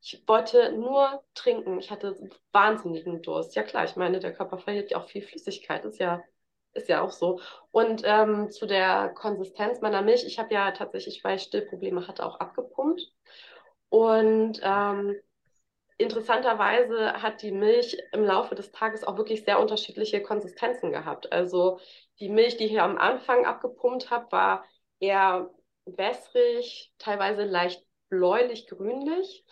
ich 0.00 0.24
wollte 0.26 0.72
nur 0.72 1.22
trinken. 1.34 1.78
Ich 1.78 1.90
hatte 1.90 2.18
wahnsinnigen 2.50 3.22
Durst. 3.22 3.54
Ja 3.54 3.62
klar, 3.62 3.84
ich 3.84 3.94
meine, 3.94 4.18
der 4.18 4.34
Körper 4.34 4.58
verliert 4.58 4.90
ja 4.90 4.96
auch 4.98 5.08
viel 5.08 5.22
Flüssigkeit, 5.22 5.84
ist 5.84 6.00
ja, 6.00 6.24
ist 6.72 6.88
ja 6.88 7.00
auch 7.00 7.12
so. 7.12 7.40
Und 7.70 8.02
ähm, 8.04 8.50
zu 8.50 8.66
der 8.66 9.10
Konsistenz 9.10 9.80
meiner 9.80 10.02
Milch, 10.02 10.24
ich 10.26 10.40
habe 10.40 10.52
ja 10.52 10.72
tatsächlich, 10.72 11.22
weil 11.22 11.36
ich 11.36 11.42
Stillprobleme 11.42 12.08
hatte, 12.08 12.26
auch 12.26 12.40
abgepumpt. 12.40 13.12
Und 13.92 14.58
ähm, 14.62 15.16
interessanterweise 15.98 17.20
hat 17.20 17.42
die 17.42 17.52
Milch 17.52 17.98
im 18.12 18.24
Laufe 18.24 18.54
des 18.54 18.72
Tages 18.72 19.04
auch 19.04 19.18
wirklich 19.18 19.44
sehr 19.44 19.60
unterschiedliche 19.60 20.22
Konsistenzen 20.22 20.92
gehabt. 20.92 21.30
Also 21.30 21.78
die 22.18 22.30
Milch, 22.30 22.56
die 22.56 22.64
ich 22.64 22.80
am 22.80 22.96
Anfang 22.96 23.44
abgepumpt 23.44 24.08
habe, 24.10 24.32
war 24.32 24.64
eher 24.98 25.50
wässrig, 25.84 26.90
teilweise 26.96 27.44
leicht 27.44 27.84
bläulich-grünlich. 28.08 29.44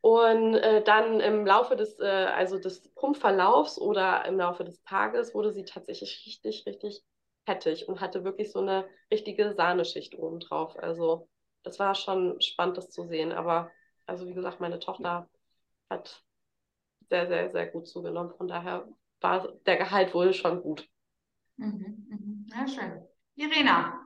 Und 0.00 0.54
äh, 0.54 0.82
dann 0.82 1.20
im 1.20 1.44
Laufe 1.44 1.76
des, 1.76 2.00
äh, 2.00 2.06
also 2.06 2.58
des 2.58 2.88
Pumpverlaufs 2.94 3.78
oder 3.78 4.24
im 4.24 4.38
Laufe 4.38 4.64
des 4.64 4.82
Tages 4.84 5.34
wurde 5.34 5.52
sie 5.52 5.66
tatsächlich 5.66 6.24
richtig, 6.26 6.64
richtig 6.66 7.02
fettig 7.44 7.86
und 7.86 8.00
hatte 8.00 8.24
wirklich 8.24 8.50
so 8.50 8.60
eine 8.60 8.88
richtige 9.10 9.52
Sahneschicht 9.52 10.14
obendrauf. 10.18 10.74
Also 10.78 11.28
das 11.64 11.78
war 11.78 11.94
schon 11.94 12.40
spannend, 12.40 12.76
das 12.76 12.90
zu 12.90 13.06
sehen. 13.08 13.32
Aber 13.32 13.70
also 14.06 14.26
wie 14.28 14.34
gesagt, 14.34 14.60
meine 14.60 14.78
Tochter 14.78 15.28
hat 15.90 16.22
sehr, 17.08 17.26
sehr, 17.26 17.50
sehr 17.50 17.66
gut 17.66 17.88
zugenommen. 17.88 18.32
Von 18.36 18.48
daher 18.48 18.86
war 19.20 19.48
der 19.66 19.76
Gehalt 19.76 20.14
wohl 20.14 20.32
schon 20.32 20.62
gut. 20.62 20.88
Mhm, 21.56 22.06
mhm. 22.08 22.46
Ja, 22.50 22.68
schön. 22.68 23.02
Irena. 23.36 24.00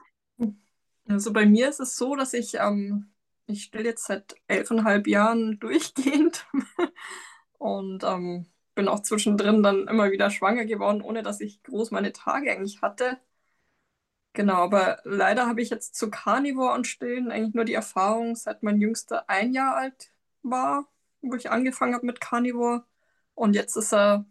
Also 1.09 1.33
bei 1.33 1.47
mir 1.47 1.69
ist 1.69 1.81
es 1.81 1.97
so, 1.97 2.17
dass 2.17 2.35
ich, 2.35 2.55
ähm, 2.55 3.11
ich 3.47 3.65
stille 3.65 3.85
jetzt 3.85 4.05
seit 4.05 4.37
elfeinhalb 4.47 5.07
Jahren 5.07 5.59
durchgehend 5.61 6.47
und 7.59 8.05
ähm, 8.05 8.47
bin 8.75 8.89
auch 8.89 9.01
zwischendrin 9.01 9.63
dann 9.63 9.89
immer 9.89 10.11
wieder 10.13 10.31
schwanger 10.31 10.67
geworden, 10.67 11.03
ohne 11.03 11.23
dass 11.23 11.41
ich 11.41 11.63
groß 11.63 11.91
meine 11.91 12.13
Tage 12.13 12.53
eigentlich 12.53 12.83
hatte. 12.83 13.19
Genau, 14.35 14.55
aber 14.63 15.01
leider 15.05 15.47
habe 15.47 15.63
ich 15.63 15.71
jetzt 15.71 15.97
zu 15.97 16.11
Carnivore 16.11 16.75
und 16.75 16.87
Stillen 16.87 17.31
eigentlich 17.33 17.55
nur 17.55 17.65
die 17.65 17.75
Erfahrung, 17.75 18.37
seit 18.37 18.63
mein 18.63 18.81
Jüngster 18.81 19.29
ein 19.29 19.53
Jahr 19.53 19.77
alt 19.77 20.13
war 20.43 20.87
wo 21.21 21.35
ich 21.35 21.51
angefangen 21.51 21.95
habe 21.95 22.07
mit 22.07 22.21
Carnivore. 22.21 22.85
Und 23.35 23.55
jetzt 23.55 23.77
ist 23.77 23.93
er 23.93 24.25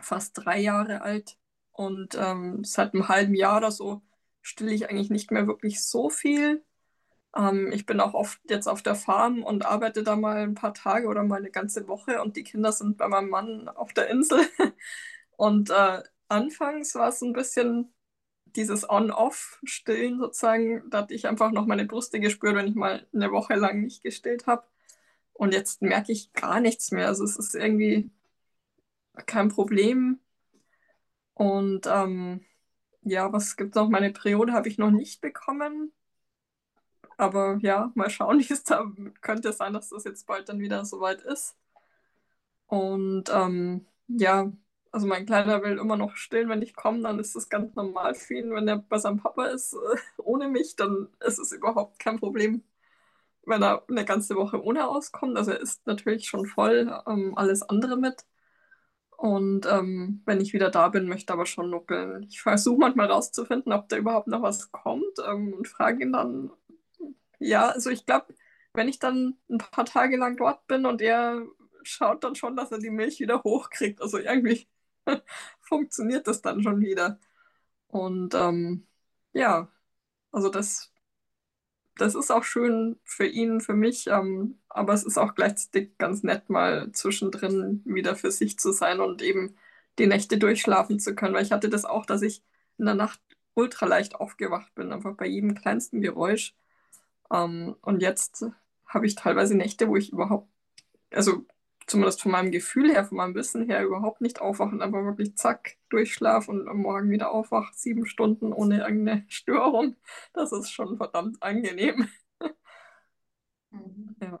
fast 0.00 0.32
drei 0.38 0.58
Jahre 0.60 1.02
alt. 1.02 1.38
Und 1.72 2.14
ähm, 2.16 2.64
seit 2.64 2.94
einem 2.94 3.08
halben 3.08 3.34
Jahr 3.34 3.58
oder 3.58 3.70
so 3.72 4.02
stille 4.42 4.72
ich 4.74 4.88
eigentlich 4.90 5.10
nicht 5.10 5.30
mehr 5.30 5.46
wirklich 5.46 5.82
so 5.84 6.10
viel. 6.10 6.64
Ähm, 7.36 7.72
ich 7.72 7.86
bin 7.86 8.00
auch 8.00 8.14
oft 8.14 8.40
jetzt 8.50 8.68
auf 8.68 8.82
der 8.82 8.94
Farm 8.96 9.42
und 9.44 9.66
arbeite 9.66 10.02
da 10.04 10.16
mal 10.16 10.38
ein 10.38 10.54
paar 10.54 10.74
Tage 10.74 11.08
oder 11.08 11.22
mal 11.24 11.38
eine 11.38 11.50
ganze 11.50 11.88
Woche 11.88 12.22
und 12.22 12.36
die 12.36 12.44
Kinder 12.44 12.72
sind 12.72 12.98
bei 12.98 13.08
meinem 13.08 13.30
Mann 13.30 13.68
auf 13.68 13.92
der 13.94 14.08
Insel. 14.10 14.40
Und 15.36 15.70
äh, 15.70 16.02
anfangs 16.28 16.94
war 16.94 17.08
es 17.10 17.22
ein 17.22 17.32
bisschen 17.34 17.92
dieses 18.56 18.88
On-Off-Stillen 18.88 20.18
sozusagen. 20.18 20.88
Da 20.90 20.98
hatte 20.98 21.14
ich 21.14 21.26
einfach 21.26 21.52
noch 21.52 21.66
meine 21.66 21.84
Brüste 21.86 22.20
gespürt, 22.20 22.56
wenn 22.56 22.68
ich 22.68 22.74
mal 22.74 23.06
eine 23.14 23.30
Woche 23.32 23.54
lang 23.54 23.82
nicht 23.82 24.02
gestillt 24.02 24.46
habe. 24.46 24.64
Und 25.34 25.52
jetzt 25.54 25.82
merke 25.82 26.12
ich 26.12 26.32
gar 26.32 26.60
nichts 26.60 26.90
mehr. 26.92 27.08
Also 27.08 27.24
es 27.24 27.36
ist 27.36 27.54
irgendwie 27.54 28.10
kein 29.26 29.48
Problem. 29.48 30.20
Und 31.34 31.86
ähm, 31.86 32.44
ja, 33.02 33.32
was 33.32 33.56
gibt 33.56 33.70
es 33.70 33.76
noch? 33.76 33.88
Meine 33.88 34.12
Periode 34.12 34.52
habe 34.52 34.68
ich 34.68 34.78
noch 34.78 34.90
nicht 34.90 35.20
bekommen. 35.20 35.92
Aber 37.16 37.58
ja, 37.62 37.92
mal 37.94 38.10
schauen, 38.10 38.38
wie 38.48 38.52
es 38.52 38.64
da 38.64 38.90
könnte 39.20 39.52
sein, 39.52 39.72
dass 39.74 39.90
das 39.90 40.04
jetzt 40.04 40.26
bald 40.26 40.48
dann 40.48 40.60
wieder 40.60 40.84
soweit 40.84 41.22
ist. 41.22 41.56
Und 42.66 43.24
ähm, 43.30 43.86
ja, 44.08 44.52
also 44.96 45.06
mein 45.06 45.26
Kleiner 45.26 45.62
will 45.62 45.78
immer 45.78 45.98
noch 45.98 46.16
stillen, 46.16 46.48
wenn 46.48 46.62
ich 46.62 46.74
komme, 46.74 47.02
dann 47.02 47.18
ist 47.18 47.36
das 47.36 47.50
ganz 47.50 47.74
normal 47.74 48.14
für 48.14 48.34
ihn. 48.34 48.50
Wenn 48.54 48.66
er 48.66 48.78
bei 48.78 48.96
seinem 48.98 49.18
Papa 49.18 49.44
ist, 49.48 49.76
ohne 50.16 50.48
mich, 50.48 50.74
dann 50.76 51.08
ist 51.20 51.38
es 51.38 51.52
überhaupt 51.52 51.98
kein 51.98 52.18
Problem, 52.18 52.64
wenn 53.44 53.62
er 53.62 53.84
eine 53.88 54.06
ganze 54.06 54.36
Woche 54.36 54.62
ohne 54.64 54.88
auskommt. 54.88 55.36
Also 55.36 55.52
er 55.52 55.60
isst 55.60 55.86
natürlich 55.86 56.28
schon 56.28 56.46
voll 56.46 56.90
ähm, 57.06 57.34
alles 57.36 57.62
andere 57.62 57.98
mit. 57.98 58.24
Und 59.18 59.66
ähm, 59.66 60.22
wenn 60.26 60.40
ich 60.40 60.54
wieder 60.54 60.70
da 60.70 60.88
bin, 60.88 61.08
möchte 61.08 61.32
er 61.32 61.34
aber 61.34 61.46
schon 61.46 61.70
nuckeln. 61.70 62.22
Ich 62.30 62.40
versuche 62.42 62.78
manchmal 62.80 63.08
rauszufinden, 63.10 63.72
ob 63.74 63.88
da 63.90 63.98
überhaupt 63.98 64.28
noch 64.28 64.42
was 64.42 64.72
kommt 64.72 65.18
ähm, 65.26 65.54
und 65.54 65.68
frage 65.68 66.04
ihn 66.04 66.12
dann. 66.12 66.52
Ja, 67.38 67.68
also 67.68 67.90
ich 67.90 68.06
glaube, 68.06 68.34
wenn 68.74 68.88
ich 68.88 68.98
dann 68.98 69.36
ein 69.50 69.58
paar 69.58 69.84
Tage 69.84 70.16
lang 70.16 70.38
dort 70.38 70.66
bin 70.68 70.86
und 70.86 71.02
er 71.02 71.42
schaut 71.82 72.24
dann 72.24 72.34
schon, 72.34 72.56
dass 72.56 72.72
er 72.72 72.78
die 72.78 72.90
Milch 72.90 73.20
wieder 73.20 73.42
hochkriegt. 73.44 74.02
Also 74.02 74.18
irgendwie 74.18 74.66
funktioniert 75.60 76.26
das 76.26 76.42
dann 76.42 76.62
schon 76.62 76.80
wieder. 76.80 77.18
Und 77.88 78.34
ähm, 78.34 78.86
ja, 79.32 79.68
also 80.32 80.50
das, 80.50 80.92
das 81.96 82.14
ist 82.14 82.30
auch 82.30 82.44
schön 82.44 82.98
für 83.04 83.26
ihn, 83.26 83.60
für 83.60 83.74
mich, 83.74 84.06
ähm, 84.08 84.58
aber 84.68 84.92
es 84.92 85.04
ist 85.04 85.18
auch 85.18 85.34
gleichzeitig 85.34 85.96
ganz 85.98 86.22
nett, 86.22 86.50
mal 86.50 86.92
zwischendrin 86.92 87.82
wieder 87.86 88.16
für 88.16 88.30
sich 88.30 88.58
zu 88.58 88.72
sein 88.72 89.00
und 89.00 89.22
eben 89.22 89.56
die 89.98 90.06
Nächte 90.06 90.36
durchschlafen 90.38 91.00
zu 91.00 91.14
können, 91.14 91.34
weil 91.34 91.44
ich 91.44 91.52
hatte 91.52 91.70
das 91.70 91.84
auch, 91.86 92.04
dass 92.06 92.20
ich 92.22 92.42
in 92.78 92.84
der 92.86 92.94
Nacht 92.94 93.20
ultra 93.54 93.86
leicht 93.86 94.14
aufgewacht 94.16 94.74
bin, 94.74 94.92
einfach 94.92 95.14
bei 95.16 95.26
jedem 95.26 95.54
kleinsten 95.54 96.02
Geräusch. 96.02 96.54
Ähm, 97.32 97.76
und 97.82 98.02
jetzt 98.02 98.46
habe 98.86 99.06
ich 99.06 99.14
teilweise 99.16 99.56
Nächte, 99.56 99.88
wo 99.88 99.96
ich 99.96 100.12
überhaupt, 100.12 100.48
also 101.12 101.46
zumindest 101.86 102.22
von 102.22 102.32
meinem 102.32 102.50
Gefühl 102.50 102.90
her, 102.90 103.04
von 103.04 103.16
meinem 103.16 103.34
Wissen 103.34 103.66
her, 103.66 103.84
überhaupt 103.84 104.20
nicht 104.20 104.40
aufwachen, 104.40 104.82
einfach 104.82 105.04
wirklich 105.04 105.36
zack, 105.36 105.76
durchschlaf 105.88 106.48
und 106.48 106.68
am 106.68 106.78
Morgen 106.78 107.10
wieder 107.10 107.30
aufwach, 107.30 107.72
sieben 107.72 108.06
Stunden 108.06 108.52
ohne 108.52 108.80
irgendeine 108.80 109.24
Störung. 109.28 109.96
Das 110.32 110.52
ist 110.52 110.70
schon 110.70 110.96
verdammt 110.96 111.42
angenehm. 111.42 112.08
Mhm. 113.70 114.16
Ja. 114.20 114.40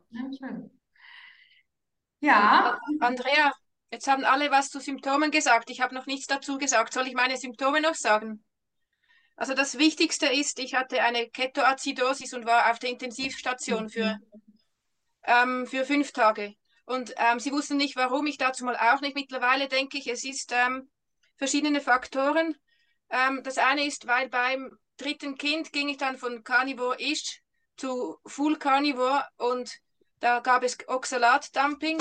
ja. 2.20 2.78
Andrea, 3.00 3.52
jetzt 3.90 4.08
haben 4.08 4.24
alle 4.24 4.50
was 4.50 4.70
zu 4.70 4.80
Symptomen 4.80 5.30
gesagt. 5.30 5.70
Ich 5.70 5.80
habe 5.80 5.94
noch 5.94 6.06
nichts 6.06 6.26
dazu 6.26 6.58
gesagt. 6.58 6.92
Soll 6.92 7.06
ich 7.06 7.14
meine 7.14 7.36
Symptome 7.36 7.80
noch 7.80 7.94
sagen? 7.94 8.44
Also 9.36 9.52
das 9.52 9.78
Wichtigste 9.78 10.26
ist, 10.26 10.58
ich 10.58 10.74
hatte 10.74 11.02
eine 11.02 11.28
Ketoacidosis 11.28 12.32
und 12.32 12.46
war 12.46 12.70
auf 12.70 12.78
der 12.78 12.90
Intensivstation 12.90 13.90
für, 13.90 14.18
ähm, 15.24 15.66
für 15.66 15.84
fünf 15.84 16.12
Tage. 16.12 16.54
Und 16.86 17.14
ähm, 17.16 17.40
sie 17.40 17.52
wussten 17.52 17.76
nicht, 17.76 17.96
warum. 17.96 18.26
Ich 18.26 18.38
dazu 18.38 18.64
mal 18.64 18.76
auch 18.76 19.00
nicht. 19.00 19.16
Mittlerweile 19.16 19.68
denke 19.68 19.98
ich, 19.98 20.06
es 20.06 20.24
ist 20.24 20.52
ähm, 20.52 20.88
verschiedene 21.36 21.80
Faktoren. 21.80 22.56
Ähm, 23.10 23.42
das 23.42 23.58
eine 23.58 23.84
ist, 23.84 24.06
weil 24.06 24.28
beim 24.28 24.78
dritten 24.96 25.36
Kind 25.36 25.72
ging 25.72 25.88
ich 25.88 25.98
dann 25.98 26.16
von 26.16 26.42
Carnivore-ish 26.44 27.42
zu 27.76 28.18
Full 28.24 28.56
Carnivore 28.58 29.24
und 29.36 29.78
da 30.20 30.40
gab 30.40 30.62
es 30.62 30.78
Oxalat-Dumping. 30.88 31.98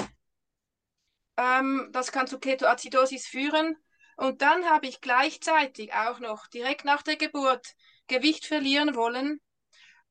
Ähm, 1.37 1.89
das 1.91 2.11
kann 2.11 2.27
zu 2.27 2.39
Ketoacidosis 2.39 3.27
führen. 3.27 3.75
Und 4.17 4.41
dann 4.41 4.69
habe 4.69 4.87
ich 4.87 5.01
gleichzeitig 5.01 5.93
auch 5.93 6.19
noch 6.19 6.47
direkt 6.47 6.85
nach 6.85 7.01
der 7.01 7.17
Geburt 7.17 7.75
Gewicht 8.07 8.45
verlieren 8.45 8.95
wollen 8.95 9.41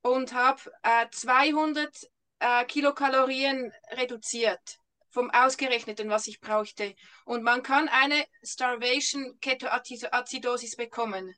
und 0.03 0.35
habe 0.35 0.61
äh, 0.83 1.07
200 1.11 2.11
äh, 2.45 2.65
Kilokalorien 2.67 3.73
reduziert 3.93 4.79
vom 5.09 5.31
ausgerechneten, 5.31 6.11
was 6.11 6.27
ich 6.27 6.41
brauchte. 6.41 6.95
Und 7.25 7.43
man 7.43 7.63
kann 7.63 7.89
eine 7.89 8.27
Starvation 8.43 9.39
Ketoacidosis 9.41 10.77
bekommen. 10.77 11.35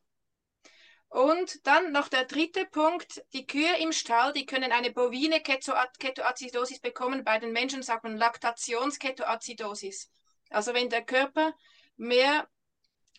Und 1.08 1.64
dann 1.66 1.92
noch 1.92 2.08
der 2.08 2.24
dritte 2.24 2.66
Punkt, 2.66 3.22
die 3.32 3.46
Kühe 3.46 3.76
im 3.78 3.92
Stall, 3.92 4.32
die 4.32 4.46
können 4.46 4.72
eine 4.72 4.90
bovine 4.90 5.40
Ketoacidosis 5.40 6.80
bekommen. 6.80 7.22
Bei 7.22 7.38
den 7.38 7.52
Menschen 7.52 7.82
sagt 7.82 8.02
man 8.02 8.16
Laktationsketoacidosis. 8.16 10.10
Also 10.50 10.74
wenn 10.74 10.90
der 10.90 11.04
Körper 11.04 11.54
mehr 11.96 12.48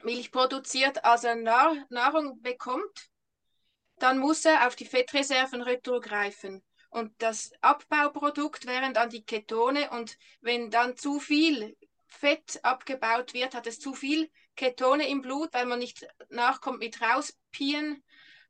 Milch 0.03 0.31
produziert, 0.31 1.05
als 1.05 1.23
er 1.23 1.35
Nahrung 1.35 2.41
bekommt, 2.41 3.09
dann 3.99 4.19
muss 4.19 4.43
er 4.43 4.67
auf 4.67 4.75
die 4.75 4.85
Fettreserven 4.85 5.61
retrogreifen. 5.61 6.63
Und 6.97 7.13
das 7.19 7.51
Abbauprodukt 7.61 8.65
wären 8.65 8.95
dann 8.95 9.11
die 9.11 9.23
Ketone. 9.23 9.91
Und 9.91 10.17
wenn 10.41 10.71
dann 10.71 10.97
zu 10.97 11.19
viel 11.19 11.77
Fett 12.07 12.59
abgebaut 12.63 13.35
wird, 13.35 13.53
hat 13.53 13.67
es 13.67 13.79
zu 13.79 13.93
viel 13.93 14.31
Ketone 14.55 15.07
im 15.07 15.21
Blut, 15.21 15.53
weil 15.53 15.67
man 15.67 15.77
nicht 15.77 16.07
nachkommt 16.29 16.79
mit 16.79 16.99
rauspien. 16.99 18.03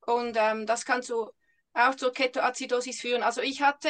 Und 0.05 0.37
ähm, 0.39 0.65
das 0.65 0.85
kann 0.85 1.01
so 1.01 1.33
auch 1.73 1.95
zur 1.95 2.13
Ketoacidosis 2.13 3.01
führen. 3.01 3.21
Also 3.21 3.41
ich 3.41 3.61
hatte 3.61 3.89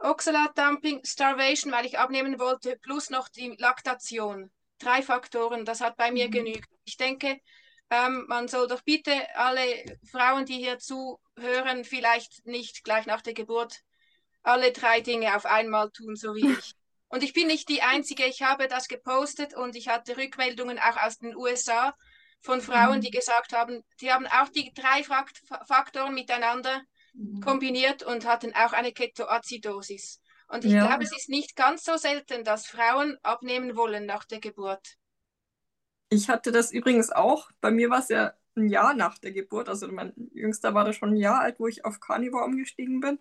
Oxalat-Dumping, 0.00 1.04
Starvation, 1.04 1.72
weil 1.72 1.86
ich 1.86 2.00
abnehmen 2.00 2.40
wollte, 2.40 2.76
plus 2.78 3.10
noch 3.10 3.28
die 3.28 3.54
Laktation. 3.58 4.50
Drei 4.80 5.02
Faktoren, 5.02 5.64
das 5.64 5.80
hat 5.80 5.96
bei 5.96 6.10
mir 6.10 6.26
mhm. 6.26 6.32
genügt. 6.32 6.68
Ich 6.84 6.96
denke, 6.96 7.40
ähm, 7.90 8.26
man 8.28 8.48
soll 8.48 8.68
doch 8.68 8.82
bitte 8.82 9.12
alle 9.34 9.98
Frauen, 10.10 10.44
die 10.44 10.58
hier 10.58 10.78
zuhören, 10.78 11.84
vielleicht 11.84 12.46
nicht 12.46 12.84
gleich 12.84 13.06
nach 13.06 13.22
der 13.22 13.34
Geburt 13.34 13.82
alle 14.42 14.72
drei 14.72 15.00
Dinge 15.00 15.36
auf 15.36 15.46
einmal 15.46 15.90
tun, 15.90 16.16
so 16.16 16.34
wie 16.34 16.52
ich. 16.52 16.72
Und 17.08 17.22
ich 17.22 17.32
bin 17.32 17.46
nicht 17.46 17.68
die 17.68 17.82
Einzige, 17.82 18.26
ich 18.26 18.42
habe 18.42 18.68
das 18.68 18.86
gepostet 18.86 19.54
und 19.54 19.76
ich 19.76 19.88
hatte 19.88 20.18
Rückmeldungen 20.18 20.78
auch 20.78 20.98
aus 20.98 21.16
den 21.16 21.34
USA 21.34 21.94
von 22.40 22.60
Frauen, 22.60 23.00
die 23.00 23.08
mhm. 23.08 23.12
gesagt 23.12 23.54
haben, 23.54 23.82
sie 23.96 24.12
haben 24.12 24.26
auch 24.26 24.50
die 24.50 24.74
drei 24.74 25.02
Faktoren 25.02 26.12
miteinander 26.12 26.82
mhm. 27.14 27.40
kombiniert 27.40 28.02
und 28.02 28.26
hatten 28.26 28.54
auch 28.54 28.74
eine 28.74 28.92
Ketoacidosis. 28.92 30.20
Und 30.48 30.66
ich 30.66 30.72
ja. 30.72 30.86
glaube, 30.86 31.02
es 31.02 31.16
ist 31.16 31.30
nicht 31.30 31.56
ganz 31.56 31.82
so 31.82 31.96
selten, 31.96 32.44
dass 32.44 32.66
Frauen 32.66 33.16
abnehmen 33.22 33.74
wollen 33.74 34.04
nach 34.04 34.24
der 34.24 34.40
Geburt. 34.40 34.97
Ich 36.10 36.28
hatte 36.28 36.52
das 36.52 36.72
übrigens 36.72 37.10
auch. 37.10 37.50
Bei 37.60 37.70
mir 37.70 37.90
war 37.90 38.00
es 38.00 38.08
ja 38.08 38.32
ein 38.56 38.68
Jahr 38.68 38.94
nach 38.94 39.18
der 39.18 39.32
Geburt. 39.32 39.68
Also 39.68 39.88
mein 39.88 40.12
Jüngster 40.32 40.74
war 40.74 40.84
da 40.84 40.92
schon 40.92 41.10
ein 41.10 41.16
Jahr 41.16 41.40
alt, 41.40 41.60
wo 41.60 41.66
ich 41.66 41.84
auf 41.84 42.00
Carnivore 42.00 42.44
umgestiegen 42.44 43.00
bin. 43.00 43.18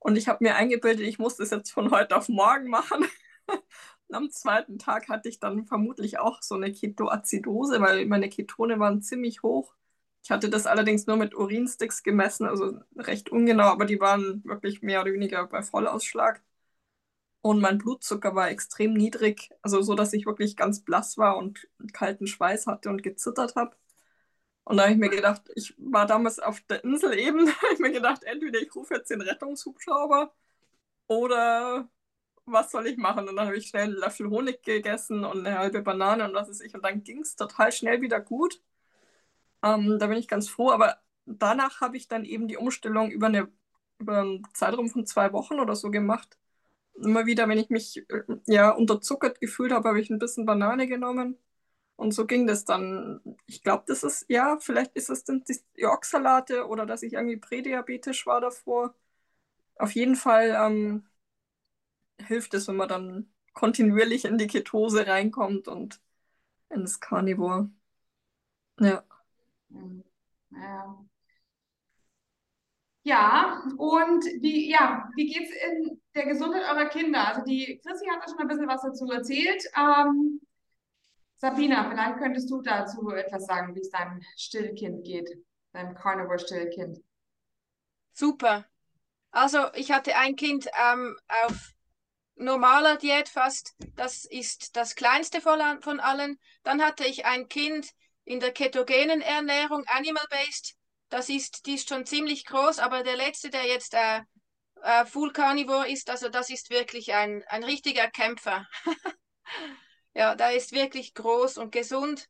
Und 0.00 0.16
ich 0.16 0.28
habe 0.28 0.44
mir 0.44 0.56
eingebildet, 0.56 1.06
ich 1.06 1.18
muss 1.18 1.36
das 1.36 1.50
jetzt 1.50 1.70
von 1.72 1.90
heute 1.90 2.16
auf 2.16 2.28
morgen 2.28 2.68
machen. 2.70 3.06
Und 4.08 4.14
am 4.16 4.30
zweiten 4.30 4.78
Tag 4.78 5.08
hatte 5.08 5.28
ich 5.28 5.40
dann 5.40 5.66
vermutlich 5.66 6.18
auch 6.18 6.42
so 6.42 6.54
eine 6.56 6.72
Ketoazidose, 6.72 7.80
weil 7.80 8.06
meine 8.06 8.28
Ketone 8.30 8.78
waren 8.80 9.02
ziemlich 9.02 9.42
hoch. 9.42 9.74
Ich 10.22 10.30
hatte 10.30 10.50
das 10.50 10.66
allerdings 10.66 11.06
nur 11.06 11.16
mit 11.16 11.34
Urinsticks 11.36 12.02
gemessen, 12.02 12.46
also 12.46 12.80
recht 12.96 13.30
ungenau, 13.30 13.64
aber 13.66 13.86
die 13.86 14.00
waren 14.00 14.42
wirklich 14.44 14.82
mehr 14.82 15.02
oder 15.02 15.12
weniger 15.12 15.46
bei 15.46 15.62
Vollausschlag. 15.62 16.42
Und 17.42 17.60
mein 17.60 17.78
Blutzucker 17.78 18.34
war 18.34 18.50
extrem 18.50 18.94
niedrig, 18.94 19.50
also 19.62 19.80
so, 19.82 19.94
dass 19.94 20.12
ich 20.12 20.26
wirklich 20.26 20.56
ganz 20.56 20.82
blass 20.84 21.16
war 21.16 21.36
und 21.38 21.68
kalten 21.92 22.26
Schweiß 22.26 22.66
hatte 22.66 22.90
und 22.90 23.02
gezittert 23.02 23.54
habe. 23.56 23.76
Und 24.64 24.78
da 24.78 24.84
habe 24.84 24.92
ich 24.94 24.98
mir 24.98 25.10
gedacht, 25.10 25.42
ich 25.54 25.74
war 25.78 26.06
damals 26.06 26.40
auf 26.40 26.60
der 26.62 26.82
Insel 26.84 27.18
eben, 27.18 27.46
da 27.46 27.52
habe 27.62 27.74
ich 27.74 27.78
mir 27.80 27.92
gedacht, 27.92 28.24
entweder 28.24 28.60
ich 28.60 28.74
rufe 28.74 28.94
jetzt 28.94 29.10
den 29.10 29.20
Rettungshubschrauber 29.22 30.34
oder 31.08 31.88
was 32.46 32.70
soll 32.72 32.86
ich 32.88 32.96
machen? 32.98 33.28
Und 33.28 33.36
dann 33.36 33.46
habe 33.46 33.58
ich 33.58 33.68
schnell 33.68 33.84
einen 33.84 33.94
Löffel 33.94 34.30
Honig 34.30 34.62
gegessen 34.64 35.24
und 35.24 35.46
eine 35.46 35.58
halbe 35.58 35.82
Banane 35.82 36.24
und 36.28 36.34
was 36.34 36.48
weiß 36.48 36.60
ich. 36.62 36.74
Und 36.74 36.84
dann 36.84 37.04
ging 37.04 37.20
es 37.22 37.36
total 37.36 37.72
schnell 37.72 38.00
wieder 38.02 38.20
gut. 38.20 38.62
Ähm, 39.62 39.98
da 39.98 40.06
bin 40.06 40.18
ich 40.18 40.28
ganz 40.28 40.48
froh. 40.48 40.70
Aber 40.70 40.98
danach 41.26 41.80
habe 41.80 41.96
ich 41.96 42.08
dann 42.08 42.24
eben 42.24 42.48
die 42.48 42.56
Umstellung 42.56 43.10
über, 43.10 43.26
eine, 43.26 43.48
über 43.98 44.20
einen 44.20 44.42
Zeitraum 44.54 44.88
von 44.88 45.06
zwei 45.06 45.32
Wochen 45.32 45.60
oder 45.60 45.74
so 45.76 45.90
gemacht 45.90 46.38
immer 47.02 47.26
wieder, 47.26 47.48
wenn 47.48 47.58
ich 47.58 47.70
mich 47.70 47.98
äh, 48.10 48.22
ja 48.46 48.70
unterzuckert 48.70 49.40
gefühlt 49.40 49.72
habe, 49.72 49.88
habe 49.88 50.00
ich 50.00 50.10
ein 50.10 50.18
bisschen 50.18 50.46
Banane 50.46 50.86
genommen 50.88 51.36
Und 51.96 52.12
so 52.12 52.26
ging 52.26 52.46
das 52.48 52.64
dann. 52.66 53.20
Ich 53.46 53.62
glaube, 53.64 53.84
das 53.88 54.02
ist, 54.04 54.26
ja, 54.28 54.58
vielleicht 54.60 54.94
ist 54.96 55.10
es 55.10 55.24
dann 55.24 55.44
die 55.78 55.86
Oxalate 55.86 56.66
oder 56.68 56.86
dass 56.86 57.02
ich 57.04 57.14
irgendwie 57.14 57.38
prädiabetisch 57.38 58.26
war 58.26 58.40
davor. 58.42 58.94
Auf 59.78 59.92
jeden 59.94 60.16
Fall 60.16 60.50
ähm, 60.58 61.04
hilft 62.20 62.52
es, 62.54 62.68
wenn 62.68 62.76
man 62.76 62.88
dann 62.90 63.32
kontinuierlich 63.54 64.24
in 64.26 64.36
die 64.38 64.46
Ketose 64.48 65.06
reinkommt 65.06 65.66
und 65.68 66.00
ins 66.70 67.00
Carnivore. 67.00 67.70
Ja. 68.80 69.04
Ja. 70.50 71.06
Ja, 73.06 73.62
und 73.76 74.24
wie, 74.40 74.68
ja, 74.68 75.08
wie 75.14 75.32
geht 75.32 75.48
es 75.48 75.54
in 75.54 76.02
der 76.16 76.26
Gesundheit 76.26 76.64
eurer 76.68 76.88
Kinder? 76.88 77.28
Also 77.28 77.44
die 77.44 77.80
Chrissy 77.80 78.04
hat 78.06 78.20
da 78.20 78.28
schon 78.28 78.40
ein 78.40 78.48
bisschen 78.48 78.66
was 78.66 78.82
dazu 78.82 79.08
erzählt. 79.08 79.62
Ähm, 79.76 80.40
Sabina, 81.36 81.88
vielleicht 81.88 82.18
könntest 82.18 82.50
du 82.50 82.62
dazu 82.62 83.10
etwas 83.10 83.46
sagen, 83.46 83.76
wie 83.76 83.80
es 83.80 83.90
deinem 83.90 84.20
Stillkind 84.36 85.04
geht, 85.04 85.30
deinem 85.72 85.94
Carnivore-Stillkind. 85.94 86.98
Super. 88.12 88.66
Also 89.30 89.72
ich 89.74 89.92
hatte 89.92 90.16
ein 90.16 90.34
Kind 90.34 90.66
ähm, 90.76 91.16
auf 91.44 91.74
normaler 92.34 92.96
Diät 92.96 93.28
fast. 93.28 93.76
Das 93.94 94.24
ist 94.24 94.74
das 94.74 94.96
kleinste 94.96 95.40
von, 95.40 95.60
allen. 96.00 96.40
Dann 96.64 96.82
hatte 96.82 97.04
ich 97.04 97.24
ein 97.24 97.48
Kind 97.48 97.88
in 98.24 98.40
der 98.40 98.50
ketogenen 98.50 99.20
Ernährung, 99.20 99.84
animal-based. 99.86 100.75
Das 101.08 101.28
ist, 101.28 101.66
die 101.66 101.74
ist 101.74 101.88
schon 101.88 102.04
ziemlich 102.04 102.44
groß, 102.44 102.78
aber 102.78 103.02
der 103.02 103.16
letzte, 103.16 103.50
der 103.50 103.66
jetzt 103.66 103.94
äh, 103.94 104.22
äh, 104.82 105.04
Full 105.04 105.32
Carnivore 105.32 105.90
ist, 105.90 106.10
also 106.10 106.28
das 106.28 106.50
ist 106.50 106.70
wirklich 106.70 107.14
ein, 107.14 107.44
ein 107.48 107.64
richtiger 107.64 108.08
Kämpfer. 108.08 108.66
ja, 110.14 110.34
der 110.34 110.56
ist 110.56 110.72
wirklich 110.72 111.14
groß 111.14 111.58
und 111.58 111.72
gesund. 111.72 112.28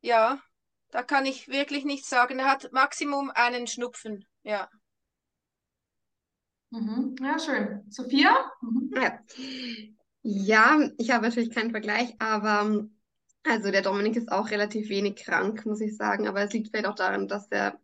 Ja, 0.00 0.40
da 0.90 1.02
kann 1.02 1.26
ich 1.26 1.48
wirklich 1.48 1.84
nichts 1.84 2.08
sagen. 2.08 2.38
Er 2.38 2.50
hat 2.50 2.72
Maximum 2.72 3.30
einen 3.34 3.66
Schnupfen. 3.66 4.26
Ja. 4.42 4.68
Mhm. 6.70 7.16
Ja, 7.20 7.38
schön. 7.38 7.84
Sophia? 7.88 8.32
Mhm. 8.60 8.90
Ja. 8.94 9.18
ja, 10.22 10.90
ich 10.98 11.10
habe 11.10 11.28
natürlich 11.28 11.54
keinen 11.54 11.70
Vergleich, 11.70 12.14
aber 12.20 12.86
also 13.44 13.70
der 13.70 13.82
Dominik 13.82 14.16
ist 14.16 14.30
auch 14.30 14.50
relativ 14.50 14.88
wenig 14.88 15.16
krank, 15.16 15.64
muss 15.66 15.80
ich 15.80 15.96
sagen. 15.96 16.28
Aber 16.28 16.42
es 16.42 16.52
liegt 16.52 16.68
vielleicht 16.68 16.86
auch 16.86 16.94
daran, 16.94 17.28
dass 17.28 17.48
er 17.48 17.78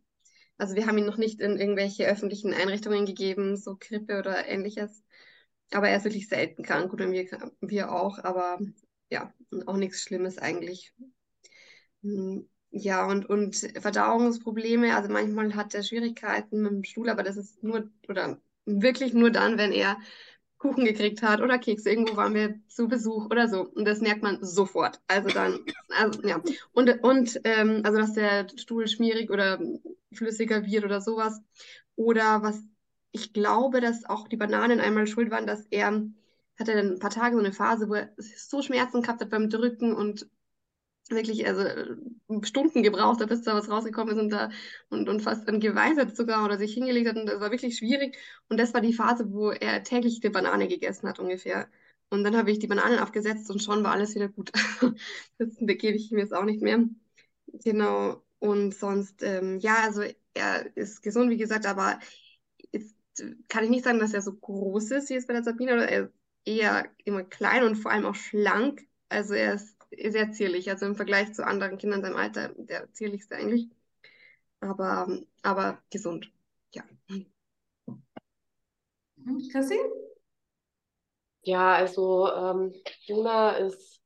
also 0.59 0.75
wir 0.75 0.87
haben 0.87 0.99
ihn 0.99 1.07
noch 1.07 1.17
nicht 1.19 1.41
in 1.41 1.59
irgendwelche 1.59 2.07
öffentlichen 2.07 2.55
Einrichtungen 2.55 3.07
gegeben, 3.07 3.57
so 3.57 3.77
Grippe 3.79 4.19
oder 4.19 4.47
ähnliches. 4.47 5.05
Aber 5.73 5.89
er 5.89 5.97
ist 5.99 6.05
wirklich 6.05 6.29
selten 6.29 6.63
krank 6.63 6.93
oder 6.93 7.11
wir, 7.11 7.27
wir 7.61 7.93
auch, 7.93 8.19
aber 8.23 8.59
ja, 9.11 9.33
auch 9.67 9.77
nichts 9.77 10.03
Schlimmes 10.03 10.39
eigentlich. 10.39 10.95
Hm, 12.03 12.49
ja, 12.71 13.07
und, 13.07 13.27
und 13.27 13.57
Verdauungsprobleme, 13.81 14.95
also 14.97 15.11
manchmal 15.11 15.55
hat 15.55 15.75
er 15.75 15.83
Schwierigkeiten 15.83 16.63
mit 16.63 16.73
dem 16.73 16.85
Stuhl, 16.85 17.09
aber 17.09 17.23
das 17.23 17.37
ist 17.37 17.63
nur 17.63 17.91
oder 18.09 18.41
wirklich 18.65 19.15
nur 19.15 19.31
dann, 19.31 19.59
wenn 19.59 19.73
er 19.73 19.99
Kuchen 20.67 20.85
gekriegt 20.85 21.23
hat 21.23 21.41
oder 21.41 21.59
Kekse. 21.59 21.91
Irgendwo 21.91 22.17
waren 22.17 22.35
wir 22.35 22.59
zu 22.69 22.89
Besuch 22.89 23.27
oder 23.27 23.49
so. 23.49 23.63
Und 23.63 23.85
das 23.85 24.01
merkt 24.01 24.23
man 24.23 24.39
sofort. 24.43 25.01
Also 25.07 25.29
dann, 25.29 25.61
also 26.01 26.27
ja. 26.27 26.43
Und, 26.73 27.03
und 27.03 27.41
ähm, 27.45 27.83
also 27.85 27.99
dass 27.99 28.15
der 28.15 28.49
Stuhl 28.57 28.89
schmierig 28.89 29.31
oder 29.31 29.61
flüssiger 30.13 30.67
wird 30.67 30.85
oder 30.85 31.01
sowas. 31.01 31.41
Oder 31.95 32.43
was 32.43 32.63
ich 33.13 33.33
glaube, 33.33 33.81
dass 33.81 34.05
auch 34.05 34.29
die 34.29 34.37
Bananen 34.37 34.81
einmal 34.81 35.07
schuld 35.07 35.31
waren, 35.31 35.47
dass 35.47 35.67
er 35.71 36.03
hatte 36.59 36.75
dann 36.75 36.93
ein 36.93 36.99
paar 36.99 37.11
Tage 37.11 37.37
so 37.37 37.41
eine 37.41 37.53
Phase, 37.53 37.89
wo 37.89 37.95
er 37.95 38.11
so 38.17 38.63
Schmerzen 38.63 39.03
gehabt 39.03 39.21
hat 39.21 39.31
beim 39.31 39.51
Drücken 39.51 39.95
und 39.95 40.27
wirklich 41.11 41.47
also 41.47 41.65
Stunden 42.43 42.83
gebraucht 42.83 43.21
hat, 43.21 43.29
bis 43.29 43.43
da 43.43 43.55
was 43.55 43.71
rausgekommen 43.71 44.17
ist 44.17 44.21
und 44.21 44.31
da 44.31 44.51
und, 44.91 45.09
und 45.09 45.23
fast 45.23 45.49
dann 45.49 45.61
geweint 45.61 45.99
hat 45.99 46.17
sogar 46.17 46.45
oder 46.45 46.59
sich 46.59 46.75
hingelegt 46.75 47.09
hat 47.09 47.17
und 47.17 47.27
das 47.27 47.41
war 47.41 47.51
wirklich 47.51 47.79
schwierig. 47.79 48.17
Und 48.49 48.59
das 48.59 48.75
war 48.75 48.81
die 48.81 48.93
Phase, 48.93 49.31
wo 49.33 49.51
er 49.51 49.83
täglich 49.83 50.21
die 50.21 50.31
Banane 50.31 50.69
gegessen 50.69 51.09
hat 51.09 51.19
ungefähr. 51.19 51.69
Und 52.11 52.25
dann 52.25 52.37
habe 52.37 52.51
ich 52.51 52.59
die 52.59 52.67
Bananen 52.69 52.99
aufgesetzt 52.99 53.51
und 53.51 53.63
schon 53.63 53.83
war 53.85 53.93
alles 53.93 54.15
wieder 54.15 54.29
gut. 54.29 54.51
das 55.39 55.57
begebe 55.61 55.97
ich 55.97 56.13
ihm 56.13 56.19
jetzt 56.19 56.35
auch 56.35 56.45
nicht 56.45 56.63
mehr. 56.63 56.85
Genau. 57.47 58.23
Und 58.39 58.75
sonst, 58.75 59.23
ähm, 59.23 59.59
ja, 59.59 59.77
also 59.85 60.03
er 60.35 60.77
ist 60.77 61.03
gesund, 61.03 61.31
wie 61.31 61.37
gesagt, 61.37 61.67
aber 61.67 61.99
ist, 62.73 62.95
kann 63.49 63.65
ich 63.65 63.71
nicht 63.71 63.85
sagen, 63.85 63.99
dass 63.99 64.15
er 64.15 64.23
so 64.23 64.35
groß 64.35 64.91
ist 64.93 65.11
wie 65.11 65.15
es 65.15 65.27
bei 65.27 65.35
der 65.35 65.43
Sabine, 65.43 65.75
oder 65.75 65.89
er 65.89 66.05
ist 66.05 66.13
eher 66.45 66.91
immer 67.05 67.25
klein 67.25 67.65
und 67.65 67.77
vor 67.77 67.91
allem 67.91 68.07
auch 68.07 68.15
schlank. 68.15 68.87
Also 69.09 69.35
er 69.35 69.55
ist 69.55 69.76
sehr 69.91 70.33
zierlich, 70.33 70.71
also 70.71 70.87
im 70.87 70.97
Vergleich 70.97 71.33
zu 71.35 71.47
anderen 71.47 71.79
Kindern 71.79 72.01
in 72.01 72.07
seinem 72.07 72.17
Alter 72.17 72.51
der 72.57 72.93
zierlichste 72.93 73.37
eigentlich. 73.37 73.69
Aber, 74.61 75.07
aber 75.43 75.83
gesund, 75.91 76.31
ja. 76.75 76.83
Chrissy? 79.53 79.79
Ja, 81.43 81.75
also 81.75 82.29
ähm, 82.33 82.75
Juna 83.07 83.53
ist, 83.53 84.03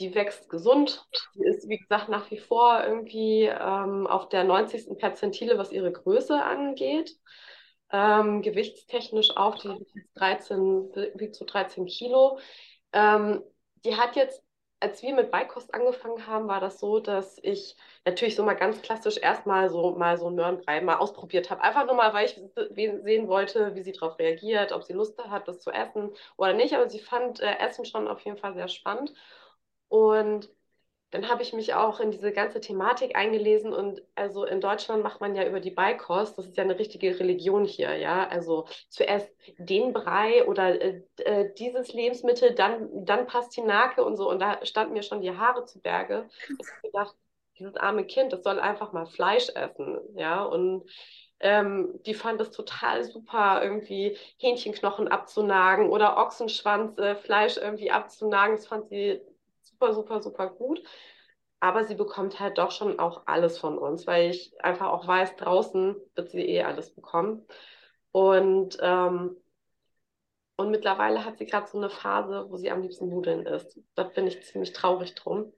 die 0.00 0.14
wächst 0.14 0.48
gesund. 0.48 1.06
Die 1.34 1.44
ist, 1.44 1.68
wie 1.68 1.78
gesagt, 1.78 2.08
nach 2.08 2.30
wie 2.30 2.38
vor 2.38 2.82
irgendwie 2.84 3.44
ähm, 3.44 4.06
auf 4.06 4.28
der 4.28 4.44
90. 4.44 4.96
Perzentile, 4.98 5.58
was 5.58 5.72
ihre 5.72 5.92
Größe 5.92 6.42
angeht. 6.42 7.18
Ähm, 7.90 8.42
gewichtstechnisch 8.42 9.36
auch, 9.36 9.56
die 9.58 9.68
wiegt 9.68 10.08
13, 10.18 10.90
wiegt 11.14 11.34
so 11.36 11.44
13 11.44 11.86
Kilo. 11.86 12.38
Ähm, 12.92 13.42
die 13.84 13.96
hat 13.96 14.16
jetzt 14.16 14.42
als 14.80 15.02
wir 15.02 15.14
mit 15.14 15.30
Beikost 15.30 15.74
angefangen 15.74 16.26
haben, 16.26 16.48
war 16.48 16.60
das 16.60 16.78
so, 16.80 17.00
dass 17.00 17.38
ich 17.42 17.76
natürlich 18.04 18.36
so 18.36 18.44
mal 18.44 18.54
ganz 18.54 18.82
klassisch 18.82 19.16
erstmal 19.18 19.70
so 19.70 19.92
mal 19.96 20.18
so 20.18 20.28
ein 20.28 20.34
Möhrenbrei 20.34 20.80
mal 20.80 20.96
ausprobiert 20.96 21.50
habe. 21.50 21.62
Einfach 21.62 21.86
nur 21.86 21.94
mal, 21.94 22.12
weil 22.14 22.26
ich 22.26 22.40
sehen 22.74 23.28
wollte, 23.28 23.74
wie 23.74 23.82
sie 23.82 23.92
darauf 23.92 24.18
reagiert, 24.18 24.72
ob 24.72 24.84
sie 24.84 24.92
Lust 24.92 25.18
hat, 25.18 25.48
das 25.48 25.60
zu 25.60 25.70
essen 25.70 26.10
oder 26.36 26.52
nicht. 26.52 26.74
Aber 26.74 26.88
sie 26.90 27.00
fand 27.00 27.40
äh, 27.40 27.56
Essen 27.58 27.84
schon 27.84 28.08
auf 28.08 28.20
jeden 28.22 28.36
Fall 28.38 28.54
sehr 28.54 28.68
spannend. 28.68 29.12
Und 29.88 30.50
dann 31.10 31.28
habe 31.28 31.42
ich 31.42 31.52
mich 31.52 31.74
auch 31.74 32.00
in 32.00 32.10
diese 32.10 32.32
ganze 32.32 32.60
Thematik 32.60 33.16
eingelesen 33.16 33.72
und 33.72 34.02
also 34.16 34.44
in 34.44 34.60
Deutschland 34.60 35.02
macht 35.04 35.20
man 35.20 35.36
ja 35.36 35.46
über 35.46 35.60
die 35.60 35.70
Beikost, 35.70 36.36
das 36.36 36.46
ist 36.46 36.56
ja 36.56 36.64
eine 36.64 36.78
richtige 36.78 37.18
Religion 37.18 37.64
hier, 37.64 37.96
ja, 37.96 38.26
also 38.28 38.66
zuerst 38.88 39.32
den 39.58 39.92
Brei 39.92 40.44
oder 40.46 40.80
äh, 40.80 41.02
äh, 41.18 41.54
dieses 41.54 41.92
Lebensmittel, 41.92 42.54
dann, 42.54 43.04
dann 43.04 43.26
Pastinake 43.26 44.04
und 44.04 44.16
so. 44.16 44.28
Und 44.28 44.40
da 44.40 44.64
standen 44.66 44.94
mir 44.94 45.02
schon 45.02 45.20
die 45.20 45.30
Haare 45.36 45.64
zu 45.64 45.80
Berge. 45.80 46.28
Ich 46.48 46.66
habe 46.68 46.80
gedacht, 46.82 47.16
dieses 47.58 47.76
arme 47.76 48.04
Kind, 48.04 48.32
das 48.32 48.42
soll 48.42 48.58
einfach 48.58 48.92
mal 48.92 49.06
Fleisch 49.06 49.48
essen, 49.50 50.00
ja, 50.16 50.42
und 50.44 50.90
ähm, 51.38 52.00
die 52.06 52.14
fand 52.14 52.40
es 52.40 52.50
total 52.50 53.04
super, 53.04 53.60
irgendwie 53.62 54.16
Hähnchenknochen 54.38 55.08
abzunagen 55.08 55.90
oder 55.90 56.16
Ochsenschwanz, 56.16 56.98
äh, 56.98 57.14
Fleisch 57.14 57.56
irgendwie 57.58 57.90
abzunagen, 57.90 58.56
das 58.56 58.66
fand 58.66 58.88
sie 58.88 59.20
super, 59.78 59.94
super, 59.94 60.22
super 60.22 60.50
gut. 60.50 60.82
Aber 61.60 61.84
sie 61.84 61.94
bekommt 61.94 62.38
halt 62.40 62.58
doch 62.58 62.70
schon 62.70 62.98
auch 62.98 63.22
alles 63.26 63.58
von 63.58 63.78
uns, 63.78 64.06
weil 64.06 64.30
ich 64.30 64.52
einfach 64.62 64.88
auch 64.88 65.06
weiß, 65.06 65.36
draußen 65.36 65.96
wird 66.14 66.30
sie 66.30 66.46
eh 66.46 66.62
alles 66.62 66.94
bekommen. 66.94 67.46
Und, 68.12 68.78
ähm, 68.80 69.36
und 70.56 70.70
mittlerweile 70.70 71.24
hat 71.24 71.38
sie 71.38 71.46
gerade 71.46 71.66
so 71.66 71.78
eine 71.78 71.90
Phase, 71.90 72.46
wo 72.50 72.56
sie 72.56 72.70
am 72.70 72.82
liebsten 72.82 73.08
Nudeln 73.08 73.46
isst. 73.46 73.78
Da 73.94 74.04
bin 74.04 74.26
ich 74.26 74.42
ziemlich 74.44 74.72
traurig 74.72 75.14
drum. 75.14 75.52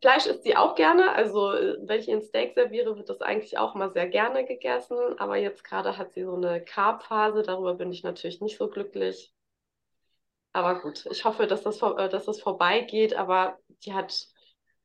Fleisch 0.00 0.26
isst 0.26 0.44
sie 0.44 0.56
auch 0.56 0.74
gerne. 0.76 1.12
Also, 1.14 1.40
wenn 1.80 2.00
ich 2.00 2.08
ihr 2.08 2.16
ein 2.16 2.22
Steak 2.22 2.54
serviere, 2.54 2.96
wird 2.96 3.08
das 3.08 3.20
eigentlich 3.20 3.58
auch 3.58 3.74
mal 3.74 3.92
sehr 3.92 4.06
gerne 4.08 4.44
gegessen. 4.46 4.96
Aber 5.18 5.36
jetzt 5.36 5.64
gerade 5.64 5.98
hat 5.98 6.12
sie 6.12 6.24
so 6.24 6.34
eine 6.36 6.62
Carb-Phase. 6.64 7.42
Darüber 7.42 7.74
bin 7.74 7.90
ich 7.92 8.04
natürlich 8.04 8.40
nicht 8.40 8.58
so 8.58 8.68
glücklich. 8.68 9.34
Aber 10.58 10.80
gut, 10.80 11.06
ich 11.06 11.24
hoffe, 11.24 11.46
dass 11.46 11.62
das, 11.62 11.80
äh, 11.82 12.08
dass 12.08 12.24
das 12.24 12.40
vorbeigeht. 12.40 13.14
Aber 13.14 13.58
die 13.84 13.94
hat, 13.94 14.26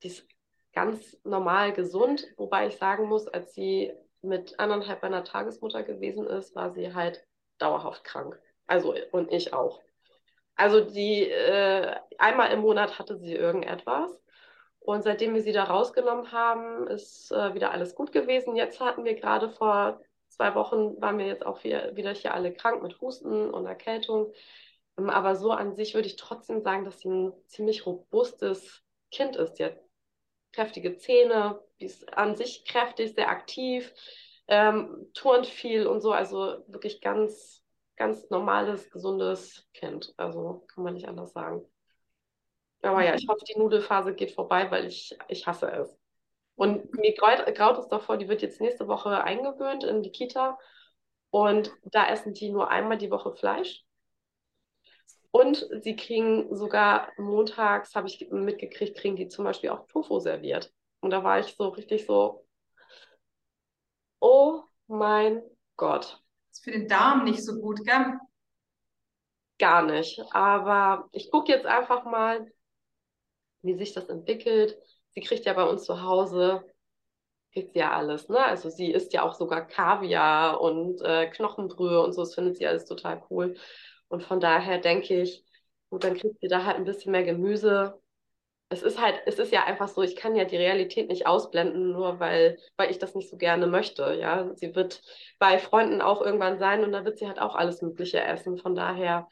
die 0.04 0.08
ist 0.08 0.28
ganz 0.72 1.18
normal 1.24 1.74
gesund. 1.74 2.28
Wobei 2.38 2.68
ich 2.68 2.78
sagen 2.78 3.08
muss, 3.08 3.28
als 3.28 3.56
sie 3.56 3.92
mit 4.22 4.60
anderthalb 4.60 5.02
bei 5.02 5.08
einer 5.08 5.24
Tagesmutter 5.24 5.82
gewesen 5.82 6.28
ist, 6.28 6.54
war 6.56 6.72
sie 6.74 6.94
halt 6.94 7.26
dauerhaft 7.58 8.04
krank. 8.04 8.40
Also 8.68 8.94
und 9.12 9.32
ich 9.32 9.52
auch. 9.52 9.82
Also 10.56 10.82
die 10.82 11.24
äh, 11.24 11.96
einmal 12.20 12.52
im 12.52 12.60
Monat 12.60 13.00
hatte 13.00 13.18
sie 13.18 13.34
irgendetwas. 13.34 14.22
Und 14.80 15.04
seitdem 15.04 15.34
wir 15.34 15.42
sie 15.42 15.54
da 15.54 15.64
rausgenommen 15.64 16.32
haben, 16.32 16.88
ist 16.88 17.32
äh, 17.32 17.56
wieder 17.56 17.72
alles 17.72 17.96
gut 17.96 18.12
gewesen. 18.12 18.56
Jetzt 18.56 18.80
hatten 18.80 19.06
wir 19.06 19.16
gerade 19.16 19.50
vor 19.50 20.00
zwei 20.28 20.54
Wochen, 20.54 21.02
waren 21.02 21.18
wir 21.18 21.26
jetzt 21.26 21.46
auch 21.46 21.64
wieder 21.64 22.12
hier 22.14 22.36
alle 22.36 22.54
krank 22.54 22.84
mit 22.84 23.02
Husten 23.02 23.50
und 23.50 23.66
Erkältung. 23.66 24.34
Ähm, 24.98 25.10
aber 25.10 25.36
so 25.36 25.52
an 25.52 25.76
sich 25.76 25.94
würde 25.94 26.08
ich 26.08 26.16
trotzdem 26.16 26.62
sagen, 26.62 26.86
dass 26.86 27.00
sie 27.00 27.10
ein 27.10 27.34
ziemlich 27.48 27.86
robustes 27.86 28.82
Kind 29.12 29.36
ist. 29.36 29.58
Sie 29.58 29.66
hat 29.66 29.78
kräftige 30.52 30.98
Zähne, 30.98 31.60
die 31.80 31.86
ist 31.86 32.14
an 32.14 32.36
sich 32.36 32.66
kräftig, 32.66 33.16
sehr 33.16 33.30
aktiv, 33.30 33.94
ähm, 34.48 35.10
turnt 35.14 35.48
viel 35.48 35.88
und 35.88 36.02
so. 36.02 36.12
Also 36.12 36.64
wirklich 36.68 37.02
ganz, 37.02 37.64
ganz 37.96 38.30
normales, 38.30 38.90
gesundes 38.92 39.68
Kind. 39.74 40.14
Also 40.18 40.66
kann 40.74 40.84
man 40.84 40.94
nicht 40.94 41.08
anders 41.08 41.34
sagen. 41.34 41.66
Aber 42.82 43.04
ja, 43.04 43.16
ich 43.16 43.28
hoffe, 43.30 43.46
die 43.46 43.58
Nudelphase 43.58 44.14
geht 44.14 44.32
vorbei, 44.32 44.70
weil 44.70 44.86
ich, 44.86 45.18
ich 45.30 45.48
hasse 45.48 45.72
es. 45.72 45.98
Und 46.56 46.94
mir 46.96 47.14
graut, 47.14 47.44
graut 47.56 47.78
es 47.78 47.88
davor, 47.88 48.18
die 48.18 48.28
wird 48.28 48.42
jetzt 48.42 48.62
nächste 48.62 48.88
Woche 48.88 49.24
eingewöhnt 49.24 49.84
in 49.84 50.04
die 50.04 50.12
Kita. 50.12 50.60
Und 51.30 51.72
da 51.84 52.08
essen 52.10 52.34
die 52.34 52.52
nur 52.52 52.70
einmal 52.70 52.98
die 52.98 53.10
Woche 53.10 53.34
Fleisch. 53.34 53.84
Und 55.36 55.68
sie 55.82 55.96
kriegen 55.96 56.56
sogar 56.56 57.12
montags, 57.18 57.96
habe 57.96 58.08
ich 58.08 58.30
mitgekriegt, 58.30 58.96
kriegen 58.96 59.16
die 59.16 59.30
zum 59.30 59.46
Beispiel 59.46 59.72
auch 59.72 59.88
Tofu 59.88 60.20
serviert. 60.20 60.72
Und 61.00 61.10
da 61.10 61.24
war 61.24 61.40
ich 61.40 61.56
so 61.56 61.70
richtig 61.70 62.06
so, 62.06 62.46
oh 64.20 64.62
mein 64.86 65.42
Gott. 65.76 66.22
Das 66.50 66.60
ist 66.60 66.64
für 66.64 66.72
den 66.72 66.88
Darm 66.88 67.24
nicht 67.24 67.44
so 67.44 67.60
gut, 67.60 67.84
gell? 67.84 68.20
Gar 69.58 69.82
nicht. 69.88 70.22
Aber 70.34 71.10
ich 71.12 71.32
gucke 71.32 71.52
jetzt 71.52 71.66
einfach 71.66 72.06
mal, 72.06 72.46
wie 73.64 73.74
sich 73.74 73.92
das 73.92 74.10
entwickelt. 74.10 74.78
Sie 75.16 75.22
kriegt 75.22 75.46
ja 75.46 75.54
bei 75.54 75.64
uns 75.64 75.86
zu 75.86 76.04
Hause, 76.04 76.64
kriegt 77.54 77.74
sie 77.74 77.80
ja 77.80 77.92
alles, 77.92 78.30
ne? 78.30 78.38
Also 78.38 78.70
sie 78.70 78.92
isst 78.92 79.14
ja 79.14 79.24
auch 79.24 79.34
sogar 79.34 79.66
Kaviar 79.66 80.62
und 80.62 81.02
äh, 81.02 81.26
Knochenbrühe 81.32 82.04
und 82.04 82.14
so, 82.14 82.22
das 82.22 82.36
findet 82.36 82.58
sie 82.58 82.68
alles 82.68 82.86
total 82.86 83.24
cool. 83.32 83.56
Und 84.14 84.22
von 84.22 84.40
daher 84.40 84.78
denke 84.78 85.24
ich, 85.24 85.44
gut, 85.90 86.04
dann 86.04 86.14
kriegt 86.14 86.40
sie 86.40 86.48
da 86.48 86.66
halt 86.66 86.78
ein 86.78 86.84
bisschen 86.84 87.12
mehr 87.12 87.24
Gemüse. 87.24 88.00
Es 88.70 88.84
ist 88.84 89.02
halt, 89.02 89.20
es 89.26 89.40
ist 89.40 89.52
ja 89.52 89.64
einfach 89.64 89.88
so, 89.88 90.04
ich 90.04 90.16
kann 90.16 90.36
ja 90.36 90.46
die 90.46 90.56
Realität 90.56 91.10
nicht 91.10 91.26
ausblenden, 91.26 91.94
nur 91.94 92.20
weil, 92.20 92.60
weil 92.78 92.92
ich 92.92 93.00
das 93.00 93.16
nicht 93.16 93.28
so 93.28 93.38
gerne 93.38 93.66
möchte. 93.66 94.14
Ja, 94.14 94.54
sie 94.54 94.76
wird 94.76 95.02
bei 95.40 95.58
Freunden 95.58 96.00
auch 96.00 96.22
irgendwann 96.22 96.60
sein 96.60 96.84
und 96.84 96.92
da 96.92 97.06
wird 97.06 97.18
sie 97.18 97.26
halt 97.26 97.40
auch 97.40 97.56
alles 97.56 97.82
Mögliche 97.82 98.22
essen. 98.22 98.60
Von 98.60 98.76
daher 98.76 99.28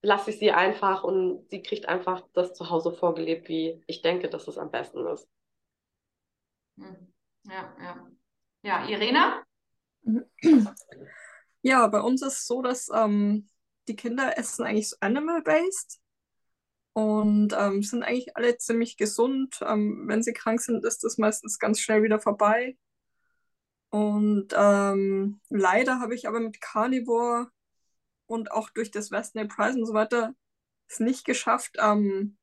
lasse 0.00 0.30
ich 0.30 0.38
sie 0.38 0.50
einfach 0.50 1.04
und 1.04 1.46
sie 1.50 1.62
kriegt 1.62 1.86
einfach 1.86 2.26
das 2.32 2.54
zu 2.54 2.70
Hause 2.70 2.92
vorgelebt, 2.92 3.50
wie 3.50 3.82
ich 3.86 4.00
denke, 4.00 4.30
dass 4.30 4.48
es 4.48 4.56
am 4.56 4.70
besten 4.70 5.06
ist. 5.08 5.28
Hm. 6.78 7.12
Ja, 7.44 7.76
ja. 7.78 8.06
Ja, 8.62 8.88
Irena? 8.88 9.42
Ja, 11.62 11.86
bei 11.88 12.00
uns 12.00 12.22
ist 12.22 12.38
es 12.38 12.46
so, 12.46 12.62
dass 12.62 12.88
ähm, 12.88 13.49
die 13.90 13.96
Kinder 13.96 14.38
essen 14.38 14.64
eigentlich 14.64 14.88
so 14.90 14.96
animal-based 15.00 16.00
und 16.92 17.54
ähm, 17.58 17.82
sind 17.82 18.02
eigentlich 18.02 18.36
alle 18.36 18.56
ziemlich 18.58 18.96
gesund. 18.96 19.60
Ähm, 19.66 20.04
wenn 20.06 20.22
sie 20.22 20.32
krank 20.32 20.60
sind, 20.60 20.84
ist 20.84 21.04
das 21.04 21.18
meistens 21.18 21.58
ganz 21.58 21.80
schnell 21.80 22.02
wieder 22.02 22.20
vorbei. 22.20 22.76
Und 23.90 24.54
ähm, 24.56 25.40
leider 25.48 25.98
habe 25.98 26.14
ich 26.14 26.28
aber 26.28 26.40
mit 26.40 26.60
Carnivore 26.60 27.48
und 28.26 28.52
auch 28.52 28.70
durch 28.70 28.92
das 28.92 29.10
Western 29.10 29.48
Prize 29.48 29.76
und 29.78 29.86
so 29.86 29.94
weiter 29.94 30.34
es 30.88 31.00
nicht 31.00 31.24
geschafft, 31.24 31.76
ähm, 31.80 32.36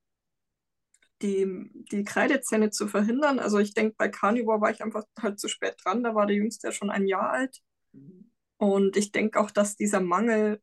die, 1.22 1.48
die 1.92 2.04
Kreidezähne 2.04 2.70
zu 2.70 2.88
verhindern. 2.88 3.40
Also 3.40 3.60
ich 3.60 3.74
denke, 3.74 3.96
bei 3.98 4.10
Carnivore 4.10 4.62
war 4.62 4.72
ich 4.72 4.84
einfach 4.84 5.06
halt 5.20 5.40
zu 5.40 5.48
spät 5.48 5.76
dran. 5.84 6.04
Da 6.04 6.14
war 6.14 6.28
der 6.28 6.36
Jüngste 6.36 6.68
ja 6.68 6.72
schon 6.72 6.90
ein 6.90 7.08
Jahr 7.08 7.32
alt. 7.32 7.62
Und 8.58 8.98
ich 8.98 9.12
denke 9.12 9.40
auch, 9.40 9.52
dass 9.52 9.76
dieser 9.76 10.02
Mangel, 10.02 10.62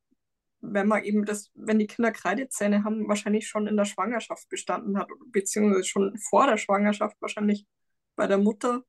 wenn 0.72 0.88
man 0.88 1.04
eben 1.04 1.24
das, 1.24 1.50
wenn 1.54 1.78
die 1.78 1.86
Kinder 1.86 2.12
Kreidezähne 2.12 2.84
haben, 2.84 3.08
wahrscheinlich 3.08 3.46
schon 3.48 3.66
in 3.66 3.76
der 3.76 3.84
Schwangerschaft 3.84 4.48
bestanden 4.48 4.98
hat, 4.98 5.08
beziehungsweise 5.26 5.84
schon 5.84 6.16
vor 6.18 6.46
der 6.46 6.56
Schwangerschaft 6.56 7.16
wahrscheinlich 7.20 7.66
bei 8.16 8.26
der 8.26 8.38
Mutter. 8.38 8.84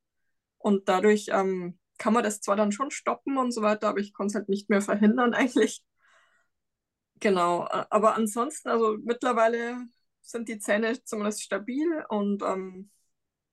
Und 0.57 0.89
dadurch 0.89 1.27
ähm, 1.31 1.79
kann 1.97 2.13
man 2.13 2.23
das 2.23 2.41
zwar 2.41 2.55
dann 2.55 2.71
schon 2.71 2.91
stoppen 2.91 3.37
und 3.37 3.51
so 3.51 3.61
weiter, 3.61 3.89
aber 3.89 3.99
ich 3.99 4.13
konnte 4.13 4.31
es 4.31 4.35
halt 4.35 4.49
nicht 4.49 4.69
mehr 4.69 4.81
verhindern 4.81 5.33
eigentlich. 5.35 5.83
Genau, 7.19 7.67
aber 7.69 8.15
ansonsten, 8.15 8.69
also 8.69 8.97
mittlerweile 9.01 9.77
sind 10.21 10.49
die 10.49 10.59
Zähne 10.59 11.01
zumindest 11.03 11.43
stabil 11.43 12.05
und 12.09 12.43
ähm, 12.43 12.91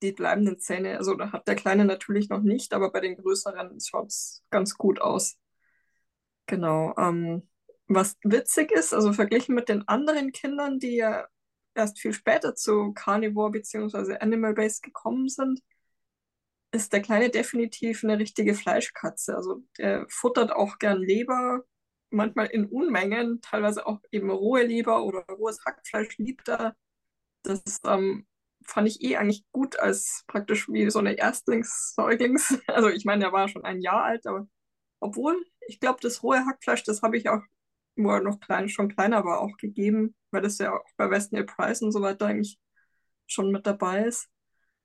die 0.02 0.12
bleibenden 0.12 0.58
Zähne, 0.58 0.98
also 0.98 1.14
da 1.14 1.32
hat 1.32 1.46
der 1.46 1.54
Kleine 1.54 1.84
natürlich 1.84 2.28
noch 2.28 2.42
nicht, 2.42 2.74
aber 2.74 2.90
bei 2.90 3.00
den 3.00 3.16
größeren 3.16 3.78
schaut 3.80 4.08
es 4.08 4.44
ganz 4.50 4.76
gut 4.76 5.00
aus. 5.00 5.38
Genau. 6.46 6.94
Ähm, 6.98 7.48
was 7.88 8.16
witzig 8.22 8.72
ist, 8.72 8.94
also 8.94 9.12
verglichen 9.12 9.54
mit 9.54 9.68
den 9.68 9.86
anderen 9.88 10.32
Kindern, 10.32 10.78
die 10.78 10.96
ja 10.96 11.26
erst 11.74 12.00
viel 12.00 12.12
später 12.12 12.54
zu 12.54 12.92
Carnivore 12.92 13.50
bzw. 13.50 14.18
Animal-Based 14.18 14.82
gekommen 14.82 15.28
sind, 15.28 15.60
ist 16.72 16.92
der 16.92 17.02
Kleine 17.02 17.30
definitiv 17.30 18.02
eine 18.02 18.18
richtige 18.18 18.54
Fleischkatze. 18.54 19.36
Also 19.36 19.62
der 19.78 20.06
futtert 20.08 20.52
auch 20.52 20.78
gern 20.78 20.98
Leber, 20.98 21.64
manchmal 22.10 22.46
in 22.46 22.66
Unmengen, 22.66 23.40
teilweise 23.42 23.86
auch 23.86 24.00
eben 24.10 24.30
rohe 24.30 24.62
Leber 24.64 25.04
oder 25.04 25.20
rohes 25.28 25.64
Hackfleisch 25.64 26.18
liebt 26.18 26.48
er. 26.48 26.74
Das 27.42 27.62
ähm, 27.86 28.26
fand 28.64 28.88
ich 28.88 29.02
eh 29.02 29.16
eigentlich 29.16 29.44
gut 29.52 29.78
als 29.78 30.24
praktisch 30.26 30.68
wie 30.68 30.90
so 30.90 30.98
eine 30.98 31.14
Erstlingssäuglings. 31.14 32.58
Also 32.68 32.88
ich 32.88 33.04
meine, 33.04 33.24
er 33.24 33.32
war 33.32 33.48
schon 33.48 33.64
ein 33.64 33.80
Jahr 33.80 34.04
alt, 34.04 34.26
aber 34.26 34.46
obwohl, 35.00 35.44
ich 35.68 35.80
glaube, 35.80 36.00
das 36.02 36.22
rohe 36.22 36.46
Hackfleisch, 36.46 36.84
das 36.84 37.02
habe 37.02 37.16
ich 37.16 37.28
auch, 37.28 37.42
wo 37.96 38.10
er 38.10 38.22
noch 38.22 38.40
klein, 38.40 38.68
schon 38.68 38.88
kleiner 38.88 39.24
war, 39.24 39.40
auch 39.40 39.56
gegeben, 39.56 40.14
weil 40.30 40.42
das 40.42 40.58
ja 40.58 40.74
auch 40.74 40.84
bei 40.96 41.10
Weston 41.10 41.44
Price 41.46 41.82
und 41.82 41.92
so 41.92 42.02
weiter 42.02 42.26
eigentlich 42.26 42.58
schon 43.26 43.50
mit 43.50 43.66
dabei 43.66 44.04
ist. 44.06 44.28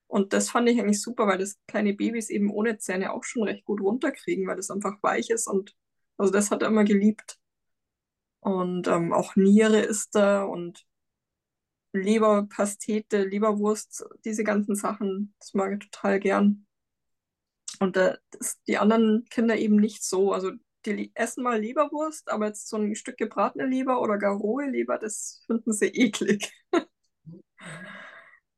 Und 0.08 0.34
das 0.34 0.50
fand 0.50 0.70
ich 0.70 0.80
eigentlich 0.80 1.02
super, 1.02 1.28
weil 1.28 1.38
das 1.38 1.60
kleine 1.68 1.94
Babys 1.94 2.30
eben 2.30 2.50
ohne 2.52 2.78
Zähne 2.78 3.12
auch 3.14 3.24
schon 3.24 3.44
recht 3.44 3.66
gut 3.66 3.82
runterkriegen, 3.82 4.48
weil 4.48 4.56
das 4.56 4.72
einfach 4.72 5.02
weich 5.02 5.30
ist 5.30 5.48
und 5.48 5.76
also 6.18 6.32
das 6.34 6.52
hat 6.52 6.62
er 6.64 6.70
immer 6.70 6.84
geliebt. 6.84 7.38
Und 8.40 8.88
ähm, 8.88 9.14
auch 9.14 9.36
Niere 9.36 9.80
ist 9.82 10.16
da 10.16 10.44
und 10.44 10.86
Leberpastete, 11.94 13.24
Leberwurst, 13.24 14.06
diese 14.26 14.44
ganzen 14.44 14.76
Sachen, 14.76 15.36
das 15.40 15.54
mag 15.54 15.74
ich 15.74 15.90
total 15.90 16.20
gern. 16.20 16.66
Und 17.80 17.98
äh, 17.98 18.18
das, 18.32 18.62
die 18.64 18.78
anderen 18.78 19.26
Kinder 19.30 19.58
eben 19.58 19.76
nicht 19.78 20.04
so. 20.04 20.34
Also 20.34 20.52
die 20.96 21.12
essen 21.16 21.44
mal 21.44 21.60
Leberwurst, 21.60 22.30
aber 22.30 22.48
jetzt 22.48 22.70
so 22.70 22.78
ein 22.78 22.96
Stück 22.96 23.18
gebratene 23.18 23.66
Leber 23.66 24.02
oder 24.02 24.18
gar 24.18 24.36
rohe 24.36 24.70
Leber, 24.70 24.98
das 24.98 25.44
finden 25.46 25.74
sie 25.74 25.88
eklig. 25.88 26.52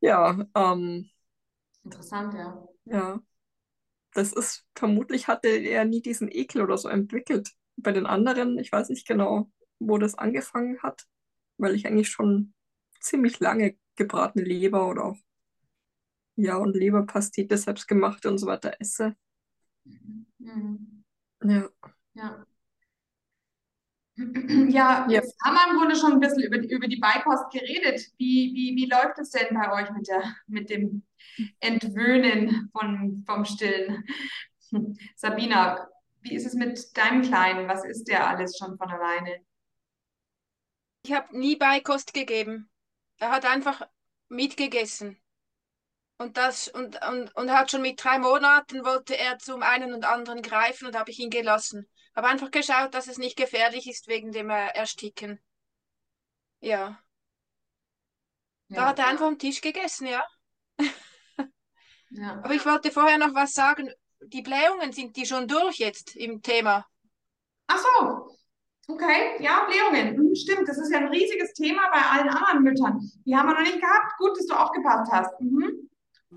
ja, 0.00 0.46
ähm, 0.54 1.10
Interessant, 1.84 2.34
ja. 2.34 2.68
ja. 2.84 3.20
Das 4.12 4.32
ist, 4.32 4.66
vermutlich 4.74 5.28
hatte 5.28 5.48
er 5.48 5.84
nie 5.84 6.02
diesen 6.02 6.28
Ekel 6.30 6.62
oder 6.62 6.76
so 6.76 6.88
entwickelt. 6.88 7.50
Bei 7.76 7.92
den 7.92 8.06
anderen, 8.06 8.58
ich 8.58 8.70
weiß 8.72 8.88
nicht 8.90 9.06
genau, 9.06 9.50
wo 9.78 9.98
das 9.98 10.16
angefangen 10.16 10.82
hat, 10.82 11.06
weil 11.56 11.74
ich 11.74 11.86
eigentlich 11.86 12.10
schon 12.10 12.54
ziemlich 13.00 13.40
lange 13.40 13.76
gebratene 13.96 14.44
Leber 14.44 14.88
oder 14.88 15.04
auch 15.04 15.16
ja 16.36 16.56
und 16.56 16.74
Leberpastete 16.74 17.56
selbst 17.56 17.86
gemacht 17.86 18.26
und 18.26 18.38
so 18.38 18.46
weiter 18.46 18.74
esse. 18.78 19.14
Mhm. 20.38 21.04
Ja. 21.42 21.68
Ja. 22.14 22.46
Ja, 24.70 25.06
Ja. 25.08 25.08
jetzt 25.08 25.34
haben 25.44 25.54
wir 25.54 25.70
im 25.72 25.78
Grunde 25.78 25.96
schon 25.96 26.12
ein 26.12 26.20
bisschen 26.20 26.42
über, 26.42 26.58
über 26.58 26.88
die 26.88 26.96
Beikost 26.98 27.50
geredet. 27.52 28.00
Wie, 28.18 28.52
wie, 28.54 28.76
wie 28.76 28.86
läuft 28.86 29.18
es 29.18 29.30
denn 29.30 29.54
bei 29.54 29.72
euch 29.72 29.90
mit 29.90 30.08
der, 30.08 30.22
mit 30.46 30.70
dem 30.70 31.02
Entwöhnen 31.60 32.70
von, 32.72 33.24
vom 33.26 33.44
Stillen? 33.44 34.04
Sabina, 35.16 35.88
wie 36.20 36.34
ist 36.34 36.46
es 36.46 36.54
mit 36.54 36.96
deinem 36.96 37.22
Kleinen? 37.22 37.68
Was 37.68 37.84
isst 37.84 38.08
der 38.08 38.26
alles 38.28 38.56
schon 38.58 38.76
von 38.76 38.90
alleine? 38.90 39.40
Ich 41.02 41.12
habe 41.12 41.38
nie 41.38 41.56
Beikost 41.56 42.14
gegeben. 42.14 42.70
Er 43.18 43.30
hat 43.30 43.44
einfach 43.44 43.82
mitgegessen. 44.30 45.20
Und 46.18 46.36
das 46.36 46.68
und, 46.68 47.04
und, 47.08 47.34
und 47.34 47.50
hat 47.50 47.70
schon 47.70 47.82
mit 47.82 48.02
drei 48.04 48.18
Monaten 48.18 48.84
wollte 48.84 49.16
er 49.18 49.38
zum 49.38 49.62
einen 49.62 49.92
und 49.94 50.04
anderen 50.04 50.42
greifen 50.42 50.86
und 50.86 50.96
habe 50.96 51.10
ich 51.10 51.18
ihn 51.18 51.30
gelassen. 51.30 51.88
Habe 52.14 52.28
einfach 52.28 52.50
geschaut, 52.52 52.94
dass 52.94 53.08
es 53.08 53.18
nicht 53.18 53.36
gefährlich 53.36 53.88
ist 53.88 54.06
wegen 54.08 54.32
dem 54.32 54.50
äh, 54.50 54.68
Ersticken. 54.68 55.40
Ja, 56.60 57.02
da 58.72 58.86
Ja, 58.86 58.88
hat 58.88 58.98
er 58.98 59.06
einfach 59.06 59.26
am 59.26 59.38
Tisch 59.38 59.60
gegessen, 59.60 60.06
ja. 60.08 60.24
ja. 62.10 62.34
Aber 62.42 62.54
ich 62.54 62.66
wollte 62.66 62.90
vorher 62.90 63.16
noch 63.18 63.34
was 63.34 63.54
sagen. 63.54 63.90
Die 64.20 64.42
Blähungen, 64.42 64.92
sind 64.92 65.16
die 65.16 65.24
schon 65.26 65.48
durch 65.48 65.78
jetzt 65.78 66.14
im 66.16 66.42
Thema? 66.42 66.86
Ach 67.68 67.78
so, 67.78 68.36
okay, 68.88 69.42
ja, 69.42 69.66
Blähungen. 69.66 70.16
Hm, 70.16 70.34
stimmt, 70.34 70.68
das 70.68 70.78
ist 70.78 70.92
ja 70.92 70.98
ein 70.98 71.08
riesiges 71.08 71.52
Thema 71.54 71.82
bei 71.92 72.00
allen 72.02 72.28
anderen 72.30 72.62
Müttern. 72.64 73.00
Die 73.26 73.36
haben 73.36 73.48
wir 73.48 73.54
noch 73.54 73.62
nicht 73.62 73.80
gehabt. 73.80 74.16
Gut, 74.18 74.38
dass 74.38 74.46
du 74.46 74.54
aufgepasst 74.54 75.12
hast. 75.12 75.40
Mhm. 75.40 75.89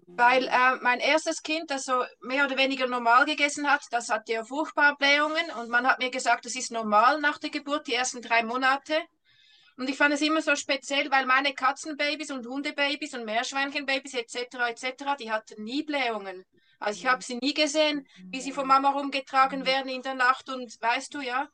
Weil 0.07 0.47
äh, 0.47 0.75
mein 0.81 0.99
erstes 0.99 1.43
Kind, 1.43 1.69
das 1.69 1.83
so 1.83 2.03
mehr 2.21 2.45
oder 2.45 2.57
weniger 2.57 2.87
normal 2.87 3.25
gegessen 3.25 3.69
hat, 3.69 3.81
das 3.91 4.09
hatte 4.09 4.33
ja 4.33 4.43
furchtbare 4.43 4.95
Blähungen 4.95 5.51
und 5.59 5.69
man 5.69 5.85
hat 5.85 5.99
mir 5.99 6.09
gesagt, 6.09 6.45
das 6.45 6.55
ist 6.55 6.71
normal 6.71 7.19
nach 7.19 7.37
der 7.37 7.51
Geburt, 7.51 7.87
die 7.87 7.93
ersten 7.93 8.21
drei 8.21 8.43
Monate. 8.43 8.99
Und 9.77 9.89
ich 9.89 9.97
fand 9.97 10.13
es 10.13 10.21
immer 10.21 10.41
so 10.41 10.55
speziell, 10.55 11.09
weil 11.11 11.25
meine 11.25 11.53
Katzenbabys 11.53 12.31
und 12.31 12.45
Hundebabys 12.47 13.13
und 13.13 13.25
Meerschweinchenbabys 13.25 14.13
etc. 14.13 14.55
etc., 14.69 15.15
die 15.19 15.31
hatten 15.31 15.63
nie 15.63 15.83
Blähungen. 15.83 16.43
Also 16.79 16.99
ich 16.99 17.05
habe 17.05 17.23
sie 17.23 17.37
nie 17.37 17.53
gesehen, 17.53 18.07
wie 18.25 18.41
sie 18.41 18.51
von 18.51 18.67
Mama 18.67 18.91
rumgetragen 18.91 19.65
werden 19.65 19.89
in 19.89 20.01
der 20.01 20.15
Nacht 20.15 20.49
und 20.49 20.75
weißt 20.81 21.13
du 21.13 21.21
ja, 21.21 21.47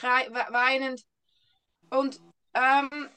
weinend. 0.00 1.02
Und 1.90 2.20
ähm, 2.54 3.10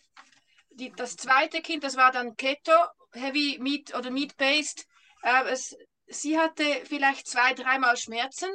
die, 0.71 0.91
das 0.91 1.15
zweite 1.15 1.61
Kind, 1.61 1.83
das 1.83 1.95
war 1.95 2.11
dann 2.11 2.35
Keto, 2.35 2.71
Heavy 3.15 3.57
Meat 3.59 3.95
oder 3.95 4.11
Meat 4.11 4.37
Based. 4.37 4.87
Äh, 5.23 5.49
es, 5.49 5.75
sie 6.07 6.37
hatte 6.37 6.63
vielleicht 6.85 7.27
zwei, 7.27 7.53
dreimal 7.53 7.97
Schmerzen, 7.97 8.49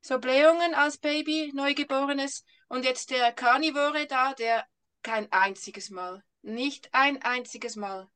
so 0.00 0.18
Blähungen 0.18 0.74
als 0.74 0.98
Baby, 0.98 1.52
Neugeborenes. 1.54 2.44
Und 2.68 2.84
jetzt 2.84 3.10
der 3.10 3.32
Carnivore 3.32 4.06
da, 4.06 4.34
der 4.34 4.66
kein 5.02 5.30
einziges 5.30 5.90
Mal. 5.90 6.22
Nicht 6.42 6.88
ein 6.92 7.22
einziges 7.22 7.76
Mal. 7.76 8.08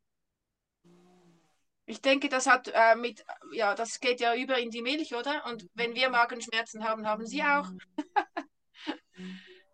Ich 1.86 2.02
denke, 2.02 2.28
das 2.28 2.46
hat 2.46 2.70
äh, 2.74 2.96
mit, 2.96 3.24
ja, 3.52 3.74
das 3.74 4.00
geht 4.00 4.20
ja 4.20 4.34
über 4.34 4.58
in 4.58 4.70
die 4.70 4.82
Milch, 4.82 5.14
oder? 5.14 5.46
Und 5.46 5.66
wenn 5.72 5.94
wir 5.94 6.10
Magenschmerzen 6.10 6.84
haben, 6.84 7.06
haben 7.06 7.26
sie 7.26 7.42
auch. 7.42 7.70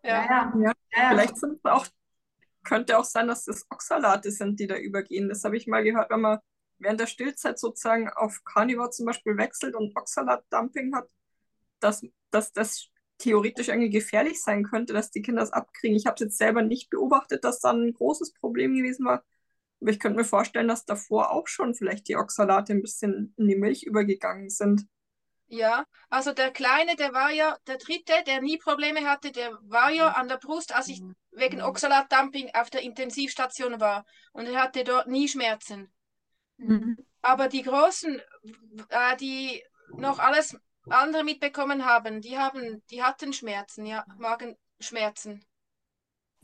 ja. 0.01 0.23
Ja, 0.25 0.53
ja. 0.57 0.73
ja. 0.95 1.09
Vielleicht 1.09 1.37
sind 1.37 1.59
es 1.61 1.65
auch, 1.65 1.85
könnte 2.65 2.97
auch 2.97 3.05
sein, 3.05 3.27
dass 3.27 3.45
das 3.45 3.65
Oxalate 3.69 4.31
sind, 4.31 4.59
die 4.59 4.67
da 4.67 4.77
übergehen. 4.77 5.29
Das 5.29 5.43
habe 5.43 5.57
ich 5.57 5.67
mal 5.67 5.83
gehört, 5.83 6.09
wenn 6.09 6.21
man 6.21 6.39
während 6.79 6.99
der 6.99 7.07
Stillzeit 7.07 7.57
sozusagen 7.59 8.09
auf 8.09 8.43
Carnivore 8.43 8.89
zum 8.89 9.05
Beispiel 9.05 9.37
wechselt 9.37 9.75
und 9.75 9.95
Oxalat-Dumping 9.95 10.93
hat, 10.93 11.09
dass, 11.79 12.05
dass 12.31 12.51
das 12.51 12.89
theoretisch 13.17 13.69
irgendwie 13.69 13.89
gefährlich 13.89 14.41
sein 14.41 14.63
könnte, 14.63 14.93
dass 14.93 15.11
die 15.11 15.21
Kinder 15.21 15.41
das 15.41 15.53
abkriegen. 15.53 15.95
Ich 15.95 16.05
habe 16.05 16.15
es 16.15 16.21
jetzt 16.21 16.37
selber 16.37 16.61
nicht 16.61 16.89
beobachtet, 16.89 17.43
dass 17.43 17.59
da 17.59 17.71
ein 17.71 17.93
großes 17.93 18.33
Problem 18.33 18.75
gewesen 18.75 19.05
war. 19.05 19.23
Aber 19.81 19.91
ich 19.91 19.99
könnte 19.99 20.17
mir 20.17 20.25
vorstellen, 20.25 20.67
dass 20.67 20.85
davor 20.85 21.31
auch 21.31 21.47
schon 21.47 21.75
vielleicht 21.75 22.07
die 22.07 22.17
Oxalate 22.17 22.73
ein 22.73 22.81
bisschen 22.81 23.33
in 23.37 23.47
die 23.47 23.55
Milch 23.55 23.83
übergegangen 23.83 24.49
sind. 24.49 24.87
Ja, 25.47 25.85
also 26.09 26.33
der 26.33 26.51
Kleine, 26.51 26.95
der 26.95 27.13
war 27.13 27.31
ja, 27.31 27.57
der 27.67 27.77
Dritte, 27.77 28.13
der 28.25 28.41
nie 28.41 28.57
Probleme 28.57 29.07
hatte, 29.07 29.31
der 29.31 29.51
war 29.61 29.91
ja 29.91 30.09
an 30.09 30.27
der 30.27 30.37
Brust, 30.37 30.73
als 30.73 30.87
ich 30.87 31.01
wegen 31.31 31.61
Oxalatdumping 31.61 32.49
auf 32.55 32.69
der 32.69 32.81
Intensivstation 32.81 33.79
war. 33.79 34.05
Und 34.33 34.47
er 34.47 34.61
hatte 34.61 34.83
dort 34.83 35.07
nie 35.07 35.27
Schmerzen. 35.27 35.91
Mhm. 36.57 36.97
Aber 37.21 37.47
die 37.47 37.61
Großen, 37.61 38.21
äh, 38.89 39.17
die 39.17 39.63
noch 39.97 40.19
alles 40.19 40.57
andere 40.89 41.23
mitbekommen 41.23 41.85
haben, 41.85 42.21
die 42.21 42.37
haben, 42.37 42.83
die 42.89 43.03
hatten 43.03 43.33
Schmerzen, 43.33 43.85
ja, 43.85 44.05
Magenschmerzen. 44.17 45.45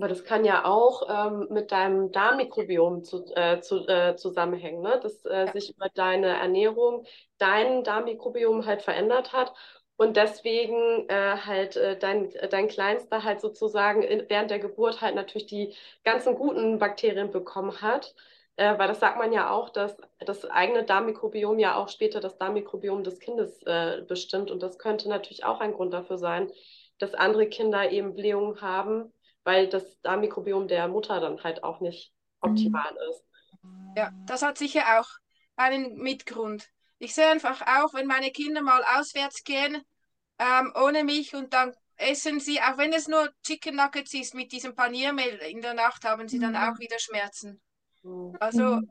Aber 0.02 0.08
das 0.08 0.24
kann 0.24 0.44
ja 0.46 0.66
auch 0.66 1.04
ähm, 1.08 1.46
mit 1.52 1.72
deinem 1.72 2.12
Darmmikrobiom 2.12 3.04
zu, 3.04 3.24
äh, 3.36 3.62
zu, 3.62 3.88
äh, 3.88 4.16
zusammenhängen, 4.16 4.82
ne? 4.82 5.00
dass 5.00 5.24
äh, 5.26 5.46
ja. 5.46 5.52
sich 5.52 5.76
über 5.76 5.90
deine 5.94 6.40
Ernährung 6.40 7.06
dein 7.38 7.84
Darmmikrobiom 7.84 8.66
halt 8.66 8.82
verändert 8.82 9.32
hat 9.32 9.54
und 9.98 10.18
deswegen 10.18 11.08
äh, 11.08 11.38
halt 11.46 11.76
äh, 11.76 12.00
dein, 12.00 12.34
dein 12.50 12.68
Kleinster 12.68 13.24
halt 13.24 13.42
sozusagen 13.42 14.02
in, 14.02 14.26
während 14.28 14.50
der 14.50 14.58
Geburt 14.58 15.02
halt 15.02 15.14
natürlich 15.14 15.46
die 15.46 15.76
ganzen 16.04 16.34
guten 16.34 16.80
Bakterien 16.80 17.30
bekommen 17.30 17.80
hat. 17.84 18.16
Äh, 18.56 18.80
weil 18.80 18.88
das 18.88 19.02
sagt 19.02 19.20
man 19.20 19.32
ja 19.32 19.52
auch, 19.52 19.70
dass 19.70 19.96
das 20.18 20.46
eigene 20.46 20.84
Darmmikrobiom 20.84 21.60
ja 21.60 21.76
auch 21.76 21.90
später 21.90 22.20
das 22.20 22.40
Darmmikrobiom 22.40 23.04
des 23.04 23.20
Kindes 23.20 23.64
bestimmt. 24.08 24.50
Und 24.50 24.64
das 24.64 24.80
könnte 24.80 25.10
natürlich 25.10 25.46
auch 25.46 25.60
ein 25.60 25.74
Grund 25.74 25.94
dafür 25.94 26.18
sein, 26.18 26.52
dass 26.98 27.14
andere 27.14 27.46
Kinder 27.48 27.92
eben 27.92 28.16
Blähungen 28.16 28.62
haben, 28.62 29.14
weil 29.44 29.70
das 29.70 30.00
Darmmikrobiom 30.02 30.68
der 30.68 30.88
Mutter 30.88 31.20
dann 31.20 31.44
halt 31.44 31.64
auch 31.64 31.80
nicht 31.80 32.14
optimal 32.42 32.92
mhm. 32.92 33.12
ist. 33.12 33.24
Ja, 33.96 34.12
das 34.26 34.42
hat 34.42 34.58
sicher 34.58 35.00
auch 35.00 35.10
einen 35.56 35.98
Mitgrund. 35.98 36.70
Ich 36.98 37.14
sehe 37.14 37.30
einfach 37.30 37.62
auch, 37.62 37.94
wenn 37.94 38.08
meine 38.08 38.32
Kinder 38.32 38.62
mal 38.62 38.84
auswärts 38.98 39.44
gehen, 39.44 39.84
ähm, 40.40 40.74
ohne 40.76 41.04
mich 41.04 41.36
und 41.36 41.54
dann 41.54 41.74
essen 41.98 42.40
sie, 42.40 42.62
auch 42.62 42.78
wenn 42.78 42.94
es 42.94 43.08
nur 43.08 43.30
Chicken 43.44 43.76
Nuggets 43.76 44.14
ist 44.14 44.34
mit 44.34 44.52
diesem 44.52 44.76
Paniermehl 44.76 45.36
in 45.36 45.62
der 45.62 45.74
Nacht, 45.74 46.04
haben 46.06 46.28
sie 46.28 46.40
dann 46.40 46.52
mhm. 46.52 46.58
auch 46.58 46.80
wieder 46.80 46.98
Schmerzen. 47.00 47.62
Mhm. 48.04 48.36
Also 48.40 48.82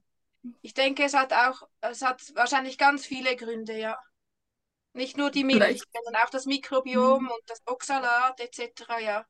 ich 0.63 0.75
denke, 0.75 1.05
es 1.05 1.15
hat 1.15 1.33
auch, 1.33 1.63
es 1.81 2.03
hat 2.03 2.21
wahrscheinlich 2.35 2.79
ganz 2.79 3.05
viele 3.05 3.37
Gründe, 3.37 3.79
ja. 3.79 3.99
Nicht 4.93 5.17
nur 5.17 5.31
die 5.31 5.45
Milch, 5.45 5.59
Vielleicht. 5.59 5.85
sondern 5.93 6.23
auch 6.23 6.31
das 6.31 6.47
Mikrobiom 6.47 7.25
mhm. 7.25 7.31
und 7.31 7.43
das 7.47 7.63
Oxalat 7.67 8.41
etc. 8.41 8.85
Ja. 9.01 9.27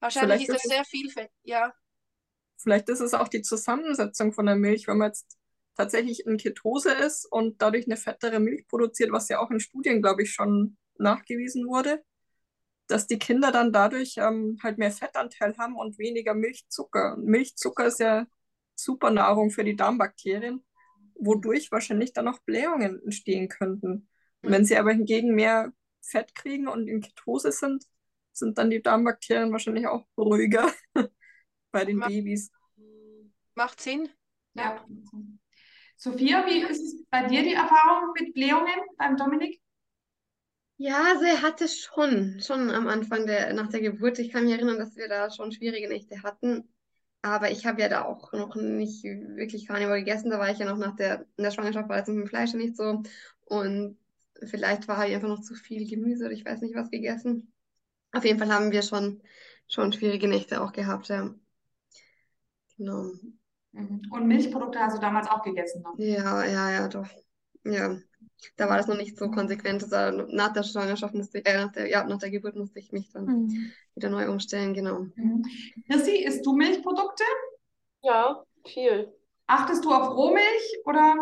Wahrscheinlich 0.00 0.46
Vielleicht 0.46 0.50
ist 0.50 0.64
das 0.64 0.72
sehr 0.72 0.84
vielfältig, 0.84 1.32
ja. 1.42 1.72
Vielleicht 2.56 2.88
ist 2.88 3.00
es 3.00 3.14
auch 3.14 3.28
die 3.28 3.42
Zusammensetzung 3.42 4.32
von 4.32 4.46
der 4.46 4.56
Milch, 4.56 4.86
wenn 4.86 4.98
man 4.98 5.08
jetzt 5.08 5.38
tatsächlich 5.76 6.26
in 6.26 6.36
Ketose 6.36 6.92
ist 6.92 7.24
und 7.30 7.62
dadurch 7.62 7.86
eine 7.86 7.96
fettere 7.96 8.40
Milch 8.40 8.66
produziert, 8.66 9.12
was 9.12 9.28
ja 9.28 9.38
auch 9.38 9.50
in 9.50 9.60
Studien, 9.60 10.02
glaube 10.02 10.22
ich, 10.22 10.32
schon 10.32 10.76
nachgewiesen 10.98 11.66
wurde, 11.66 12.02
dass 12.86 13.06
die 13.06 13.18
Kinder 13.18 13.52
dann 13.52 13.72
dadurch 13.72 14.16
ähm, 14.18 14.58
halt 14.62 14.78
mehr 14.78 14.90
Fettanteil 14.90 15.56
haben 15.56 15.76
und 15.76 15.98
weniger 15.98 16.34
Milchzucker. 16.34 17.16
Milchzucker 17.16 17.86
ist 17.86 18.00
ja 18.00 18.26
super 18.74 19.10
Nahrung 19.10 19.50
für 19.50 19.64
die 19.64 19.76
Darmbakterien, 19.76 20.64
wodurch 21.14 21.70
wahrscheinlich 21.70 22.12
dann 22.12 22.28
auch 22.28 22.40
Blähungen 22.40 23.02
entstehen 23.02 23.48
könnten. 23.48 24.08
Und 24.42 24.50
wenn 24.50 24.64
sie 24.64 24.76
aber 24.76 24.92
hingegen 24.92 25.34
mehr 25.34 25.72
Fett 26.02 26.34
kriegen 26.34 26.66
und 26.68 26.88
in 26.88 27.00
Ketose 27.00 27.52
sind, 27.52 27.84
sind 28.40 28.58
dann 28.58 28.70
die 28.70 28.82
Darmbakterien 28.82 29.52
wahrscheinlich 29.52 29.86
auch 29.86 30.04
ruhiger 30.16 30.72
bei 31.70 31.84
den 31.84 31.98
Macht, 31.98 32.10
Babys. 32.10 32.50
Macht 33.54 33.80
Sinn. 33.80 34.08
Ja. 34.54 34.84
Sophia, 35.96 36.46
wie 36.46 36.60
ist 36.60 36.82
es 36.82 37.04
bei 37.10 37.26
dir 37.26 37.42
die 37.42 37.54
Erfahrung 37.54 38.12
mit 38.18 38.34
Blähungen 38.34 38.80
beim 38.98 39.16
Dominik? 39.16 39.60
Ja, 40.82 41.14
sie 41.18 41.26
also 41.26 41.42
hatte 41.42 41.68
schon, 41.68 42.40
schon 42.40 42.70
am 42.70 42.88
Anfang 42.88 43.26
der, 43.26 43.52
nach 43.52 43.68
der 43.68 43.82
Geburt. 43.82 44.18
Ich 44.18 44.32
kann 44.32 44.44
mich 44.44 44.54
erinnern, 44.54 44.78
dass 44.78 44.96
wir 44.96 45.08
da 45.08 45.30
schon 45.30 45.52
schwierige 45.52 45.88
Nächte 45.88 46.22
hatten. 46.22 46.72
Aber 47.20 47.50
ich 47.50 47.66
habe 47.66 47.82
ja 47.82 47.90
da 47.90 48.06
auch 48.06 48.32
noch 48.32 48.54
nicht 48.56 49.04
wirklich 49.04 49.66
Carnivore 49.66 49.98
gegessen. 49.98 50.30
Da 50.30 50.38
war 50.38 50.50
ich 50.50 50.58
ja 50.58 50.64
noch 50.64 50.78
nach 50.78 50.96
der, 50.96 51.26
in 51.36 51.44
der 51.44 51.50
Schwangerschaft 51.50 51.88
war 51.90 51.98
das 51.98 52.08
mit 52.08 52.16
dem 52.16 52.26
Fleisch 52.26 52.54
nicht 52.54 52.76
so. 52.76 53.02
Und 53.44 53.98
vielleicht 54.42 54.88
war 54.88 54.96
halt 54.96 55.12
einfach 55.12 55.28
noch 55.28 55.42
zu 55.42 55.54
viel 55.54 55.86
Gemüse 55.86 56.24
oder 56.24 56.32
ich 56.32 56.46
weiß 56.46 56.62
nicht 56.62 56.74
was 56.74 56.90
gegessen. 56.90 57.52
Auf 58.12 58.24
jeden 58.24 58.38
Fall 58.38 58.52
haben 58.52 58.72
wir 58.72 58.82
schon, 58.82 59.22
schon 59.68 59.92
schwierige 59.92 60.28
Nächte 60.28 60.62
auch 60.62 60.72
gehabt, 60.72 61.08
ja. 61.08 61.34
Genau. 62.76 63.12
Mhm. 63.72 64.02
Und 64.10 64.26
Milchprodukte 64.26 64.80
hast 64.80 64.96
du 64.96 65.00
damals 65.00 65.28
auch 65.28 65.42
gegessen 65.42 65.82
noch? 65.82 65.98
Ja, 65.98 66.44
ja, 66.44 66.70
ja, 66.70 66.88
doch. 66.88 67.08
Ja. 67.64 67.98
Da 68.56 68.68
war 68.68 68.78
das 68.78 68.86
noch 68.86 68.96
nicht 68.96 69.18
so 69.18 69.30
konsequent. 69.30 69.82
Also 69.92 70.26
nach 70.30 70.52
der 70.52 70.62
Schwangerschaft 70.62 71.14
musste 71.14 71.38
ich, 71.38 71.46
äh, 71.46 71.58
nach 71.58 71.72
der, 71.72 71.88
ja, 71.88 72.04
nach 72.04 72.18
der 72.18 72.30
Geburt 72.30 72.56
musste 72.56 72.78
ich 72.78 72.90
mich 72.90 73.10
dann 73.10 73.26
mhm. 73.26 73.72
wieder 73.94 74.08
neu 74.08 74.30
umstellen, 74.30 74.72
genau. 74.72 75.06
Mhm. 75.14 75.44
Chrissy, 75.86 76.24
isst 76.24 76.44
du 76.44 76.54
Milchprodukte? 76.54 77.24
Ja, 78.02 78.42
viel. 78.64 79.12
Achtest 79.46 79.84
du 79.84 79.92
auf 79.92 80.16
Rohmilch 80.16 80.78
oder? 80.84 81.16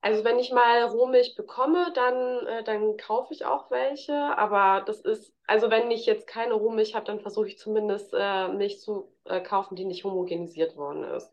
Also 0.00 0.24
wenn 0.24 0.38
ich 0.38 0.52
mal 0.52 0.84
Rohmilch 0.84 1.34
bekomme, 1.34 1.92
dann, 1.94 2.46
äh, 2.46 2.62
dann 2.64 2.96
kaufe 2.96 3.34
ich 3.34 3.44
auch 3.44 3.70
welche. 3.70 4.14
Aber 4.14 4.84
das 4.84 5.00
ist, 5.00 5.34
also 5.46 5.70
wenn 5.70 5.90
ich 5.90 6.06
jetzt 6.06 6.26
keine 6.26 6.54
Rohmilch 6.54 6.94
habe, 6.94 7.06
dann 7.06 7.20
versuche 7.20 7.48
ich 7.48 7.58
zumindest 7.58 8.14
äh, 8.16 8.48
Milch 8.48 8.80
zu 8.80 9.12
äh, 9.24 9.40
kaufen, 9.40 9.74
die 9.76 9.84
nicht 9.84 10.04
homogenisiert 10.04 10.76
worden 10.76 11.04
ist. 11.04 11.32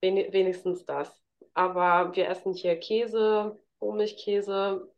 Wen 0.00 0.16
wenigstens 0.32 0.84
das. 0.84 1.22
Aber 1.54 2.14
wir 2.14 2.28
essen 2.28 2.52
hier 2.54 2.78
Käse, 2.78 3.58
Rohmilchkäse, 3.80 4.88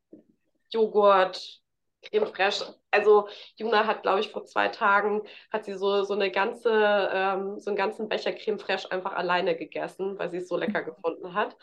Joghurt, 0.70 1.60
Creme 2.02 2.26
fraiche. 2.26 2.74
Also 2.90 3.28
Juna 3.56 3.86
hat, 3.86 4.02
glaube 4.02 4.20
ich, 4.20 4.30
vor 4.30 4.44
zwei 4.44 4.68
Tagen 4.68 5.22
hat 5.52 5.64
sie 5.64 5.74
so, 5.74 6.02
so 6.04 6.14
eine 6.14 6.30
ganze, 6.30 6.70
ähm, 7.12 7.58
so 7.60 7.70
einen 7.70 7.76
ganzen 7.76 8.08
Becher 8.08 8.32
Creme 8.32 8.58
fraiche 8.58 8.90
einfach 8.90 9.12
alleine 9.14 9.56
gegessen, 9.56 10.18
weil 10.18 10.30
sie 10.30 10.38
es 10.38 10.48
so 10.48 10.56
lecker 10.56 10.82
gefunden 10.84 11.34
hat. 11.34 11.56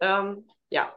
Ähm, 0.00 0.48
ja, 0.68 0.92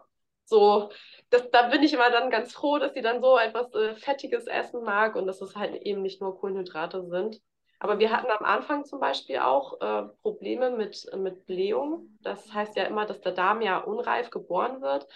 so, 0.45 0.89
das, 1.29 1.49
da 1.51 1.69
bin 1.69 1.83
ich 1.83 1.93
immer 1.93 2.09
dann 2.09 2.31
ganz 2.31 2.53
froh, 2.53 2.79
dass 2.79 2.93
sie 2.93 3.01
dann 3.01 3.21
so 3.21 3.37
etwas 3.37 3.73
äh, 3.75 3.95
Fettiges 3.95 4.47
essen 4.47 4.83
mag 4.83 5.15
und 5.15 5.27
dass 5.27 5.41
es 5.41 5.55
halt 5.55 5.75
eben 5.83 6.01
nicht 6.01 6.21
nur 6.21 6.39
Kohlenhydrate 6.39 7.05
sind. 7.07 7.39
Aber 7.79 7.99
wir 7.99 8.11
hatten 8.11 8.29
am 8.31 8.43
Anfang 8.43 8.83
zum 8.83 8.99
Beispiel 8.99 9.37
auch 9.37 9.79
äh, 9.79 10.09
Probleme 10.21 10.71
mit, 10.71 11.07
mit 11.15 11.45
Blähung. 11.45 12.17
Das 12.21 12.51
heißt 12.53 12.75
ja 12.75 12.83
immer, 12.83 13.05
dass 13.05 13.21
der 13.21 13.31
Darm 13.31 13.61
ja 13.61 13.77
unreif 13.77 14.31
geboren 14.31 14.81
wird. 14.81 15.07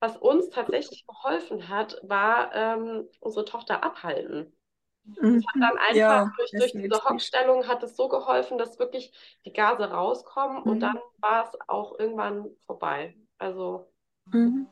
Was 0.00 0.16
uns 0.16 0.48
tatsächlich 0.48 1.06
geholfen 1.06 1.68
hat, 1.68 2.00
war 2.02 2.54
ähm, 2.54 3.08
unsere 3.20 3.44
Tochter 3.44 3.84
abhalten. 3.84 4.56
Mhm. 5.04 5.34
Das 5.34 5.44
hat 5.46 5.62
dann 5.62 5.78
einfach 5.78 5.94
ja, 5.94 6.32
durch, 6.36 6.50
durch 6.50 6.72
diese 6.72 7.04
Hockstellung 7.04 7.68
hat 7.68 7.82
es 7.82 7.94
so 7.96 8.08
geholfen, 8.08 8.58
dass 8.58 8.78
wirklich 8.78 9.12
die 9.44 9.52
Gase 9.52 9.84
rauskommen 9.84 10.62
mhm. 10.62 10.70
und 10.70 10.80
dann 10.80 10.98
war 11.18 11.44
es 11.44 11.58
auch 11.68 11.98
irgendwann 11.98 12.50
vorbei. 12.66 13.16
Also 13.38 13.90
mhm. 14.26 14.66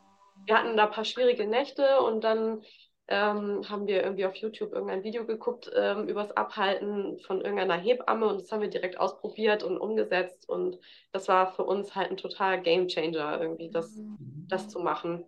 wir 0.44 0.58
hatten 0.58 0.76
da 0.76 0.86
ein 0.86 0.92
paar 0.92 1.04
schwierige 1.04 1.46
Nächte 1.46 2.00
und 2.00 2.24
dann 2.24 2.62
ähm, 3.08 3.68
haben 3.68 3.86
wir 3.86 4.02
irgendwie 4.02 4.26
auf 4.26 4.34
YouTube 4.34 4.72
irgendein 4.72 5.04
Video 5.04 5.24
geguckt 5.24 5.70
ähm, 5.74 6.08
über 6.08 6.22
das 6.24 6.36
Abhalten 6.36 7.18
von 7.20 7.40
irgendeiner 7.40 7.76
Hebamme 7.76 8.26
und 8.26 8.40
das 8.40 8.50
haben 8.50 8.62
wir 8.62 8.70
direkt 8.70 8.98
ausprobiert 8.98 9.62
und 9.62 9.78
umgesetzt 9.78 10.48
und 10.48 10.78
das 11.12 11.28
war 11.28 11.54
für 11.54 11.62
uns 11.62 11.94
halt 11.94 12.10
ein 12.10 12.16
total 12.16 12.60
Game 12.60 12.88
Changer 12.88 13.40
irgendwie, 13.40 13.70
das, 13.70 14.00
das 14.48 14.68
zu 14.68 14.80
machen. 14.80 15.24